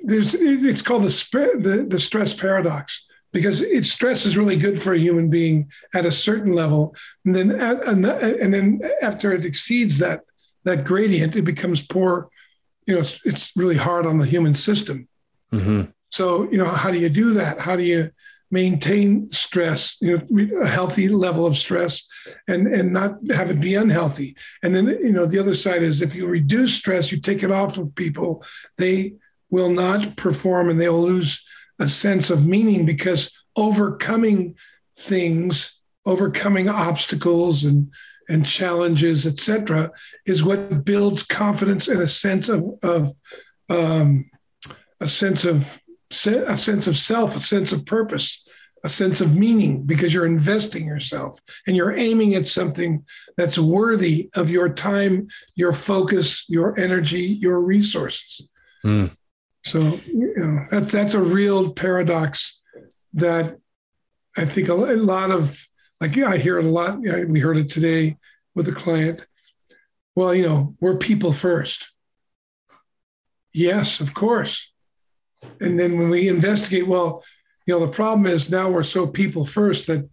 there's 0.02 0.34
it's 0.34 0.82
called 0.82 1.02
the, 1.02 1.50
the 1.58 1.86
the 1.88 1.98
stress 1.98 2.32
paradox 2.32 3.04
because 3.36 3.60
it 3.60 3.84
stress 3.84 4.26
is 4.26 4.36
really 4.36 4.56
good 4.56 4.82
for 4.82 4.92
a 4.94 4.98
human 4.98 5.28
being 5.28 5.70
at 5.94 6.04
a 6.04 6.10
certain 6.10 6.52
level 6.52 6.94
and 7.24 7.34
then 7.34 7.50
at, 7.60 7.82
and 7.86 8.52
then 8.54 8.80
after 9.02 9.32
it 9.32 9.44
exceeds 9.44 9.98
that 9.98 10.20
that 10.64 10.84
gradient 10.84 11.36
it 11.36 11.42
becomes 11.42 11.86
poor 11.86 12.28
you 12.86 12.94
know 12.94 13.00
it's, 13.00 13.20
it's 13.24 13.52
really 13.56 13.76
hard 13.76 14.06
on 14.06 14.18
the 14.18 14.26
human 14.26 14.54
system 14.54 15.06
Mm-hmm. 15.52 15.90
So, 16.10 16.50
you 16.50 16.58
know, 16.58 16.66
how 16.66 16.90
do 16.90 16.98
you 16.98 17.08
do 17.08 17.32
that? 17.34 17.58
How 17.58 17.76
do 17.76 17.82
you 17.82 18.10
maintain 18.50 19.30
stress, 19.32 19.96
you 20.00 20.18
know, 20.18 20.60
a 20.62 20.66
healthy 20.66 21.08
level 21.08 21.46
of 21.46 21.56
stress 21.56 22.06
and, 22.46 22.66
and 22.68 22.92
not 22.92 23.18
have 23.30 23.50
it 23.50 23.60
be 23.60 23.74
unhealthy? 23.74 24.36
And 24.62 24.74
then, 24.74 24.86
you 24.86 25.12
know, 25.12 25.26
the 25.26 25.38
other 25.38 25.54
side 25.54 25.82
is 25.82 26.00
if 26.00 26.14
you 26.14 26.26
reduce 26.26 26.74
stress, 26.74 27.10
you 27.10 27.20
take 27.20 27.42
it 27.42 27.50
off 27.50 27.76
of 27.76 27.94
people, 27.94 28.44
they 28.78 29.14
will 29.50 29.70
not 29.70 30.16
perform 30.16 30.70
and 30.70 30.80
they'll 30.80 31.00
lose 31.00 31.44
a 31.78 31.88
sense 31.88 32.30
of 32.30 32.46
meaning 32.46 32.86
because 32.86 33.36
overcoming 33.56 34.54
things, 34.96 35.80
overcoming 36.04 36.68
obstacles 36.68 37.64
and 37.64 37.90
and 38.28 38.44
challenges, 38.44 39.24
etc., 39.24 39.90
is 40.24 40.42
what 40.42 40.84
builds 40.84 41.22
confidence 41.22 41.88
and 41.88 42.00
a 42.00 42.08
sense 42.08 42.48
of, 42.48 42.64
of 42.82 43.12
um, 43.68 44.28
a 45.00 45.06
sense 45.06 45.44
of 45.44 45.80
a 46.24 46.56
sense 46.56 46.86
of 46.86 46.96
self, 46.96 47.36
a 47.36 47.40
sense 47.40 47.72
of 47.72 47.84
purpose, 47.84 48.44
a 48.84 48.88
sense 48.88 49.20
of 49.20 49.36
meaning 49.36 49.84
because 49.84 50.14
you're 50.14 50.24
investing 50.24 50.86
yourself 50.86 51.40
and 51.66 51.74
you're 51.74 51.96
aiming 51.96 52.34
at 52.36 52.46
something 52.46 53.04
that's 53.36 53.58
worthy 53.58 54.30
of 54.36 54.48
your 54.48 54.68
time, 54.68 55.26
your 55.56 55.72
focus, 55.72 56.44
your 56.48 56.78
energy, 56.78 57.22
your 57.22 57.60
resources. 57.60 58.48
Mm. 58.84 59.16
So 59.66 59.80
you 60.06 60.32
know 60.36 60.64
that's 60.70 60.92
that's 60.92 61.14
a 61.14 61.20
real 61.20 61.72
paradox 61.72 62.62
that 63.14 63.58
I 64.36 64.44
think 64.44 64.68
a, 64.68 64.74
lot 64.74 65.32
of 65.32 65.66
like 66.00 66.14
yeah, 66.14 66.28
I 66.28 66.36
hear 66.36 66.60
it 66.60 66.64
a 66.64 66.68
lot. 66.68 67.00
Yeah, 67.02 67.24
we 67.24 67.40
heard 67.40 67.58
it 67.58 67.68
today 67.68 68.16
with 68.54 68.68
a 68.68 68.72
client. 68.72 69.26
Well, 70.14 70.32
you 70.36 70.44
know, 70.44 70.76
we're 70.80 70.96
people 70.96 71.32
first. 71.32 71.88
Yes, 73.52 73.98
of 73.98 74.14
course. 74.14 74.72
And 75.60 75.76
then 75.76 75.98
when 75.98 76.10
we 76.10 76.28
investigate, 76.28 76.86
well, 76.86 77.24
you 77.66 77.74
know, 77.74 77.84
the 77.84 77.92
problem 77.92 78.26
is 78.26 78.48
now 78.48 78.70
we're 78.70 78.84
so 78.84 79.04
people 79.04 79.44
first 79.44 79.88
that, 79.88 80.08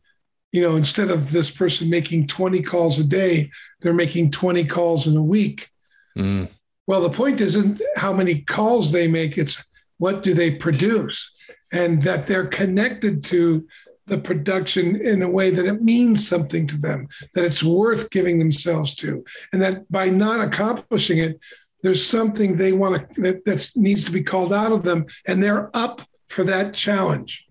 you 0.51 0.63
know, 0.63 0.77
instead 0.77 1.11
of 1.11 1.31
this 1.31 1.51
person 1.51 1.91
making 1.91 2.25
20 2.25 2.63
calls 2.63 2.97
a 2.97 3.03
day, 3.03 3.51
they're 3.81 3.93
making 3.93 4.31
20 4.31 4.65
calls 4.65 5.05
in 5.05 5.15
a 5.15 5.23
week. 5.23 5.69
Mm. 6.17 6.49
Well, 6.87 7.01
the 7.01 7.09
point 7.09 7.41
isn't 7.41 7.81
how 7.95 8.13
many 8.13 8.41
calls 8.41 8.91
they 8.91 9.07
make, 9.07 9.37
it's 9.37 9.63
what 9.97 10.23
do 10.23 10.33
they 10.33 10.51
produce? 10.51 11.31
And 11.71 12.03
that 12.03 12.27
they're 12.27 12.47
connected 12.47 13.23
to 13.25 13.65
the 14.05 14.17
production 14.17 14.97
in 14.97 15.21
a 15.21 15.31
way 15.31 15.49
that 15.49 15.65
it 15.65 15.81
means 15.81 16.27
something 16.27 16.67
to 16.67 16.77
them, 16.77 17.07
that 17.35 17.45
it's 17.45 17.63
worth 17.63 18.09
giving 18.09 18.37
themselves 18.37 18.95
to. 18.95 19.23
And 19.53 19.61
that 19.61 19.89
by 19.89 20.09
not 20.09 20.45
accomplishing 20.45 21.19
it, 21.19 21.39
there's 21.83 22.05
something 22.05 22.55
they 22.55 22.73
want 22.73 23.13
to 23.15 23.21
that, 23.21 23.71
needs 23.75 24.03
to 24.05 24.11
be 24.11 24.23
called 24.23 24.53
out 24.53 24.71
of 24.71 24.83
them 24.83 25.05
and 25.27 25.43
they're 25.43 25.69
up 25.75 26.01
for 26.27 26.43
that 26.45 26.73
challenge 26.73 27.47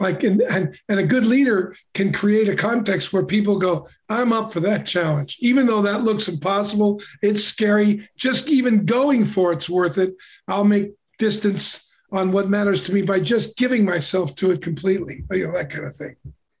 like 0.00 0.22
and, 0.22 0.42
and 0.42 0.78
and 0.88 0.98
a 0.98 1.06
good 1.06 1.24
leader 1.24 1.76
can 1.94 2.12
create 2.12 2.48
a 2.48 2.56
context 2.56 3.12
where 3.12 3.24
people 3.24 3.58
go 3.58 3.88
i'm 4.08 4.32
up 4.32 4.52
for 4.52 4.60
that 4.60 4.86
challenge. 4.86 5.36
Even 5.40 5.66
though 5.66 5.82
that 5.82 6.02
looks 6.02 6.28
impossible 6.28 7.00
it's 7.22 7.44
scary. 7.44 8.08
Just 8.16 8.48
even 8.48 8.84
going 8.84 9.24
for 9.24 9.52
it's 9.52 9.68
worth 9.68 9.98
it. 9.98 10.14
I'll 10.48 10.64
make 10.64 10.92
distance 11.18 11.84
on 12.12 12.30
what 12.32 12.48
matters 12.48 12.82
to 12.84 12.92
me 12.92 13.02
by 13.02 13.20
just 13.20 13.56
giving 13.56 13.84
myself 13.84 14.34
to 14.36 14.50
it 14.50 14.62
completely 14.62 15.24
you 15.30 15.46
know 15.46 15.52
that 15.52 15.70
kind 15.70 15.86
of 15.86 15.96
thing. 15.96 16.16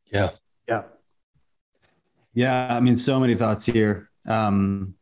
Yeah. 0.06 0.30
Yeah. 0.68 0.82
Yeah 2.34 2.68
i 2.76 2.80
mean 2.80 2.96
so 2.96 3.20
many 3.20 3.34
thoughts 3.34 3.64
here. 3.64 4.10
Um 4.26 4.94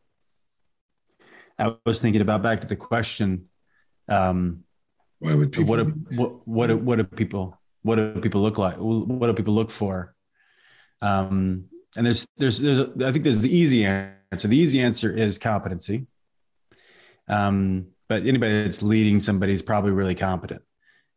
I 1.58 1.76
was 1.86 2.02
thinking 2.02 2.20
about 2.20 2.42
back 2.42 2.62
to 2.62 2.66
the 2.66 2.76
question. 2.76 3.48
Um, 4.08 4.64
Why 5.20 5.34
would 5.34 5.52
people? 5.52 5.68
What 5.68 5.76
do, 5.76 6.16
what 6.16 6.48
what 6.48 6.66
do, 6.66 6.76
what 6.76 6.96
do 6.96 7.04
people 7.04 7.58
what 7.84 7.96
do 7.96 8.20
people 8.20 8.40
look 8.40 8.58
like? 8.58 8.76
What 8.78 9.26
do 9.26 9.34
people 9.34 9.54
look 9.54 9.70
for? 9.70 10.14
Um, 11.00 11.66
and 11.96 12.04
there's 12.04 12.26
there's 12.36 12.58
there's 12.58 12.80
I 12.80 13.12
think 13.12 13.24
there's 13.24 13.42
the 13.42 13.56
easy 13.56 13.84
answer. 13.84 14.48
The 14.48 14.56
easy 14.56 14.80
answer 14.80 15.14
is 15.14 15.38
competency. 15.38 16.06
Um, 17.28 17.88
but 18.08 18.24
anybody 18.24 18.64
that's 18.64 18.82
leading 18.82 19.20
somebody 19.20 19.52
is 19.52 19.62
probably 19.62 19.92
really 19.92 20.14
competent. 20.14 20.62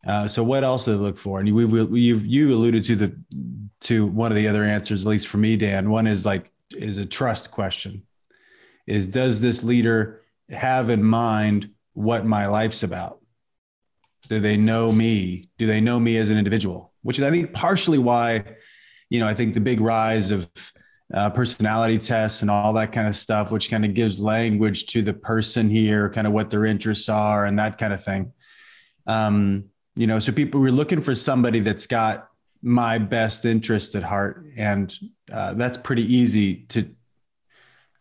Uh, 0.06 0.28
so 0.28 0.44
what 0.44 0.64
else 0.64 0.86
do 0.86 0.92
they 0.92 0.98
look 0.98 1.18
for? 1.18 1.40
And 1.40 1.54
we, 1.54 1.66
we 1.66 2.02
you've 2.02 2.26
you 2.26 2.54
alluded 2.54 2.84
to 2.86 2.96
the 2.96 3.18
to 3.82 4.06
one 4.06 4.32
of 4.32 4.36
the 4.36 4.48
other 4.48 4.64
answers, 4.64 5.02
at 5.02 5.08
least 5.08 5.28
for 5.28 5.38
me, 5.38 5.58
Dan. 5.58 5.90
One 5.90 6.06
is 6.06 6.26
like 6.26 6.52
is 6.76 6.98
a 6.98 7.06
trust 7.06 7.50
question. 7.52 8.04
Is 8.86 9.06
does 9.06 9.40
this 9.40 9.64
leader 9.64 10.22
have 10.50 10.90
in 10.90 11.04
mind 11.04 11.72
what 11.94 12.26
my 12.26 12.48
life's 12.48 12.84
about? 12.84 13.22
Do 14.28 14.40
they 14.40 14.58
know 14.58 14.92
me? 14.92 15.50
Do 15.58 15.66
they 15.66 15.82
know 15.82 16.00
me 16.00 16.18
as 16.18 16.30
an 16.30 16.38
individual? 16.38 16.94
Which 17.02 17.20
is, 17.20 17.26
I 17.26 17.32
think, 17.32 17.54
partially 17.54 17.98
why, 17.98 18.44
you 19.10 19.20
know, 19.20 19.28
I 19.28 19.34
think 19.34 19.54
the 19.54 19.62
big 19.62 19.82
rise 19.82 20.32
of 20.32 20.50
uh, 21.14 21.30
personality 21.30 21.98
tests 21.98 22.42
and 22.42 22.52
all 22.52 22.74
that 22.74 22.92
kind 22.92 23.08
of 23.08 23.16
stuff, 23.16 23.52
which 23.52 23.70
kind 23.70 23.86
of 23.86 23.94
gives 23.94 24.20
language 24.20 24.88
to 24.88 25.02
the 25.02 25.14
person 25.14 25.70
here, 25.70 26.10
kind 26.10 26.28
of 26.28 26.34
what 26.34 26.50
their 26.50 26.66
interests 26.66 27.08
are 27.10 27.46
and 27.46 27.58
that 27.60 27.78
kind 27.78 27.94
of 27.94 28.04
thing. 28.04 28.34
Um, 29.06 29.66
you 29.96 30.06
know, 30.06 30.20
so 30.20 30.32
people 30.32 30.62
we're 30.62 30.72
looking 30.72 31.02
for 31.02 31.16
somebody 31.16 31.60
that's 31.60 31.88
got 31.88 32.30
my 32.62 32.98
best 32.98 33.46
interest 33.46 33.96
at 33.96 34.04
heart, 34.04 34.46
and 34.58 34.94
uh, 35.32 35.54
that's 35.54 35.78
pretty 35.78 36.04
easy 36.04 36.66
to 36.66 36.94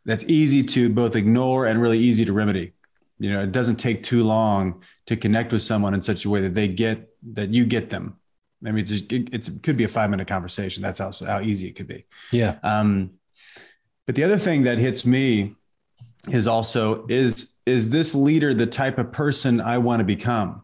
that's 0.05 0.25
easy 0.25 0.63
to 0.63 0.89
both 0.89 1.17
ignore 1.17 1.67
and 1.67 1.81
really 1.81 1.99
easy 1.99 2.25
to 2.25 2.33
remedy. 2.33 2.75
You 3.19 3.33
know, 3.33 3.43
it 3.43 3.53
doesn't 3.53 3.77
take 3.77 4.03
too 4.03 4.23
long 4.25 4.83
to 5.07 5.17
connect 5.17 5.53
with 5.53 5.63
someone 5.63 5.95
in 5.95 6.03
such 6.03 6.25
a 6.25 6.31
way 6.31 6.43
that 6.43 6.55
they 6.55 6.69
get 6.69 7.09
that 7.35 7.51
you 7.51 7.65
get 7.65 7.91
them. 7.91 8.17
I 8.65 8.73
mean, 8.73 8.81
it's, 8.81 8.91
just, 8.91 9.05
it's 9.11 9.49
it 9.49 9.63
could 9.63 9.77
be 9.77 9.85
a 9.85 9.89
five 9.89 10.11
minute 10.11 10.29
conversation. 10.29 10.83
That's 10.83 10.99
how 10.99 11.13
how 11.27 11.41
easy 11.41 11.69
it 11.69 11.77
could 11.77 11.87
be. 11.87 12.05
Yeah. 12.31 12.59
Um, 12.63 13.13
but 14.07 14.15
the 14.15 14.25
other 14.25 14.39
thing 14.39 14.63
that 14.63 14.79
hits 14.79 15.05
me 15.05 15.57
is 16.29 16.47
also 16.47 17.07
is 17.09 17.55
is 17.65 17.91
this 17.91 18.15
leader 18.15 18.55
the 18.55 18.67
type 18.67 18.99
of 18.99 19.13
person 19.13 19.61
I 19.61 19.79
want 19.79 20.01
to 20.01 20.05
become? 20.05 20.63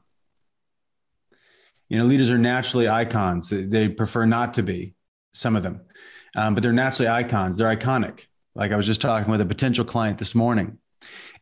You 1.89 1.99
know, 1.99 2.05
leaders 2.05 2.31
are 2.31 2.39
naturally 2.39 2.89
icons. 2.89 3.51
They 3.51 3.89
prefer 3.89 4.25
not 4.25 4.55
to 4.55 4.63
be. 4.63 4.95
Some 5.35 5.57
of 5.57 5.63
them, 5.63 5.81
um, 6.37 6.53
but 6.53 6.63
they're 6.63 6.75
naturally 6.75 7.09
icons. 7.09 7.57
They're 7.57 7.75
iconic. 7.75 8.27
Like 8.55 8.71
I 8.71 8.77
was 8.77 8.85
just 8.85 9.01
talking 9.01 9.31
with 9.31 9.41
a 9.41 9.47
potential 9.47 9.83
client 9.83 10.19
this 10.19 10.35
morning, 10.35 10.77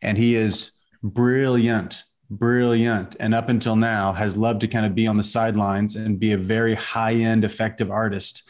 and 0.01 0.17
he 0.17 0.35
is 0.35 0.71
brilliant, 1.03 2.03
brilliant. 2.29 3.15
And 3.19 3.33
up 3.33 3.49
until 3.49 3.75
now, 3.75 4.13
has 4.13 4.37
loved 4.37 4.61
to 4.61 4.67
kind 4.67 4.85
of 4.85 4.95
be 4.95 5.07
on 5.07 5.17
the 5.17 5.23
sidelines 5.23 5.95
and 5.95 6.19
be 6.19 6.31
a 6.31 6.37
very 6.37 6.75
high 6.75 7.13
end, 7.13 7.43
effective 7.43 7.91
artist. 7.91 8.43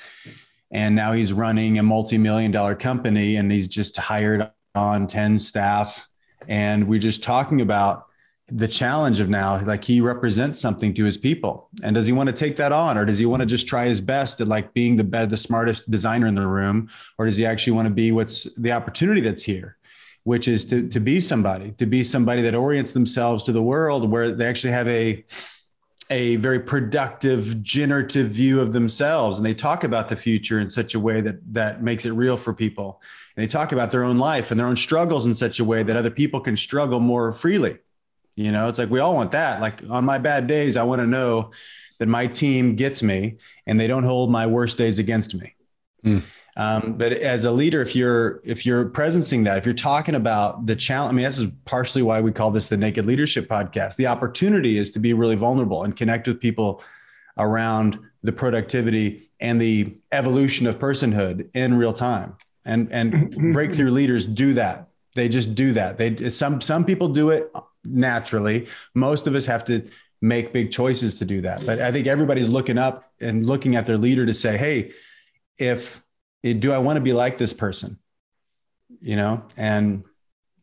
And 0.72 0.96
now 0.96 1.14
he's 1.14 1.34
running 1.34 1.80
a 1.80 1.84
multi 1.84 2.18
million 2.18 2.52
dollar 2.52 2.76
company 2.76 3.36
and 3.36 3.52
he's 3.52 3.68
just 3.68 3.98
hired 3.98 4.50
on 4.76 5.08
10 5.08 5.38
staff. 5.40 6.08
And 6.48 6.88
we're 6.88 7.00
just 7.00 7.24
talking 7.24 7.62
about 7.62 8.06
the 8.52 8.68
challenge 8.68 9.22
of 9.22 9.30
now 9.30 9.64
like 9.64 9.84
he 9.84 10.02
represents 10.02 10.60
something 10.60 10.94
to 10.94 11.06
his 11.06 11.16
people 11.16 11.70
and 11.84 11.96
does 11.96 12.06
he 12.06 12.12
want 12.12 12.28
to 12.28 12.34
take 12.34 12.58
that 12.58 12.74
on 12.74 12.98
or 12.98 13.06
does 13.06 13.18
he 13.18 13.26
want 13.26 13.40
to 13.40 13.46
just 13.46 13.66
try 13.66 13.86
his 13.86 14.02
best 14.02 14.42
at 14.42 14.48
like 14.48 14.74
being 14.74 14.98
the 14.98 15.04
best 15.04 15.30
the 15.30 15.38
smartest 15.38 15.90
designer 15.90 16.28
in 16.28 16.36
the 16.36 16.46
room 16.46 16.90
or 17.18 17.26
does 17.26 17.38
he 17.38 17.46
actually 17.46 17.72
want 17.72 17.88
to 17.88 17.94
be 17.94 18.12
what's 18.12 18.44
the 18.56 18.72
opportunity 18.72 19.22
that's 19.22 19.44
here 19.44 19.78
which 20.24 20.48
is 20.48 20.66
to, 20.66 20.88
to 20.88 21.00
be 21.00 21.20
somebody 21.20 21.72
to 21.74 21.86
be 21.86 22.04
somebody 22.04 22.42
that 22.42 22.56
orients 22.56 22.92
themselves 22.92 23.44
to 23.44 23.52
the 23.52 23.62
world 23.62 24.10
where 24.10 24.32
they 24.32 24.46
actually 24.46 24.74
have 24.74 24.88
a 24.88 25.24
a 26.10 26.36
very 26.38 26.60
productive 26.60 27.64
generative 27.64 28.30
view 28.30 28.60
of 28.60 28.74
themselves 28.74 29.38
and 29.38 29.46
they 29.46 29.54
talk 29.54 29.84
about 29.84 30.10
the 30.10 30.16
future 30.16 30.60
in 30.60 30.70
such 30.70 30.94
a 30.94 31.00
way 31.00 31.22
that 31.22 31.38
that 31.54 31.82
makes 31.82 32.06
it 32.06 32.12
real 32.12 32.38
for 32.38 32.54
people 32.54 33.02
and 33.36 33.44
they 33.44 33.48
talk 33.48 33.72
about 33.72 33.92
their 33.92 34.04
own 34.04 34.18
life 34.18 34.52
and 34.52 34.60
their 34.60 34.68
own 34.68 34.76
struggles 34.76 35.26
in 35.26 35.34
such 35.34 35.60
a 35.60 35.64
way 35.64 35.84
that 35.84 35.96
other 35.96 36.12
people 36.12 36.40
can 36.40 36.58
struggle 36.58 37.00
more 37.00 37.32
freely 37.32 37.78
you 38.36 38.52
know, 38.52 38.70
it's 38.70 38.78
like 38.78 38.90
we 38.90 39.00
all 39.00 39.14
want 39.14 39.34
that. 39.34 39.62
Like 39.62 39.82
on 39.90 40.06
my 40.06 40.18
bad 40.18 40.48
days, 40.48 40.78
I 40.78 40.84
want 40.84 41.02
to 41.02 41.08
know 41.08 41.52
that 42.00 42.08
my 42.08 42.28
team 42.28 42.76
gets 42.76 43.04
me 43.04 43.38
and 43.68 43.80
they 43.80 43.88
don't 43.88 44.04
hold 44.04 44.32
my 44.32 44.48
worst 44.48 44.78
days 44.78 45.00
against 45.00 45.36
me. 45.36 45.54
Mm. 46.04 46.24
Um, 46.58 46.94
but 46.98 47.14
as 47.14 47.46
a 47.46 47.52
leader, 47.52 47.82
if 47.82 47.96
you're 47.96 48.42
if 48.44 48.66
you're 48.66 48.90
presencing 48.90 49.46
that, 49.46 49.58
if 49.58 49.66
you're 49.66 49.74
talking 49.74 50.16
about 50.16 50.66
the 50.66 50.76
challenge, 50.76 51.14
I 51.14 51.16
mean, 51.16 51.26
this 51.26 51.38
is 51.38 51.48
partially 51.66 52.02
why 52.02 52.20
we 52.22 52.32
call 52.32 52.52
this 52.52 52.68
the 52.68 52.78
Naked 52.78 53.06
Leadership 53.06 53.48
Podcast. 53.48 53.96
The 53.96 54.08
opportunity 54.08 54.78
is 54.78 54.92
to 54.92 55.00
be 55.00 55.14
really 55.14 55.36
vulnerable 55.36 55.84
and 55.84 55.96
connect 55.96 56.28
with 56.28 56.40
people 56.40 56.84
around 57.38 58.00
the 58.24 58.32
productivity 58.32 59.30
and 59.40 59.62
the 59.62 59.96
evolution 60.12 60.68
of 60.68 60.78
personhood 60.78 61.50
in 61.54 61.74
real 61.76 61.94
time. 61.94 62.36
And 62.66 62.92
and 62.92 63.54
breakthrough 63.54 63.90
leaders 63.90 64.26
do 64.26 64.54
that. 64.56 64.90
They 65.16 65.30
just 65.30 65.56
do 65.56 65.72
that. 65.74 65.98
They 65.98 66.30
some 66.30 66.62
some 66.62 66.86
people 66.86 67.08
do 67.10 67.30
it 67.30 67.52
naturally. 67.84 68.68
Most 68.94 69.26
of 69.26 69.36
us 69.36 69.46
have 69.46 69.66
to 69.66 69.88
make 70.22 70.54
big 70.54 70.72
choices 70.72 71.18
to 71.20 71.26
do 71.26 71.42
that. 71.42 71.66
But 71.66 71.80
I 71.80 71.92
think 71.92 72.08
everybody's 72.08 72.50
looking 72.50 72.78
up 72.78 73.12
and 73.20 73.46
looking 73.46 73.76
at 73.76 73.86
their 73.88 73.98
leader 73.98 74.26
to 74.26 74.34
say, 74.34 74.56
hey, 74.56 74.92
if 75.58 76.04
do 76.44 76.72
I 76.72 76.80
want 76.80 76.98
to 76.98 77.02
be 77.02 77.14
like 77.14 77.38
this 77.38 77.54
person? 77.54 78.00
You 79.00 79.16
know, 79.16 79.44
and 79.58 80.04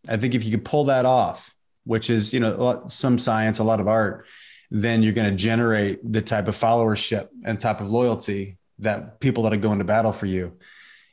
I 0.08 0.16
think 0.16 0.34
if 0.34 0.44
you 0.44 0.50
could 0.50 0.64
pull 0.64 0.84
that 0.84 1.06
off, 1.06 1.54
which 1.84 2.10
is, 2.10 2.32
you 2.32 2.40
know, 2.40 2.54
lot, 2.54 2.90
some 2.90 3.18
science, 3.18 3.58
a 3.58 3.64
lot 3.64 3.80
of 3.80 3.88
art, 3.88 4.26
then 4.70 5.02
you're 5.02 5.14
going 5.14 5.30
to 5.30 5.36
generate 5.36 6.00
the 6.12 6.20
type 6.20 6.46
of 6.46 6.56
followership 6.56 7.28
and 7.44 7.58
type 7.58 7.80
of 7.80 7.88
loyalty 7.88 8.58
that 8.80 9.18
people 9.18 9.42
that 9.44 9.52
are 9.52 9.58
going 9.58 9.78
to 9.78 9.84
battle 9.84 10.12
for 10.12 10.26
you. 10.26 10.52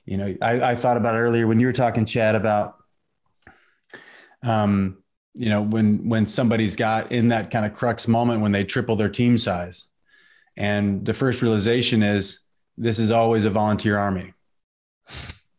You 0.06 0.18
know, 0.18 0.36
I, 0.42 0.72
I 0.72 0.76
thought 0.76 0.98
about 0.98 1.16
earlier 1.16 1.48
when 1.48 1.60
you 1.60 1.66
were 1.66 1.74
talking, 1.74 2.06
Chad, 2.06 2.36
about, 2.36 2.76
um, 4.44 5.02
you 5.34 5.50
know, 5.50 5.62
when 5.64 6.08
when 6.08 6.26
somebody's 6.26 6.76
got 6.76 7.12
in 7.12 7.30
that 7.30 7.50
kind 7.50 7.66
of 7.66 7.74
crux 7.74 8.08
moment 8.08 8.42
when 8.42 8.52
they 8.52 8.64
triple 8.64 8.96
their 8.96 9.10
team 9.10 9.38
size, 9.38 9.88
and 10.56 11.04
the 11.06 11.14
first 11.14 11.42
realization 11.42 12.04
is 12.04 12.42
this 12.78 13.00
is 13.00 13.10
always 13.10 13.46
a 13.46 13.50
volunteer 13.50 13.98
army. 13.98 14.35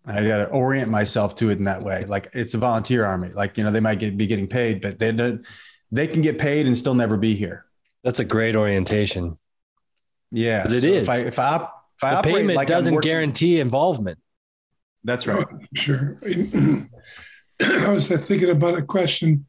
And 0.07 0.17
I 0.17 0.27
got 0.27 0.39
to 0.39 0.47
orient 0.47 0.91
myself 0.91 1.35
to 1.37 1.51
it 1.51 1.59
in 1.59 1.65
that 1.65 1.83
way. 1.83 2.05
Like 2.05 2.29
it's 2.33 2.55
a 2.55 2.59
volunteer 2.59 3.05
army. 3.05 3.31
Like 3.31 3.59
you 3.59 3.65
know, 3.65 3.73
they 3.73 3.81
might 3.81 3.99
get, 3.99 4.17
be 4.17 4.27
getting 4.27 4.47
paid, 4.47 4.81
but 4.81 4.99
they 4.99 5.13
don't. 5.13 5.45
They 5.91 6.07
can 6.07 6.21
get 6.21 6.39
paid 6.39 6.67
and 6.67 6.77
still 6.77 6.95
never 6.95 7.17
be 7.17 7.35
here. 7.35 7.67
That's 8.05 8.19
a 8.21 8.25
great 8.25 8.55
orientation. 8.55 9.37
Yeah, 10.31 10.65
it 10.65 10.69
so 10.69 10.77
is. 10.77 10.85
If 10.85 11.09
I 11.09 11.17
if 11.19 11.39
I, 11.39 11.57
if 11.97 12.05
I 12.05 12.15
the 12.17 12.23
payment 12.23 12.57
like 12.57 12.69
doesn't 12.69 12.95
working, 12.95 13.11
guarantee 13.11 13.61
involvement. 13.61 14.19
That's 15.03 15.27
right. 15.27 15.47
Oh, 15.51 15.59
sure. 15.75 16.21
I 17.61 17.89
was 17.89 18.09
thinking 18.09 18.51
about 18.51 18.77
a 18.77 18.83
question 18.83 19.47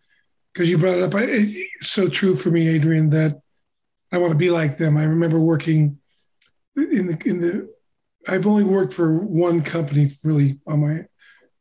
because 0.54 0.70
you 0.70 0.78
brought 0.78 0.98
it 0.98 1.04
up. 1.04 1.14
It's 1.16 1.92
so 1.92 2.08
true 2.08 2.36
for 2.36 2.50
me, 2.50 2.68
Adrian, 2.68 3.10
that 3.10 3.42
I 4.12 4.18
want 4.18 4.32
to 4.32 4.38
be 4.38 4.50
like 4.50 4.78
them. 4.78 4.98
I 4.98 5.04
remember 5.04 5.40
working 5.40 6.00
in 6.76 7.08
the 7.08 7.22
in 7.26 7.40
the. 7.40 7.77
I've 8.28 8.48
only 8.48 8.64
worked 8.64 8.94
for 8.94 9.18
one 9.20 9.62
company 9.62 10.10
really 10.24 10.60
on 10.68 10.82
my, 10.82 11.06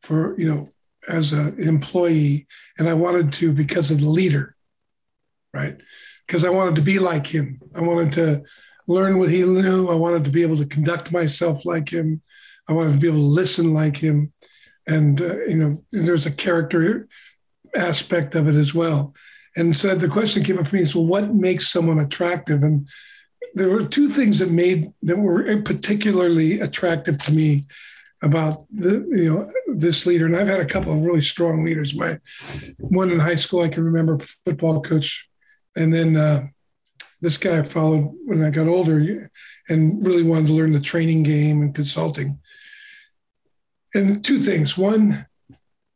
for 0.02 0.38
you 0.38 0.52
know, 0.52 0.68
as 1.08 1.32
an 1.32 1.60
employee, 1.62 2.46
and 2.78 2.88
I 2.88 2.94
wanted 2.94 3.32
to 3.34 3.52
because 3.52 3.90
of 3.90 4.00
the 4.00 4.08
leader, 4.08 4.56
right? 5.54 5.76
Because 6.26 6.44
I 6.44 6.50
wanted 6.50 6.76
to 6.76 6.82
be 6.82 6.98
like 6.98 7.26
him. 7.26 7.60
I 7.74 7.80
wanted 7.80 8.12
to 8.14 8.42
learn 8.88 9.18
what 9.18 9.30
he 9.30 9.42
knew. 9.42 9.88
I 9.88 9.94
wanted 9.94 10.24
to 10.24 10.30
be 10.30 10.42
able 10.42 10.56
to 10.56 10.66
conduct 10.66 11.12
myself 11.12 11.64
like 11.64 11.88
him. 11.88 12.22
I 12.68 12.72
wanted 12.72 12.94
to 12.94 12.98
be 12.98 13.06
able 13.06 13.18
to 13.18 13.24
listen 13.24 13.72
like 13.72 13.96
him, 13.96 14.32
and 14.86 15.20
uh, 15.20 15.44
you 15.44 15.56
know, 15.56 15.84
there's 15.92 16.26
a 16.26 16.32
character 16.32 17.08
aspect 17.74 18.34
of 18.34 18.48
it 18.48 18.54
as 18.54 18.74
well. 18.74 19.14
And 19.56 19.74
so 19.74 19.94
the 19.94 20.08
question 20.08 20.44
came 20.44 20.58
up 20.58 20.66
for 20.66 20.76
me 20.76 20.82
is, 20.82 20.94
well, 20.94 21.06
what 21.06 21.34
makes 21.34 21.68
someone 21.68 21.98
attractive? 21.98 22.62
And 22.62 22.88
there 23.54 23.70
were 23.70 23.86
two 23.86 24.08
things 24.08 24.38
that 24.38 24.50
made 24.50 24.92
that 25.02 25.18
were 25.18 25.44
particularly 25.62 26.60
attractive 26.60 27.18
to 27.18 27.32
me 27.32 27.66
about 28.22 28.66
the 28.70 29.06
you 29.10 29.32
know 29.32 29.52
this 29.66 30.06
leader. 30.06 30.26
And 30.26 30.36
I've 30.36 30.48
had 30.48 30.60
a 30.60 30.66
couple 30.66 30.92
of 30.92 31.00
really 31.00 31.20
strong 31.20 31.64
leaders. 31.64 31.94
My 31.94 32.18
one 32.78 33.10
in 33.10 33.18
high 33.18 33.34
school, 33.34 33.62
I 33.62 33.68
can 33.68 33.84
remember 33.84 34.18
football 34.44 34.80
coach, 34.80 35.28
and 35.76 35.92
then 35.92 36.16
uh, 36.16 36.46
this 37.20 37.36
guy 37.36 37.58
I 37.58 37.62
followed 37.62 38.12
when 38.24 38.42
I 38.42 38.50
got 38.50 38.68
older, 38.68 39.30
and 39.68 40.06
really 40.06 40.22
wanted 40.22 40.48
to 40.48 40.54
learn 40.54 40.72
the 40.72 40.80
training 40.80 41.22
game 41.22 41.62
and 41.62 41.74
consulting. 41.74 42.38
And 43.94 44.24
two 44.24 44.38
things. 44.38 44.76
One, 44.76 45.26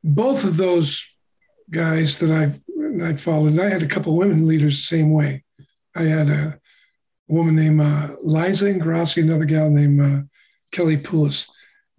both 0.03 0.45
of 0.45 0.57
those 0.57 1.05
guys 1.71 2.19
that 2.21 2.31
I've 2.31 2.61
I 3.03 3.15
followed, 3.15 3.53
and 3.53 3.61
I 3.61 3.69
had 3.69 3.83
a 3.83 3.89
couple 3.89 4.13
of 4.13 4.19
women 4.19 4.47
leaders 4.47 4.77
the 4.77 4.97
same 4.97 5.13
way. 5.13 5.45
I 5.95 6.05
had 6.05 6.29
a 6.29 6.60
woman 7.31 7.57
named 7.57 7.81
uh, 7.81 8.17
Liza 8.23 8.73
Ingrassi, 8.73 9.23
another 9.23 9.45
gal 9.45 9.71
named 9.71 10.01
uh, 10.01 10.23
Kelly 10.73 10.97
Poulos. 10.97 11.49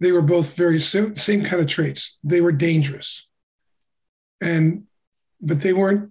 They 0.00 0.12
were 0.12 0.22
both 0.22 0.56
very 0.56 0.80
same, 0.80 1.14
same 1.14 1.44
kind 1.44 1.62
of 1.62 1.68
traits. 1.68 2.18
They 2.24 2.40
were 2.40 2.52
dangerous, 2.52 3.26
and 4.40 4.84
but 5.40 5.60
they 5.60 5.72
weren't. 5.72 6.10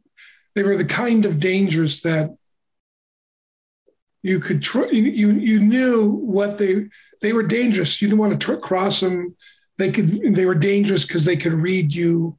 They 0.55 0.63
were 0.63 0.77
the 0.77 0.85
kind 0.85 1.25
of 1.25 1.39
dangerous 1.39 2.01
that 2.01 2.35
you 4.21 4.39
could 4.39 4.61
tr- 4.61 4.91
you, 4.91 5.03
you 5.03 5.31
you 5.33 5.59
knew 5.59 6.11
what 6.11 6.57
they 6.57 6.89
they 7.21 7.33
were 7.33 7.43
dangerous. 7.43 8.01
You 8.01 8.07
didn't 8.07 8.19
want 8.19 8.33
to 8.33 8.37
tr- 8.37 8.59
cross 8.59 8.99
them. 8.99 9.35
They 9.77 9.91
could 9.91 10.35
they 10.35 10.45
were 10.45 10.55
dangerous 10.55 11.05
because 11.05 11.25
they 11.25 11.37
could 11.37 11.53
read 11.53 11.93
you 11.93 12.37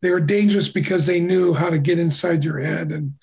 they 0.00 0.10
were 0.10 0.20
dangerous 0.20 0.68
because 0.68 1.06
they 1.06 1.20
knew 1.20 1.52
how 1.52 1.70
to 1.70 1.78
get 1.78 1.98
inside 1.98 2.44
your 2.44 2.58
head 2.58 2.90
and 2.90 3.14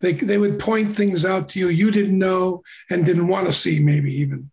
they, 0.00 0.12
they 0.12 0.38
would 0.38 0.58
point 0.58 0.96
things 0.96 1.24
out 1.24 1.48
to 1.48 1.58
you 1.58 1.68
you 1.68 1.90
didn't 1.90 2.18
know 2.18 2.62
and 2.90 3.06
didn't 3.06 3.28
want 3.28 3.46
to 3.46 3.52
see 3.52 3.80
maybe 3.80 4.12
even 4.14 4.50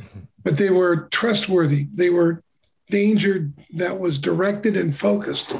mm-hmm. 0.00 0.20
but 0.42 0.56
they 0.56 0.70
were 0.70 1.08
trustworthy 1.10 1.86
they 1.92 2.10
were 2.10 2.42
danger 2.88 3.50
that 3.74 3.98
was 3.98 4.18
directed 4.18 4.76
and 4.76 4.96
focused 4.96 5.56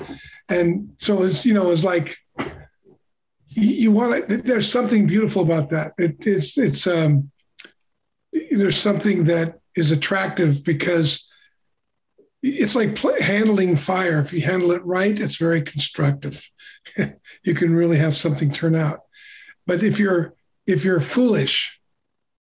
and 0.49 0.91
so 0.99 1.25
it's 1.25 1.45
you 1.45 1.55
know 1.55 1.71
it's 1.71 1.85
like 1.85 2.17
you, 3.49 3.91
want 3.91 4.29
to 4.29 4.37
there's 4.39 4.71
something 4.71 5.07
beautiful 5.07 5.43
about 5.43 5.71
that 5.71 5.93
it, 5.99 6.27
it's 6.27 6.59
it's 6.59 6.87
um 6.87 7.31
there's 8.51 8.79
something 8.79 9.25
that 9.25 9.59
is 9.75 9.91
attractive 9.91 10.65
because 10.65 11.25
it's 12.43 12.77
like 12.77 12.95
play, 12.95 13.21
handling 13.21 13.77
fire. 13.77 14.21
If 14.21 14.33
you 14.33 14.41
handle 14.41 14.73
it 14.73 14.85
right, 14.85 15.19
it's 15.19 15.37
very 15.37 15.63
constructive. 15.63 16.49
you 17.45 17.55
can 17.55 17.75
really 17.75 17.99
have 17.99 18.17
something 18.17 18.51
turn 18.51 18.75
out. 18.75 19.01
But 19.67 19.83
if 19.83 19.99
you're 19.99 20.35
if 20.67 20.85
you're 20.85 21.01
foolish, 21.01 21.81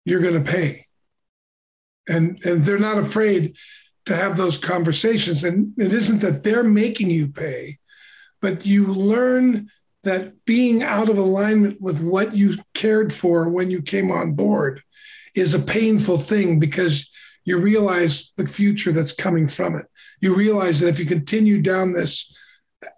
you're 0.05 0.21
going 0.21 0.43
to 0.43 0.51
pay. 0.51 0.87
And 2.09 2.45
and 2.45 2.65
they're 2.65 2.79
not 2.79 2.99
afraid 2.99 3.57
to 4.07 4.17
have 4.17 4.37
those 4.37 4.59
conversations. 4.59 5.45
And 5.45 5.73
it 5.79 5.93
isn't 5.93 6.21
that 6.21 6.43
they're 6.43 6.65
making 6.65 7.11
you 7.11 7.29
pay, 7.29 7.79
but 8.41 8.67
you 8.67 8.87
learn 8.87 9.71
that 10.03 10.45
being 10.47 10.83
out 10.83 11.09
of 11.09 11.19
alignment 11.19 11.81
with 11.81 12.03
what 12.03 12.35
you 12.35 12.57
cared 12.75 13.13
for 13.13 13.49
when 13.49 13.71
you 13.71 13.83
came 13.83 14.11
on 14.11 14.33
board 14.33 14.83
is 15.35 15.55
a 15.55 15.59
painful 15.59 16.17
thing 16.17 16.59
because 16.59 17.11
you 17.45 17.59
realize 17.59 18.33
the 18.37 18.49
future 18.49 18.93
that's 18.93 19.13
coming 19.13 19.47
from 19.47 19.77
it. 19.77 19.87
You 20.21 20.35
realize 20.35 20.81
that 20.81 20.89
if 20.89 20.99
you 20.99 21.07
continue 21.07 21.61
down 21.61 21.93
this 21.93 22.35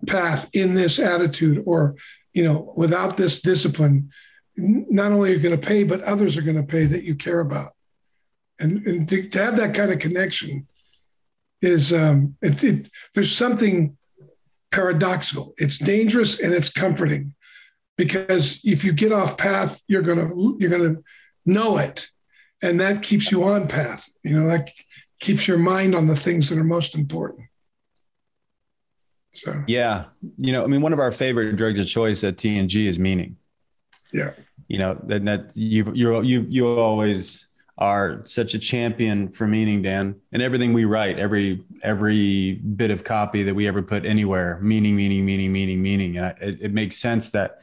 path 0.06 0.48
in 0.52 0.74
this 0.74 0.98
attitude 0.98 1.62
or, 1.66 1.96
you 2.32 2.44
know, 2.44 2.72
without 2.76 3.16
this 3.16 3.40
discipline, 3.40 4.10
not 4.56 5.12
only 5.12 5.30
are 5.30 5.34
you 5.34 5.40
going 5.40 5.58
to 5.58 5.66
pay, 5.66 5.84
but 5.84 6.02
others 6.02 6.36
are 6.36 6.42
going 6.42 6.56
to 6.56 6.62
pay 6.62 6.84
that 6.84 7.04
you 7.04 7.14
care 7.14 7.40
about. 7.40 7.72
And, 8.58 8.86
and 8.86 9.08
to, 9.08 9.28
to 9.28 9.42
have 9.42 9.56
that 9.56 9.74
kind 9.74 9.90
of 9.90 9.98
connection 9.98 10.66
is, 11.60 11.92
um, 11.92 12.36
it, 12.42 12.62
it, 12.62 12.88
there's 13.14 13.34
something 13.34 13.96
paradoxical. 14.70 15.54
It's 15.58 15.78
dangerous 15.78 16.40
and 16.40 16.52
it's 16.52 16.70
comforting 16.70 17.34
because 17.96 18.60
if 18.64 18.84
you 18.84 18.92
get 18.92 19.12
off 19.12 19.36
path, 19.36 19.82
you're 19.88 20.02
going 20.02 20.18
to, 20.18 20.56
you're 20.58 20.70
going 20.70 20.96
to 20.96 21.02
know 21.44 21.78
it 21.78 22.08
and 22.62 22.80
that 22.80 23.02
keeps 23.02 23.30
you 23.30 23.44
on 23.44 23.68
path 23.68 24.08
you 24.22 24.38
know 24.38 24.46
that 24.46 24.70
keeps 25.20 25.46
your 25.46 25.58
mind 25.58 25.94
on 25.94 26.06
the 26.06 26.16
things 26.16 26.48
that 26.48 26.58
are 26.58 26.64
most 26.64 26.94
important 26.94 27.46
so. 29.32 29.64
Yeah. 29.66 30.04
You 30.36 30.52
know 30.52 30.62
i 30.62 30.66
mean 30.66 30.82
one 30.82 30.92
of 30.92 31.00
our 31.00 31.10
favorite 31.10 31.56
drugs 31.56 31.80
of 31.80 31.88
choice 31.88 32.22
at 32.22 32.36
tng 32.36 32.88
is 32.88 32.98
meaning. 32.98 33.36
Yeah. 34.12 34.32
You 34.68 34.78
know 34.78 34.98
that, 35.04 35.24
that 35.24 35.56
you 35.56 35.90
you 35.94 36.22
you 36.22 36.46
you 36.48 36.68
always 36.78 37.48
are 37.78 38.20
such 38.24 38.54
a 38.54 38.58
champion 38.58 39.32
for 39.32 39.46
meaning 39.46 39.82
dan. 39.82 40.16
And 40.32 40.42
everything 40.42 40.72
we 40.72 40.84
write 40.84 41.18
every 41.18 41.64
every 41.82 42.54
bit 42.54 42.90
of 42.90 43.04
copy 43.04 43.42
that 43.44 43.54
we 43.54 43.66
ever 43.66 43.82
put 43.82 44.04
anywhere 44.04 44.58
meaning 44.62 44.94
meaning 44.94 45.24
meaning 45.24 45.50
meaning 45.50 45.82
meaning. 45.82 46.18
And 46.18 46.36
it, 46.40 46.58
it 46.60 46.72
makes 46.72 46.96
sense 46.96 47.30
that 47.30 47.60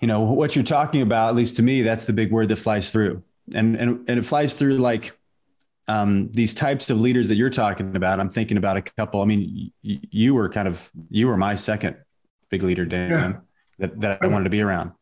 you 0.00 0.08
know 0.08 0.20
what 0.20 0.56
you're 0.56 0.64
talking 0.64 1.02
about 1.02 1.30
at 1.30 1.34
least 1.36 1.56
to 1.56 1.62
me 1.62 1.82
that's 1.82 2.04
the 2.04 2.12
big 2.12 2.32
word 2.32 2.48
that 2.48 2.56
flies 2.56 2.90
through. 2.90 3.22
And 3.54 3.76
and 3.76 4.08
and 4.08 4.18
it 4.18 4.24
flies 4.24 4.52
through 4.52 4.78
like 4.78 5.17
um, 5.88 6.30
these 6.32 6.54
types 6.54 6.90
of 6.90 7.00
leaders 7.00 7.28
that 7.28 7.36
you're 7.36 7.50
talking 7.50 7.96
about. 7.96 8.20
I'm 8.20 8.28
thinking 8.28 8.58
about 8.58 8.76
a 8.76 8.82
couple. 8.82 9.22
I 9.22 9.24
mean, 9.24 9.72
y- 9.82 10.00
you 10.10 10.34
were 10.34 10.48
kind 10.48 10.68
of 10.68 10.90
you 11.10 11.26
were 11.26 11.36
my 11.36 11.54
second 11.54 11.96
big 12.50 12.62
leader, 12.62 12.84
Dan, 12.84 13.10
yeah. 13.10 13.32
that 13.78 14.00
that 14.00 14.18
I 14.22 14.26
wanted 14.26 14.44
to 14.44 14.50
be 14.50 14.60
around. 14.60 14.92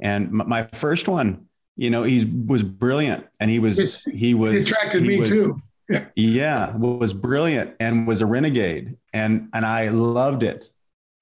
And 0.00 0.30
my, 0.30 0.44
my 0.44 0.62
first 0.74 1.08
one, 1.08 1.46
you 1.76 1.90
know, 1.90 2.02
he 2.02 2.24
was 2.24 2.62
brilliant, 2.62 3.26
and 3.40 3.50
he 3.50 3.58
was 3.58 3.78
it's, 3.78 4.04
he 4.04 4.34
was 4.34 4.66
he 4.66 4.72
attracted 4.72 5.02
he 5.02 5.08
me 5.08 5.20
was, 5.20 5.30
too. 5.30 5.62
Yeah. 5.88 6.08
yeah, 6.14 6.76
was 6.76 7.14
brilliant 7.14 7.74
and 7.80 8.06
was 8.06 8.20
a 8.20 8.26
renegade, 8.26 8.98
and 9.14 9.48
and 9.54 9.64
I 9.64 9.88
loved 9.88 10.42
it, 10.42 10.68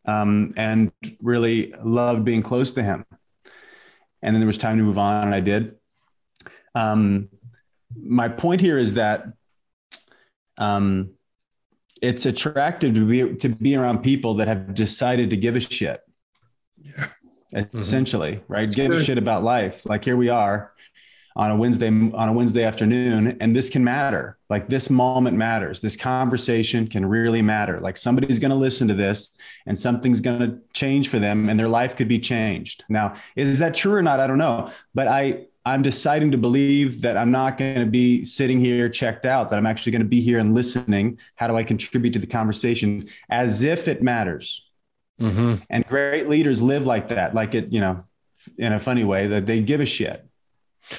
um, 0.05 0.53
and 0.57 0.91
really 1.23 1.73
loved 1.83 2.25
being 2.25 2.43
close 2.43 2.73
to 2.73 2.83
him. 2.83 3.05
And 4.23 4.35
then 4.35 4.41
there 4.41 4.47
was 4.49 4.59
time 4.59 4.79
to 4.79 4.83
move 4.83 4.99
on, 4.99 5.27
and 5.27 5.35
I 5.35 5.41
did. 5.41 5.77
Um, 6.75 7.29
my 8.03 8.29
point 8.29 8.61
here 8.61 8.79
is 8.79 8.95
that 8.95 9.27
um, 10.59 11.11
it's 12.03 12.27
attractive 12.27 12.95
to 12.95 13.07
be 13.07 13.37
to 13.37 13.49
be 13.49 13.77
around 13.77 14.03
people 14.03 14.35
that 14.35 14.49
have 14.49 14.75
decided 14.75 15.31
to 15.31 15.37
give 15.37 15.57
a 15.57 15.61
shit. 15.61 16.01
Yeah. 16.77 17.09
Essentially, 17.75 18.37
mm-hmm. 18.37 18.53
right? 18.53 18.71
Give 18.71 18.93
a 18.93 19.03
shit 19.03 19.19
about 19.19 19.43
life. 19.43 19.87
Like 19.87 20.05
here 20.05 20.17
we 20.17 20.29
are. 20.29 20.73
on 21.37 21.51
a 21.51 21.57
Wednesday 21.57 21.89
on 21.89 22.29
a 22.29 22.33
Wednesday 22.33 22.65
afternoon 22.65 23.37
and 23.41 23.55
this 23.55 23.69
can 23.69 23.85
matter. 23.85 24.39
Like 24.49 24.69
this 24.69 24.89
moment 24.89 25.37
matters. 25.37 25.81
This 25.83 25.97
conversation 25.97 26.89
can 26.89 27.05
really 27.05 27.43
matter. 27.43 27.79
Like 27.79 27.99
somebody's 27.99 28.39
going 28.39 28.51
to 28.51 28.57
listen 28.57 28.89
to 28.89 28.95
this 28.95 29.31
and 29.67 29.79
something's 29.79 30.21
going 30.21 30.41
to 30.41 30.59
change 30.73 31.09
for 31.09 31.19
them 31.19 31.49
and 31.49 31.61
their 31.61 31.69
life 31.69 31.95
could 31.95 32.09
be 32.09 32.19
changed. 32.19 32.85
Now, 32.89 33.15
is 33.37 33.59
that 33.59 33.75
true 33.75 33.93
or 33.93 34.03
not? 34.03 34.19
I 34.19 34.27
don't 34.27 34.39
know, 34.39 34.71
but 34.95 35.09
I 35.09 35.47
I'm 35.67 35.83
deciding 35.83 36.31
to 36.31 36.39
believe 36.39 37.03
that 37.03 37.17
I'm 37.17 37.33
not 37.33 37.59
going 37.59 37.81
to 37.81 37.87
be 37.87 38.25
sitting 38.25 38.61
here 38.61 38.89
checked 38.89 39.27
out, 39.27 39.51
that 39.51 39.57
I'm 39.57 39.67
actually 39.67 39.91
going 39.91 40.03
to 40.03 40.09
be 40.09 40.21
here 40.21 40.39
and 40.39 40.55
listening. 40.55 41.19
How 41.35 41.49
do 41.49 41.57
I 41.57 41.65
contribute 41.65 42.13
to 42.13 42.21
the 42.21 42.27
conversation 42.27 43.09
as 43.29 43.65
if 43.65 43.89
it 43.89 44.01
matters? 44.01 44.65
Mm-hmm. 45.21 45.57
And 45.69 45.85
great 45.89 46.29
leaders 46.29 46.63
live 46.63 46.87
like 46.87 47.09
that, 47.09 47.35
like 47.35 47.57
it, 47.57 47.73
you 47.73 47.81
know, 47.81 48.05
in 48.57 48.73
a 48.73 48.79
funny 48.79 49.03
way 49.03 49.27
that 49.27 49.47
they 49.47 49.61
give 49.61 49.81
a 49.81 49.87
shit. 49.87 50.25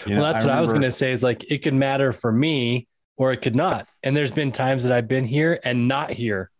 You 0.06 0.16
know, 0.16 0.22
well, 0.22 0.34
that's 0.34 0.44
I 0.44 0.48
what 0.48 0.52
remember, 0.52 0.58
I 0.58 0.62
was 0.62 0.70
going 0.72 0.82
to 0.82 0.92
say 0.92 1.14
is 1.14 1.24
like 1.24 1.50
it 1.50 1.60
could 1.60 1.74
matter 1.74 2.12
for 2.12 2.30
me 2.30 2.90
or 3.16 3.32
it 3.32 3.38
could 3.38 3.56
not. 3.56 3.88
And 4.04 4.18
there's 4.18 4.34
been 4.34 4.52
times 4.52 4.84
that 4.84 4.92
I've 4.92 5.08
been 5.08 5.24
here 5.24 5.62
and 5.64 5.88
not 5.88 6.12
here. 6.12 6.52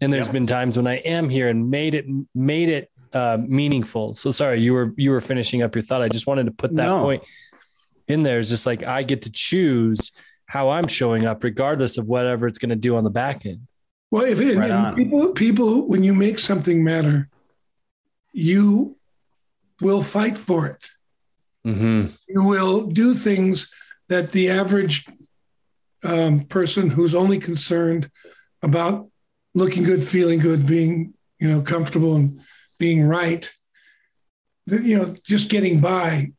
And 0.00 0.12
there's 0.12 0.26
yep. 0.26 0.34
been 0.34 0.46
times 0.46 0.76
when 0.76 0.86
I 0.86 0.98
am 0.98 1.28
here 1.28 1.48
and 1.48 1.68
made 1.68 1.94
it 1.94 2.06
made 2.32 2.68
it 2.68 2.91
uh, 3.12 3.38
meaningful. 3.40 4.14
So 4.14 4.30
sorry, 4.30 4.60
you 4.60 4.72
were 4.72 4.92
you 4.96 5.10
were 5.10 5.20
finishing 5.20 5.62
up 5.62 5.74
your 5.74 5.82
thought. 5.82 6.02
I 6.02 6.08
just 6.08 6.26
wanted 6.26 6.46
to 6.46 6.52
put 6.52 6.74
that 6.76 6.86
no. 6.86 7.00
point 7.00 7.24
in 8.08 8.22
there. 8.22 8.40
It's 8.40 8.48
just 8.48 8.66
like 8.66 8.82
I 8.82 9.02
get 9.02 9.22
to 9.22 9.32
choose 9.32 10.12
how 10.46 10.70
I'm 10.70 10.86
showing 10.86 11.26
up, 11.26 11.44
regardless 11.44 11.98
of 11.98 12.08
whatever 12.08 12.46
it's 12.46 12.58
going 12.58 12.70
to 12.70 12.76
do 12.76 12.96
on 12.96 13.04
the 13.04 13.10
back 13.10 13.46
end. 13.46 13.66
Well, 14.10 14.24
if 14.24 14.40
it, 14.40 14.56
right 14.56 14.94
people 14.94 15.32
people 15.32 15.88
when 15.88 16.02
you 16.02 16.14
make 16.14 16.38
something 16.38 16.84
matter, 16.84 17.28
you 18.32 18.96
will 19.80 20.02
fight 20.02 20.36
for 20.36 20.66
it. 20.66 20.88
Mm-hmm. 21.66 22.08
You 22.28 22.42
will 22.42 22.86
do 22.86 23.14
things 23.14 23.70
that 24.08 24.32
the 24.32 24.50
average 24.50 25.06
um, 26.02 26.40
person 26.40 26.90
who's 26.90 27.14
only 27.14 27.38
concerned 27.38 28.10
about 28.62 29.08
looking 29.54 29.82
good, 29.82 30.02
feeling 30.02 30.38
good, 30.38 30.66
being 30.66 31.14
you 31.38 31.48
know 31.48 31.62
comfortable 31.62 32.16
and 32.16 32.40
being 32.82 33.04
right, 33.04 33.48
you 34.66 34.98
know, 34.98 35.14
just 35.24 35.48
getting 35.48 35.80
by, 35.80 36.32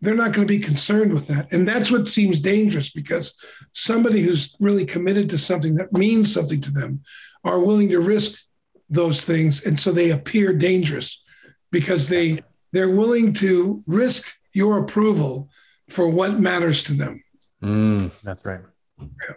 they're 0.00 0.16
not 0.16 0.32
going 0.32 0.44
to 0.44 0.52
be 0.52 0.58
concerned 0.58 1.12
with 1.12 1.28
that. 1.28 1.52
And 1.52 1.68
that's 1.68 1.88
what 1.90 2.08
seems 2.08 2.40
dangerous 2.40 2.90
because 2.90 3.34
somebody 3.72 4.20
who's 4.20 4.56
really 4.58 4.84
committed 4.84 5.30
to 5.30 5.38
something 5.38 5.76
that 5.76 5.92
means 5.92 6.34
something 6.34 6.60
to 6.62 6.72
them 6.72 7.00
are 7.44 7.60
willing 7.60 7.88
to 7.90 8.00
risk 8.00 8.42
those 8.88 9.24
things. 9.24 9.64
And 9.64 9.78
so 9.78 9.92
they 9.92 10.10
appear 10.10 10.52
dangerous 10.52 11.22
because 11.70 12.08
they 12.08 12.42
they're 12.72 12.90
willing 12.90 13.32
to 13.34 13.82
risk 13.86 14.34
your 14.52 14.78
approval 14.82 15.48
for 15.88 16.08
what 16.08 16.40
matters 16.40 16.82
to 16.84 16.92
them. 16.92 17.22
Mm, 17.62 18.10
that's 18.24 18.44
right. 18.44 18.60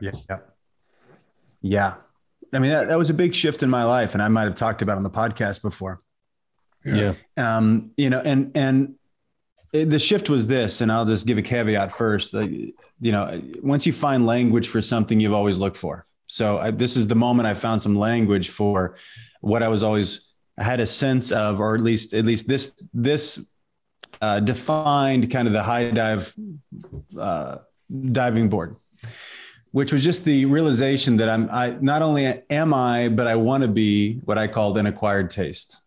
Yeah. 0.01 0.11
yeah. 0.29 0.39
Yeah. 1.61 1.93
I 2.53 2.59
mean, 2.59 2.71
that, 2.71 2.87
that 2.87 2.97
was 2.97 3.09
a 3.09 3.13
big 3.13 3.33
shift 3.33 3.63
in 3.63 3.69
my 3.69 3.83
life. 3.83 4.13
And 4.15 4.21
I 4.21 4.27
might 4.27 4.43
have 4.43 4.55
talked 4.55 4.81
about 4.81 4.97
on 4.97 5.03
the 5.03 5.09
podcast 5.09 5.61
before. 5.61 6.01
Yeah. 6.83 7.13
Um, 7.37 7.91
you 7.97 8.09
know, 8.09 8.19
and, 8.19 8.51
and 8.55 8.95
it, 9.73 9.89
the 9.89 9.99
shift 9.99 10.29
was 10.29 10.47
this, 10.47 10.81
and 10.81 10.91
I'll 10.91 11.05
just 11.05 11.25
give 11.25 11.37
a 11.37 11.41
caveat 11.41 11.91
first. 11.91 12.33
Uh, 12.33 12.47
you 12.99 13.11
know, 13.11 13.41
once 13.61 13.85
you 13.85 13.93
find 13.93 14.25
language 14.25 14.67
for 14.67 14.81
something 14.81 15.19
you've 15.19 15.33
always 15.33 15.57
looked 15.57 15.77
for. 15.77 16.05
So 16.27 16.59
I, 16.59 16.71
this 16.71 16.95
is 16.95 17.07
the 17.07 17.15
moment 17.15 17.47
I 17.47 17.53
found 17.53 17.81
some 17.81 17.95
language 17.95 18.49
for 18.49 18.95
what 19.41 19.63
I 19.63 19.67
was 19.67 19.83
always 19.83 20.31
I 20.57 20.63
had 20.63 20.79
a 20.79 20.85
sense 20.85 21.31
of, 21.31 21.59
or 21.59 21.75
at 21.75 21.81
least 21.81 22.13
at 22.13 22.23
least 22.23 22.47
this 22.47 22.73
this 22.93 23.43
uh, 24.21 24.39
defined 24.39 25.29
kind 25.29 25.47
of 25.47 25.53
the 25.53 25.63
high 25.63 25.91
dive 25.91 26.33
uh, 27.19 27.57
diving 28.11 28.47
board, 28.47 28.77
which 29.71 29.91
was 29.91 30.03
just 30.03 30.23
the 30.23 30.45
realization 30.45 31.17
that 31.17 31.27
I'm 31.27 31.49
I 31.51 31.77
not 31.81 32.01
only 32.01 32.41
am 32.49 32.73
I, 32.73 33.09
but 33.09 33.27
I 33.27 33.35
want 33.35 33.63
to 33.63 33.67
be 33.67 34.19
what 34.25 34.37
I 34.37 34.47
called 34.47 34.77
an 34.77 34.85
acquired 34.85 35.31
taste. 35.31 35.80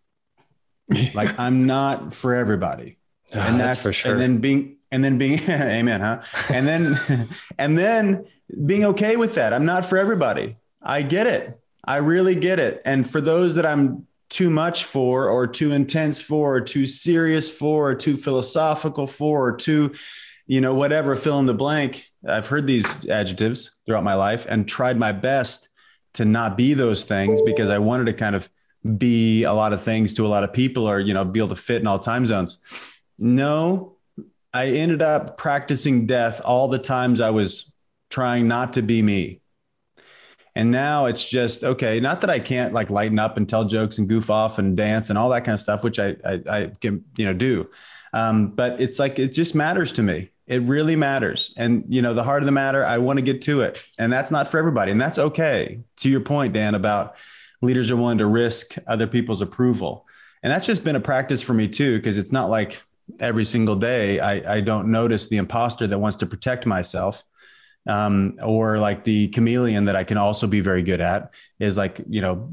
like 1.14 1.38
I'm 1.38 1.66
not 1.66 2.12
for 2.12 2.34
everybody, 2.34 2.98
oh, 3.34 3.40
and 3.40 3.60
that's, 3.60 3.78
that's 3.78 3.82
for 3.82 3.92
sure. 3.92 4.12
And 4.12 4.20
then 4.20 4.38
being 4.38 4.76
and 4.90 5.04
then 5.04 5.18
being 5.18 5.40
amen, 5.48 6.00
huh? 6.00 6.22
And 6.50 6.66
then 6.66 7.28
and 7.58 7.78
then 7.78 8.26
being 8.66 8.84
okay 8.84 9.16
with 9.16 9.34
that. 9.34 9.52
I'm 9.52 9.64
not 9.64 9.84
for 9.84 9.98
everybody. 9.98 10.56
I 10.82 11.02
get 11.02 11.26
it. 11.26 11.60
I 11.84 11.96
really 11.96 12.34
get 12.34 12.58
it. 12.60 12.80
And 12.84 13.08
for 13.08 13.20
those 13.20 13.56
that 13.56 13.66
I'm 13.66 14.06
too 14.30 14.50
much 14.50 14.84
for 14.84 15.28
or 15.28 15.46
too 15.46 15.72
intense 15.72 16.20
for 16.20 16.56
or 16.56 16.60
too 16.60 16.86
serious 16.86 17.50
for 17.50 17.90
or 17.90 17.94
too 17.94 18.16
philosophical 18.16 19.06
for 19.06 19.48
or 19.48 19.56
too 19.56 19.92
you 20.46 20.60
know 20.60 20.74
whatever 20.74 21.14
fill 21.14 21.38
in 21.38 21.46
the 21.46 21.54
blank 21.54 22.10
i've 22.26 22.46
heard 22.48 22.66
these 22.66 23.06
adjectives 23.08 23.76
throughout 23.86 24.02
my 24.02 24.14
life 24.14 24.44
and 24.48 24.66
tried 24.66 24.98
my 24.98 25.12
best 25.12 25.68
to 26.14 26.24
not 26.24 26.56
be 26.56 26.74
those 26.74 27.04
things 27.04 27.40
because 27.42 27.70
i 27.70 27.78
wanted 27.78 28.06
to 28.06 28.12
kind 28.12 28.34
of 28.34 28.48
be 28.98 29.44
a 29.44 29.52
lot 29.52 29.72
of 29.72 29.82
things 29.82 30.14
to 30.14 30.26
a 30.26 30.28
lot 30.28 30.44
of 30.44 30.52
people 30.52 30.88
or 30.88 31.00
you 31.00 31.14
know 31.14 31.24
be 31.24 31.40
able 31.40 31.48
to 31.48 31.56
fit 31.56 31.80
in 31.80 31.86
all 31.86 31.98
time 31.98 32.26
zones 32.26 32.58
no 33.18 33.96
i 34.52 34.66
ended 34.66 35.00
up 35.00 35.36
practicing 35.36 36.06
death 36.06 36.40
all 36.44 36.68
the 36.68 36.78
times 36.78 37.20
i 37.20 37.30
was 37.30 37.72
trying 38.10 38.46
not 38.46 38.74
to 38.74 38.82
be 38.82 39.00
me 39.00 39.40
and 40.56 40.70
now 40.70 41.06
it's 41.06 41.28
just 41.28 41.64
okay. 41.64 41.98
Not 41.98 42.20
that 42.20 42.30
I 42.30 42.38
can't 42.38 42.72
like 42.72 42.90
lighten 42.90 43.18
up 43.18 43.36
and 43.36 43.48
tell 43.48 43.64
jokes 43.64 43.98
and 43.98 44.08
goof 44.08 44.30
off 44.30 44.58
and 44.58 44.76
dance 44.76 45.10
and 45.10 45.18
all 45.18 45.28
that 45.30 45.44
kind 45.44 45.54
of 45.54 45.60
stuff, 45.60 45.82
which 45.82 45.98
I 45.98 46.16
I, 46.24 46.42
I 46.48 46.72
can 46.80 47.04
you 47.16 47.24
know 47.24 47.32
do. 47.32 47.68
Um, 48.12 48.48
but 48.48 48.80
it's 48.80 48.98
like 48.98 49.18
it 49.18 49.28
just 49.28 49.54
matters 49.54 49.92
to 49.94 50.02
me. 50.02 50.30
It 50.46 50.62
really 50.62 50.94
matters. 50.94 51.52
And 51.56 51.84
you 51.88 52.02
know, 52.02 52.14
the 52.14 52.22
heart 52.22 52.42
of 52.42 52.46
the 52.46 52.52
matter, 52.52 52.84
I 52.84 52.98
want 52.98 53.18
to 53.18 53.24
get 53.24 53.42
to 53.42 53.62
it, 53.62 53.82
and 53.98 54.12
that's 54.12 54.30
not 54.30 54.48
for 54.48 54.58
everybody, 54.58 54.92
and 54.92 55.00
that's 55.00 55.18
okay. 55.18 55.80
To 55.98 56.08
your 56.08 56.20
point, 56.20 56.52
Dan, 56.52 56.76
about 56.76 57.16
leaders 57.64 57.90
are 57.90 57.96
willing 57.96 58.18
to 58.18 58.26
risk 58.26 58.76
other 58.86 59.06
people's 59.06 59.40
approval, 59.40 60.06
and 60.42 60.52
that's 60.52 60.66
just 60.66 60.84
been 60.84 60.96
a 60.96 61.00
practice 61.00 61.42
for 61.42 61.54
me 61.54 61.68
too, 61.68 61.96
because 61.96 62.18
it's 62.18 62.32
not 62.32 62.50
like 62.50 62.82
every 63.20 63.44
single 63.44 63.76
day 63.76 64.18
I, 64.18 64.56
I 64.56 64.60
don't 64.60 64.90
notice 64.90 65.28
the 65.28 65.36
imposter 65.36 65.86
that 65.86 65.98
wants 65.98 66.16
to 66.18 66.26
protect 66.26 66.64
myself 66.64 67.22
um, 67.86 68.38
or 68.42 68.78
like 68.78 69.04
the 69.04 69.28
chameleon 69.28 69.84
that 69.86 69.96
I 69.96 70.04
can 70.04 70.16
also 70.16 70.46
be 70.46 70.60
very 70.60 70.82
good 70.82 71.00
at 71.00 71.34
is 71.58 71.76
like 71.76 72.00
you 72.08 72.20
know 72.20 72.50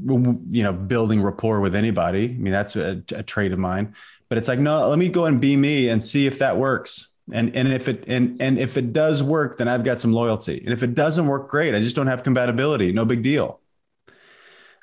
you 0.50 0.62
know 0.62 0.72
building 0.72 1.22
rapport 1.22 1.60
with 1.60 1.74
anybody. 1.74 2.24
I 2.24 2.38
mean 2.38 2.52
that's 2.52 2.76
a, 2.76 3.02
a, 3.12 3.22
trait 3.22 3.52
of 3.52 3.58
mine. 3.58 3.94
But 4.28 4.38
it's 4.38 4.48
like 4.48 4.58
no, 4.58 4.88
let 4.88 4.98
me 4.98 5.08
go 5.08 5.24
and 5.24 5.40
be 5.40 5.56
me 5.56 5.88
and 5.88 6.04
see 6.04 6.26
if 6.26 6.38
that 6.40 6.58
works. 6.58 7.08
And 7.32 7.54
and 7.56 7.72
if 7.72 7.88
it 7.88 8.04
and 8.08 8.40
and 8.42 8.58
if 8.58 8.76
it 8.76 8.92
does 8.92 9.22
work, 9.22 9.56
then 9.56 9.68
I've 9.68 9.84
got 9.84 10.00
some 10.00 10.12
loyalty. 10.12 10.60
And 10.64 10.72
if 10.72 10.82
it 10.82 10.94
doesn't 10.94 11.26
work, 11.26 11.48
great. 11.48 11.74
I 11.74 11.80
just 11.80 11.96
don't 11.96 12.08
have 12.08 12.22
compatibility. 12.22 12.92
No 12.92 13.04
big 13.04 13.22
deal. 13.22 13.60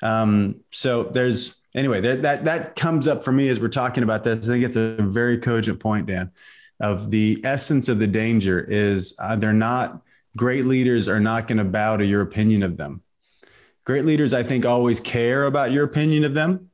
Um, 0.02 0.60
so 0.70 1.04
there's 1.04 1.56
anyway 1.74 2.00
that 2.00 2.22
that 2.22 2.44
that 2.44 2.76
comes 2.76 3.06
up 3.06 3.22
for 3.22 3.32
me 3.32 3.48
as 3.48 3.60
we're 3.60 3.68
talking 3.68 4.02
about 4.02 4.24
this. 4.24 4.46
I 4.48 4.52
think 4.52 4.64
it's 4.64 4.76
a 4.76 4.96
very 5.00 5.38
cogent 5.38 5.80
point, 5.80 6.06
Dan. 6.06 6.32
Of 6.80 7.10
the 7.10 7.40
essence 7.44 7.88
of 7.88 7.98
the 7.98 8.06
danger 8.06 8.58
is 8.58 9.14
uh, 9.18 9.36
they're 9.36 9.52
not 9.52 10.00
great 10.36 10.64
leaders 10.64 11.08
are 11.08 11.20
not 11.20 11.48
going 11.48 11.58
to 11.58 11.64
bow 11.64 11.96
to 11.96 12.04
your 12.04 12.22
opinion 12.22 12.62
of 12.62 12.76
them. 12.76 13.02
Great 13.84 14.04
leaders, 14.04 14.32
I 14.32 14.42
think, 14.42 14.64
always 14.64 15.00
care 15.00 15.44
about 15.44 15.72
your 15.72 15.84
opinion 15.84 16.24
of 16.24 16.34
them. 16.34 16.70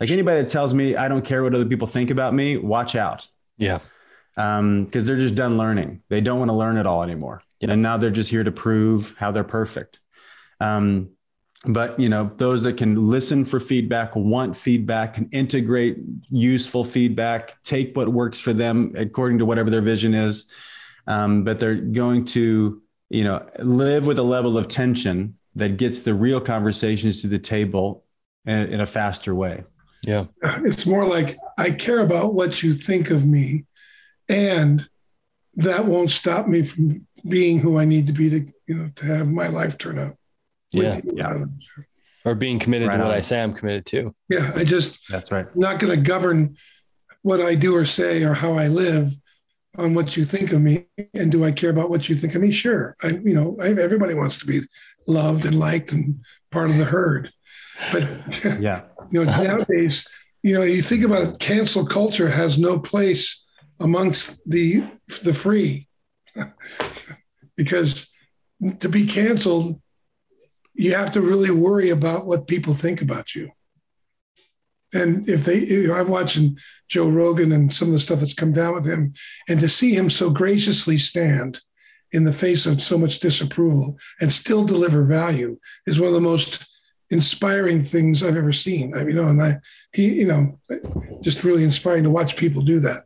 Like 0.00 0.10
anybody 0.10 0.42
that 0.42 0.50
tells 0.50 0.74
me 0.74 0.96
I 0.96 1.08
don't 1.08 1.24
care 1.24 1.42
what 1.42 1.54
other 1.54 1.66
people 1.66 1.86
think 1.86 2.10
about 2.10 2.34
me, 2.34 2.56
watch 2.56 2.96
out. 2.96 3.28
Yeah. 3.58 3.80
Um, 4.36 4.84
because 4.84 5.06
they're 5.06 5.16
just 5.16 5.36
done 5.36 5.56
learning. 5.56 6.02
They 6.08 6.20
don't 6.20 6.38
want 6.38 6.50
to 6.50 6.56
learn 6.56 6.76
at 6.76 6.86
all 6.86 7.02
anymore. 7.02 7.42
Yeah. 7.60 7.70
And 7.70 7.82
now 7.82 7.96
they're 7.96 8.10
just 8.10 8.30
here 8.30 8.42
to 8.42 8.50
prove 8.50 9.14
how 9.18 9.30
they're 9.30 9.44
perfect. 9.44 10.00
Um, 10.60 11.10
but 11.66 11.98
you 11.98 12.08
know, 12.08 12.30
those 12.36 12.62
that 12.64 12.76
can 12.76 12.96
listen 12.96 13.44
for 13.44 13.60
feedback, 13.60 14.14
want 14.16 14.56
feedback, 14.56 15.14
can 15.14 15.28
integrate 15.30 15.98
useful 16.30 16.84
feedback, 16.84 17.62
take 17.62 17.96
what 17.96 18.08
works 18.08 18.38
for 18.38 18.52
them 18.52 18.92
according 18.96 19.38
to 19.38 19.46
whatever 19.46 19.70
their 19.70 19.80
vision 19.80 20.14
is. 20.14 20.46
Um, 21.06 21.44
but 21.44 21.60
they're 21.60 21.74
going 21.74 22.24
to 22.26 22.82
you 23.14 23.22
know, 23.22 23.46
live 23.60 24.06
with 24.06 24.18
a 24.18 24.22
level 24.22 24.58
of 24.58 24.66
tension 24.66 25.36
that 25.54 25.76
gets 25.76 26.00
the 26.00 26.12
real 26.12 26.40
conversations 26.40 27.22
to 27.22 27.28
the 27.28 27.38
table 27.38 28.04
in, 28.44 28.72
in 28.72 28.80
a 28.80 28.86
faster 28.86 29.34
way. 29.34 29.62
Yeah. 30.04 30.24
It's 30.42 30.84
more 30.84 31.04
like 31.04 31.36
I 31.56 31.70
care 31.70 32.00
about 32.00 32.34
what 32.34 32.62
you 32.62 32.72
think 32.72 33.10
of 33.10 33.24
me, 33.24 33.66
and 34.28 34.88
that 35.54 35.84
won't 35.84 36.10
stop 36.10 36.48
me 36.48 36.62
from 36.64 37.06
being 37.26 37.60
who 37.60 37.78
I 37.78 37.84
need 37.84 38.08
to 38.08 38.12
be 38.12 38.30
to, 38.30 38.52
you 38.66 38.74
know, 38.74 38.90
to 38.96 39.06
have 39.06 39.30
my 39.30 39.46
life 39.46 39.78
turn 39.78 39.98
out. 39.98 40.16
Yeah. 40.82 41.00
yeah. 41.14 41.44
Or 42.24 42.34
being 42.34 42.58
committed 42.58 42.88
right 42.88 42.96
to 42.96 43.02
what 43.02 43.10
on. 43.10 43.16
I 43.16 43.20
say 43.20 43.42
I'm 43.42 43.52
committed 43.52 43.84
to. 43.86 44.14
Yeah. 44.28 44.50
I 44.54 44.64
just, 44.64 44.98
that's 45.08 45.30
right. 45.30 45.46
Not 45.56 45.78
going 45.78 45.94
to 45.94 46.02
govern 46.02 46.56
what 47.22 47.40
I 47.40 47.54
do 47.54 47.76
or 47.76 47.84
say 47.84 48.22
or 48.22 48.34
how 48.34 48.54
I 48.54 48.68
live 48.68 49.12
on 49.76 49.94
what 49.94 50.16
you 50.16 50.24
think 50.24 50.52
of 50.52 50.60
me 50.60 50.86
and 51.14 51.32
do 51.32 51.44
I 51.44 51.52
care 51.52 51.70
about 51.70 51.90
what 51.90 52.08
you 52.08 52.14
think 52.14 52.34
of 52.34 52.42
me? 52.42 52.50
Sure. 52.50 52.94
I, 53.02 53.08
you 53.08 53.34
know, 53.34 53.56
I, 53.60 53.68
everybody 53.68 54.14
wants 54.14 54.38
to 54.38 54.46
be 54.46 54.60
loved 55.06 55.44
and 55.44 55.58
liked 55.58 55.92
and 55.92 56.20
part 56.50 56.70
of 56.70 56.78
the 56.78 56.84
herd. 56.84 57.30
But 57.92 58.06
yeah, 58.60 58.82
you 59.10 59.24
know, 59.24 59.36
nowadays, 59.42 60.06
you 60.42 60.54
know, 60.54 60.62
you 60.62 60.80
think 60.80 61.04
about 61.04 61.22
it, 61.22 61.38
cancel 61.38 61.84
culture 61.84 62.28
has 62.28 62.58
no 62.58 62.78
place 62.78 63.44
amongst 63.80 64.38
the 64.48 64.84
the 65.22 65.34
free 65.34 65.88
because 67.56 68.08
to 68.78 68.88
be 68.88 69.06
canceled 69.06 69.80
you 70.74 70.94
have 70.94 71.12
to 71.12 71.20
really 71.20 71.50
worry 71.50 71.90
about 71.90 72.26
what 72.26 72.48
people 72.48 72.74
think 72.74 73.00
about 73.00 73.34
you. 73.34 73.50
And 74.92 75.28
if 75.28 75.44
they 75.44 75.58
you 75.58 75.88
know, 75.88 75.94
i'm 75.94 76.08
watching 76.08 76.56
joe 76.88 77.08
rogan 77.08 77.50
and 77.50 77.72
some 77.72 77.88
of 77.88 77.94
the 77.94 78.00
stuff 78.00 78.20
that's 78.20 78.32
come 78.32 78.52
down 78.52 78.74
with 78.74 78.86
him 78.86 79.12
and 79.48 79.58
to 79.58 79.68
see 79.68 79.92
him 79.92 80.08
so 80.08 80.30
graciously 80.30 80.98
stand 80.98 81.60
in 82.12 82.22
the 82.22 82.32
face 82.32 82.64
of 82.64 82.80
so 82.80 82.96
much 82.96 83.18
disapproval 83.18 83.98
and 84.20 84.32
still 84.32 84.64
deliver 84.64 85.02
value 85.02 85.56
is 85.86 85.98
one 85.98 86.08
of 86.08 86.14
the 86.14 86.20
most 86.20 86.64
inspiring 87.10 87.82
things 87.82 88.22
i've 88.22 88.36
ever 88.36 88.52
seen. 88.52 88.94
I 88.94 88.98
mean 88.98 89.16
you 89.16 89.22
know 89.22 89.28
and 89.28 89.42
i 89.42 89.58
he 89.92 90.20
you 90.20 90.26
know 90.28 90.60
just 91.22 91.42
really 91.42 91.64
inspiring 91.64 92.04
to 92.04 92.10
watch 92.10 92.36
people 92.36 92.62
do 92.62 92.78
that. 92.80 93.04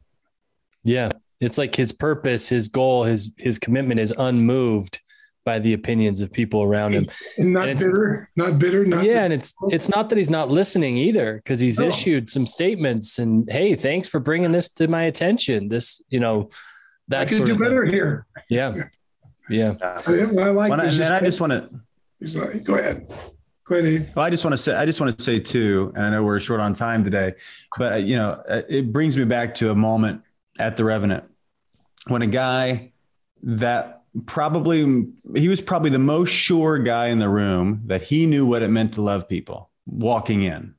Yeah. 0.84 1.10
It's 1.40 1.56
like 1.56 1.74
his 1.74 1.92
purpose 1.92 2.50
his 2.50 2.68
goal 2.68 3.04
his 3.04 3.30
his 3.38 3.58
commitment 3.58 3.98
is 3.98 4.12
unmoved 4.18 5.00
by 5.48 5.58
the 5.58 5.72
opinions 5.72 6.20
of 6.20 6.30
people 6.30 6.62
around 6.62 6.92
him. 6.92 7.06
And 7.38 7.54
not 7.54 7.68
and 7.70 7.78
bitter 7.78 8.30
not 8.36 8.58
bitter 8.58 8.84
not 8.84 9.02
yeah 9.02 9.24
and 9.24 9.32
it's 9.32 9.54
it's 9.70 9.88
not 9.88 10.10
that 10.10 10.18
he's 10.18 10.28
not 10.28 10.50
listening 10.50 10.98
either 10.98 11.36
because 11.36 11.58
he's 11.58 11.78
no. 11.78 11.86
issued 11.86 12.28
some 12.28 12.44
statements 12.44 13.18
and 13.18 13.50
hey 13.50 13.74
thanks 13.74 14.08
for 14.10 14.20
bringing 14.20 14.52
this 14.52 14.68
to 14.70 14.88
my 14.88 15.04
attention. 15.04 15.68
This 15.68 16.02
you 16.10 16.20
know 16.20 16.50
that's 17.06 17.32
I 17.32 17.36
can 17.36 17.46
do 17.46 17.58
better 17.58 17.84
here. 17.86 18.26
Yeah. 18.50 18.74
Yeah. 19.48 19.76
I, 19.80 20.12
I 20.12 20.50
like 20.50 20.70
when 20.70 20.80
this 20.80 21.00
I, 21.00 21.04
and 21.06 21.14
I 21.14 21.20
just 21.20 21.40
want 21.40 21.52
to 21.54 22.60
go 22.60 22.74
ahead. 22.74 23.08
Go 23.64 23.76
ahead. 23.76 24.12
Well, 24.14 24.26
I 24.26 24.30
just 24.30 24.44
want 24.44 24.52
to 24.52 24.58
say, 24.58 24.74
I 24.74 24.84
just 24.84 25.00
want 25.00 25.16
to 25.16 25.22
say 25.22 25.40
too, 25.40 25.92
and 25.94 26.04
I 26.04 26.10
know 26.10 26.22
we're 26.24 26.40
short 26.40 26.60
on 26.60 26.74
time 26.74 27.04
today, 27.04 27.32
but 27.78 28.02
you 28.02 28.16
know, 28.16 28.42
uh, 28.48 28.62
it 28.68 28.92
brings 28.92 29.16
me 29.16 29.24
back 29.24 29.54
to 29.56 29.70
a 29.70 29.74
moment 29.74 30.22
at 30.58 30.76
the 30.76 30.84
Revenant. 30.84 31.24
When 32.06 32.20
a 32.20 32.26
guy 32.26 32.92
that 33.42 33.97
probably 34.26 35.06
he 35.34 35.48
was 35.48 35.60
probably 35.60 35.90
the 35.90 35.98
most 35.98 36.30
sure 36.30 36.78
guy 36.78 37.08
in 37.08 37.18
the 37.18 37.28
room 37.28 37.82
that 37.86 38.02
he 38.02 38.26
knew 38.26 38.46
what 38.46 38.62
it 38.62 38.68
meant 38.68 38.94
to 38.94 39.02
love 39.02 39.28
people 39.28 39.70
walking 39.86 40.42
in. 40.42 40.74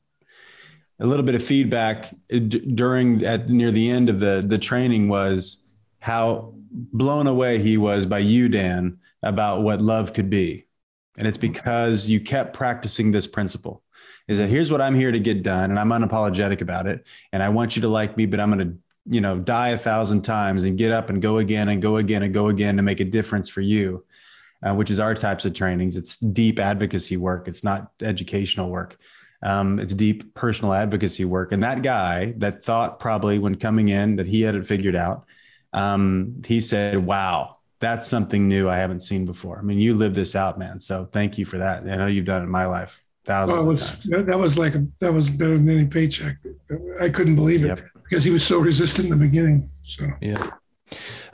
A 1.00 1.06
little 1.06 1.24
bit 1.24 1.36
of 1.36 1.44
feedback 1.44 2.14
uh, 2.34 2.40
during 2.40 3.24
at 3.24 3.50
near 3.50 3.72
the 3.72 3.90
end 3.90 4.10
of 4.10 4.20
the 4.20 4.44
the 4.46 4.58
training 4.58 5.08
was 5.08 5.64
how 6.00 6.54
blown 6.72 7.28
away 7.28 7.60
he 7.60 7.78
was 7.78 8.06
by 8.06 8.20
you 8.20 8.50
dan 8.50 9.00
about 9.24 9.64
what 9.64 9.82
love 9.82 10.14
could 10.14 10.30
be. 10.30 10.66
And 11.18 11.28
it's 11.28 11.38
because 11.38 12.08
you 12.08 12.22
kept 12.22 12.54
practicing 12.54 13.12
this 13.12 13.28
principle. 13.28 13.84
Is 14.28 14.38
that 14.38 14.50
here's 14.50 14.72
what 14.72 14.80
i'm 14.80 14.94
here 14.94 15.12
to 15.12 15.20
get 15.20 15.42
done 15.42 15.72
and 15.72 15.80
i'm 15.80 15.90
unapologetic 15.90 16.62
about 16.62 16.86
it 16.86 17.08
and 17.34 17.42
i 17.42 17.50
want 17.50 17.76
you 17.76 17.82
to 17.82 17.88
like 17.88 18.16
me 18.16 18.28
but 18.28 18.40
i'm 18.40 18.52
going 18.52 18.60
to 18.60 18.78
you 19.10 19.22
know 19.22 19.40
die 19.40 19.70
a 19.70 19.78
thousand 19.78 20.22
times 20.22 20.64
and 20.64 20.78
get 20.78 20.92
up 20.92 21.10
and 21.10 21.22
go 21.22 21.38
again 21.40 21.70
and 21.70 21.82
go 21.82 21.98
again 21.98 22.24
and 22.24 22.34
go 22.34 22.48
again 22.48 22.78
to 22.78 22.84
make 22.84 23.00
a 23.00 23.06
difference 23.06 23.50
for 23.50 23.62
you 23.62 24.04
uh, 24.62 24.74
which 24.74 24.92
is 24.92 25.00
our 25.00 25.16
types 25.16 25.46
of 25.46 25.54
trainings. 25.54 25.96
It's 25.96 26.18
deep 26.18 26.60
advocacy 26.60 27.18
work. 27.18 27.48
It's 27.48 27.64
not 27.64 27.92
educational 28.02 28.70
work. 28.70 28.98
Um, 29.42 29.80
it's 29.80 29.94
deep 29.94 30.34
personal 30.34 30.74
advocacy 30.74 31.26
work. 31.26 31.54
And 31.54 31.64
that 31.64 31.82
guy 31.82 32.34
that 32.38 32.64
thought 32.64 33.00
probably 33.00 33.40
when 33.40 33.56
coming 33.56 33.88
in 33.90 34.18
that 34.18 34.28
he 34.28 34.42
had 34.42 34.56
it 34.56 34.68
figured 34.68 34.96
out 34.96 35.26
um, 35.72 36.42
he 36.46 36.62
said 36.62 36.98
wow 36.98 37.56
that's 37.80 38.08
something 38.08 38.50
new 38.50 38.68
i 38.68 38.76
haven't 38.76 39.00
seen 39.00 39.26
before. 39.26 39.60
I 39.60 39.62
mean 39.62 39.80
you 39.80 39.96
live 39.96 40.14
this 40.14 40.36
out 40.36 40.60
man. 40.60 40.80
So 40.80 41.08
thank 41.14 41.38
you 41.38 41.46
for 41.46 41.58
that. 41.60 41.84
I 41.84 41.96
know 41.96 42.08
you've 42.08 42.26
done 42.26 42.42
it 42.42 42.46
in 42.46 42.52
my 42.52 42.66
life 42.66 43.02
thousands 43.24 43.58
well, 43.58 43.68
was, 43.68 44.26
that 44.26 44.40
was 44.40 44.58
like 44.58 44.76
a, 44.76 44.86
that 45.00 45.14
was 45.14 45.30
better 45.30 45.58
than 45.58 45.70
any 45.70 45.86
paycheck. 45.86 46.38
I 47.00 47.10
couldn't 47.10 47.36
believe 47.36 47.64
it. 47.64 47.68
Yep 47.68 47.80
because 48.10 48.24
he 48.24 48.32
was 48.32 48.46
so 48.46 48.60
resistant 48.60 49.06
in 49.06 49.12
the 49.12 49.26
beginning. 49.26 49.70
So 49.84 50.10
yeah, 50.22 50.52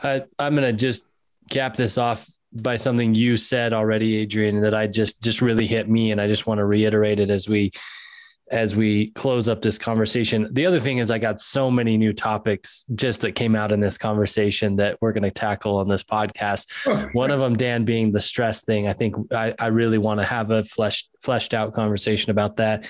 I, 0.03 0.23
I'm 0.39 0.55
gonna 0.55 0.73
just 0.73 1.07
cap 1.49 1.75
this 1.75 1.97
off 1.97 2.27
by 2.51 2.77
something 2.77 3.13
you 3.13 3.37
said 3.37 3.73
already, 3.73 4.17
Adrian, 4.17 4.61
that 4.61 4.73
I 4.73 4.87
just 4.87 5.21
just 5.23 5.41
really 5.41 5.67
hit 5.67 5.89
me, 5.89 6.11
and 6.11 6.19
I 6.19 6.27
just 6.27 6.47
want 6.47 6.59
to 6.59 6.65
reiterate 6.65 7.19
it 7.19 7.29
as 7.29 7.47
we 7.47 7.71
as 8.51 8.75
we 8.75 9.09
close 9.11 9.49
up 9.49 9.61
this 9.61 9.77
conversation. 9.77 10.47
The 10.51 10.67
other 10.67 10.79
thing 10.79 10.99
is 10.99 11.09
I 11.09 11.17
got 11.17 11.39
so 11.39 11.71
many 11.71 11.97
new 11.97 12.13
topics 12.13 12.85
just 12.93 13.21
that 13.21 13.31
came 13.31 13.55
out 13.55 13.71
in 13.71 13.79
this 13.79 13.97
conversation 13.97 14.75
that 14.75 14.97
we're 15.01 15.13
going 15.13 15.23
to 15.23 15.31
tackle 15.31 15.77
on 15.77 15.87
this 15.87 16.03
podcast. 16.03 16.67
Oh, 16.85 17.09
One 17.13 17.31
of 17.31 17.39
them, 17.39 17.55
Dan, 17.55 17.85
being 17.85 18.11
the 18.11 18.21
stress 18.21 18.63
thing. 18.63 18.87
I 18.87 18.93
think 18.93 19.15
I, 19.33 19.55
I 19.57 19.67
really 19.67 19.97
want 19.97 20.19
to 20.19 20.25
have 20.25 20.51
a 20.51 20.63
fleshed 20.63 21.09
fleshed 21.21 21.53
out 21.53 21.73
conversation 21.73 22.29
about 22.29 22.57
that. 22.57 22.87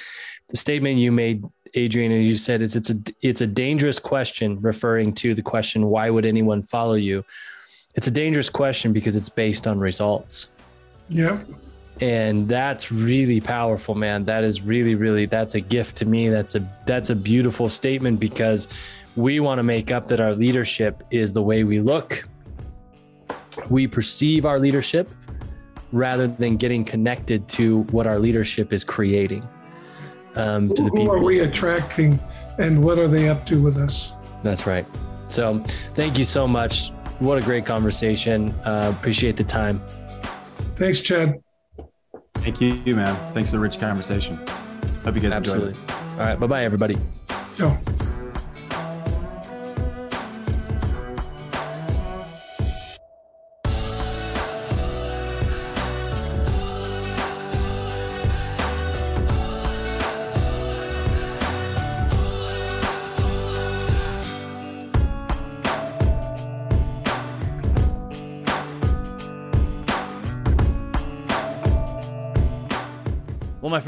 The 0.50 0.58
statement 0.58 0.98
you 0.98 1.12
made 1.12 1.42
Adrian, 1.76 2.12
and 2.12 2.26
you 2.26 2.36
said 2.36 2.62
it's 2.62 2.76
it's 2.76 2.90
a 2.90 2.96
it's 3.22 3.42
a 3.42 3.48
dangerous 3.48 4.00
question, 4.00 4.60
referring 4.62 5.14
to 5.16 5.34
the 5.34 5.42
question, 5.42 5.88
why 5.88 6.10
would 6.10 6.26
anyone 6.26 6.62
follow 6.62 6.96
you? 6.96 7.24
It's 7.96 8.08
a 8.08 8.12
dangerous 8.12 8.50
question 8.50 8.94
because 8.94 9.16
it's 9.16 9.30
based 9.30 9.68
on 9.68 9.80
results. 9.80 10.50
Yeah. 11.10 11.40
And 12.02 12.50
that's 12.50 12.92
really 12.92 13.40
powerful, 13.40 13.96
man. 13.96 14.26
That 14.26 14.44
is 14.44 14.62
really, 14.62 14.96
really 14.96 15.26
that's 15.28 15.56
a 15.56 15.62
gift 15.62 15.96
to 15.98 16.06
me. 16.06 16.28
That's 16.30 16.56
a 16.56 16.70
that's 16.86 17.10
a 17.10 17.16
beautiful 17.16 17.70
statement 17.70 18.20
because 18.20 18.68
we 19.16 19.40
want 19.40 19.60
to 19.60 19.64
make 19.64 19.92
up 19.92 20.08
that 20.08 20.20
our 20.20 20.34
leadership 20.34 21.04
is 21.12 21.32
the 21.32 21.42
way 21.42 21.64
we 21.64 21.80
look. 21.80 22.28
We 23.70 23.88
perceive 23.88 24.46
our 24.46 24.60
leadership 24.60 25.10
rather 25.94 26.28
than 26.28 26.58
getting 26.58 26.84
connected 26.84 27.48
to 27.48 27.84
what 27.84 28.06
our 28.06 28.20
leadership 28.20 28.74
is 28.74 28.84
creating 28.84 29.48
um, 30.36 30.70
to 30.70 30.84
the 30.84 30.92
people. 30.92 31.06
Who 31.06 31.12
are 31.12 31.20
we 31.20 31.40
attracting 31.40 32.20
and 32.60 32.84
what 32.84 33.00
are 33.00 33.08
they 33.08 33.30
up 33.30 33.46
to 33.48 33.62
with 33.62 33.78
us? 33.78 34.12
That's 34.44 34.66
right. 34.68 34.86
So 35.28 35.64
thank 35.94 36.18
you 36.18 36.26
so 36.26 36.48
much. 36.48 36.92
What 37.20 37.38
a 37.38 37.42
great 37.42 37.66
conversation. 37.66 38.52
Uh, 38.64 38.94
appreciate 38.96 39.38
the 39.38 39.44
time. 39.44 39.82
Thanks, 40.76 41.00
Chad. 41.00 41.42
Thank 42.36 42.62
you, 42.62 42.96
man. 42.96 43.16
Thanks 43.34 43.50
for 43.50 43.56
the 43.56 43.60
rich 43.60 43.80
conversation. 43.80 44.38
Hope 45.04 45.16
you 45.16 45.22
guys 45.22 45.34
Absolutely. 45.34 45.70
enjoyed 45.70 45.90
it. 45.90 45.96
All 45.96 46.20
right. 46.20 46.40
Bye 46.40 46.48
bye, 46.48 46.64
everybody. 46.64 46.98
Ciao. 47.58 47.78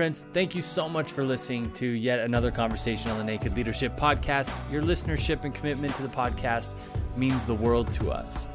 Friends, 0.08 0.24
thank 0.32 0.56
you 0.56 0.62
so 0.62 0.88
much 0.88 1.12
for 1.12 1.26
listening 1.26 1.70
to 1.74 1.86
yet 1.86 2.20
another 2.20 2.50
conversation 2.50 3.12
on 3.12 3.18
the 3.18 3.24
Naked 3.26 3.58
Leadership 3.58 3.98
Podcast. 3.98 4.58
Your 4.72 4.82
listenership 4.82 5.44
and 5.44 5.54
commitment 5.54 5.94
to 5.96 6.02
the 6.02 6.08
podcast 6.08 6.76
means 7.18 7.46
the 7.46 7.54
world 7.54 7.92
to 7.92 8.10
us. 8.10 8.48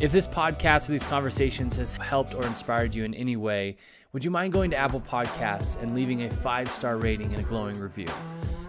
If 0.00 0.10
this 0.10 0.26
podcast 0.26 0.88
or 0.88 0.92
these 0.92 1.02
conversations 1.02 1.76
has 1.76 1.92
helped 1.92 2.34
or 2.34 2.46
inspired 2.46 2.94
you 2.94 3.04
in 3.04 3.12
any 3.12 3.36
way, 3.36 3.76
would 4.14 4.24
you 4.24 4.30
mind 4.30 4.54
going 4.54 4.70
to 4.70 4.76
Apple 4.78 5.02
Podcasts 5.02 5.78
and 5.82 5.94
leaving 5.94 6.22
a 6.22 6.30
five 6.30 6.70
star 6.70 6.96
rating 6.96 7.34
and 7.34 7.44
a 7.44 7.46
glowing 7.46 7.78
review? 7.78 8.08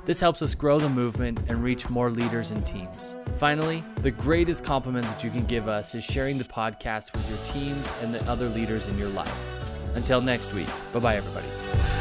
This 0.04 0.20
helps 0.20 0.42
us 0.42 0.54
grow 0.54 0.80
the 0.80 0.90
movement 0.90 1.40
and 1.48 1.64
reach 1.64 1.90
more 1.90 2.12
leaders 2.12 2.52
and 2.52 2.66
teams. 2.66 3.16
Finally, 3.38 3.86
the 4.02 4.12
greatest 4.12 4.66
compliment 4.66 5.06
that 5.06 5.24
you 5.24 5.30
can 5.30 5.46
give 5.46 5.70
us 5.70 5.96
is 5.96 6.04
sharing 6.04 6.38
the 6.38 6.44
podcast 6.44 7.14
with 7.14 7.30
your 7.30 7.40
teams 7.46 7.94
and 8.02 8.14
the 8.14 8.22
other 8.30 8.50
leaders 8.50 8.90
in 8.90 8.98
your 8.98 9.10
life. 9.10 9.34
Until 9.96 10.20
next 10.20 10.54
week, 10.54 10.68
bye 10.92 11.00
bye, 11.00 11.16
everybody. 11.16 11.97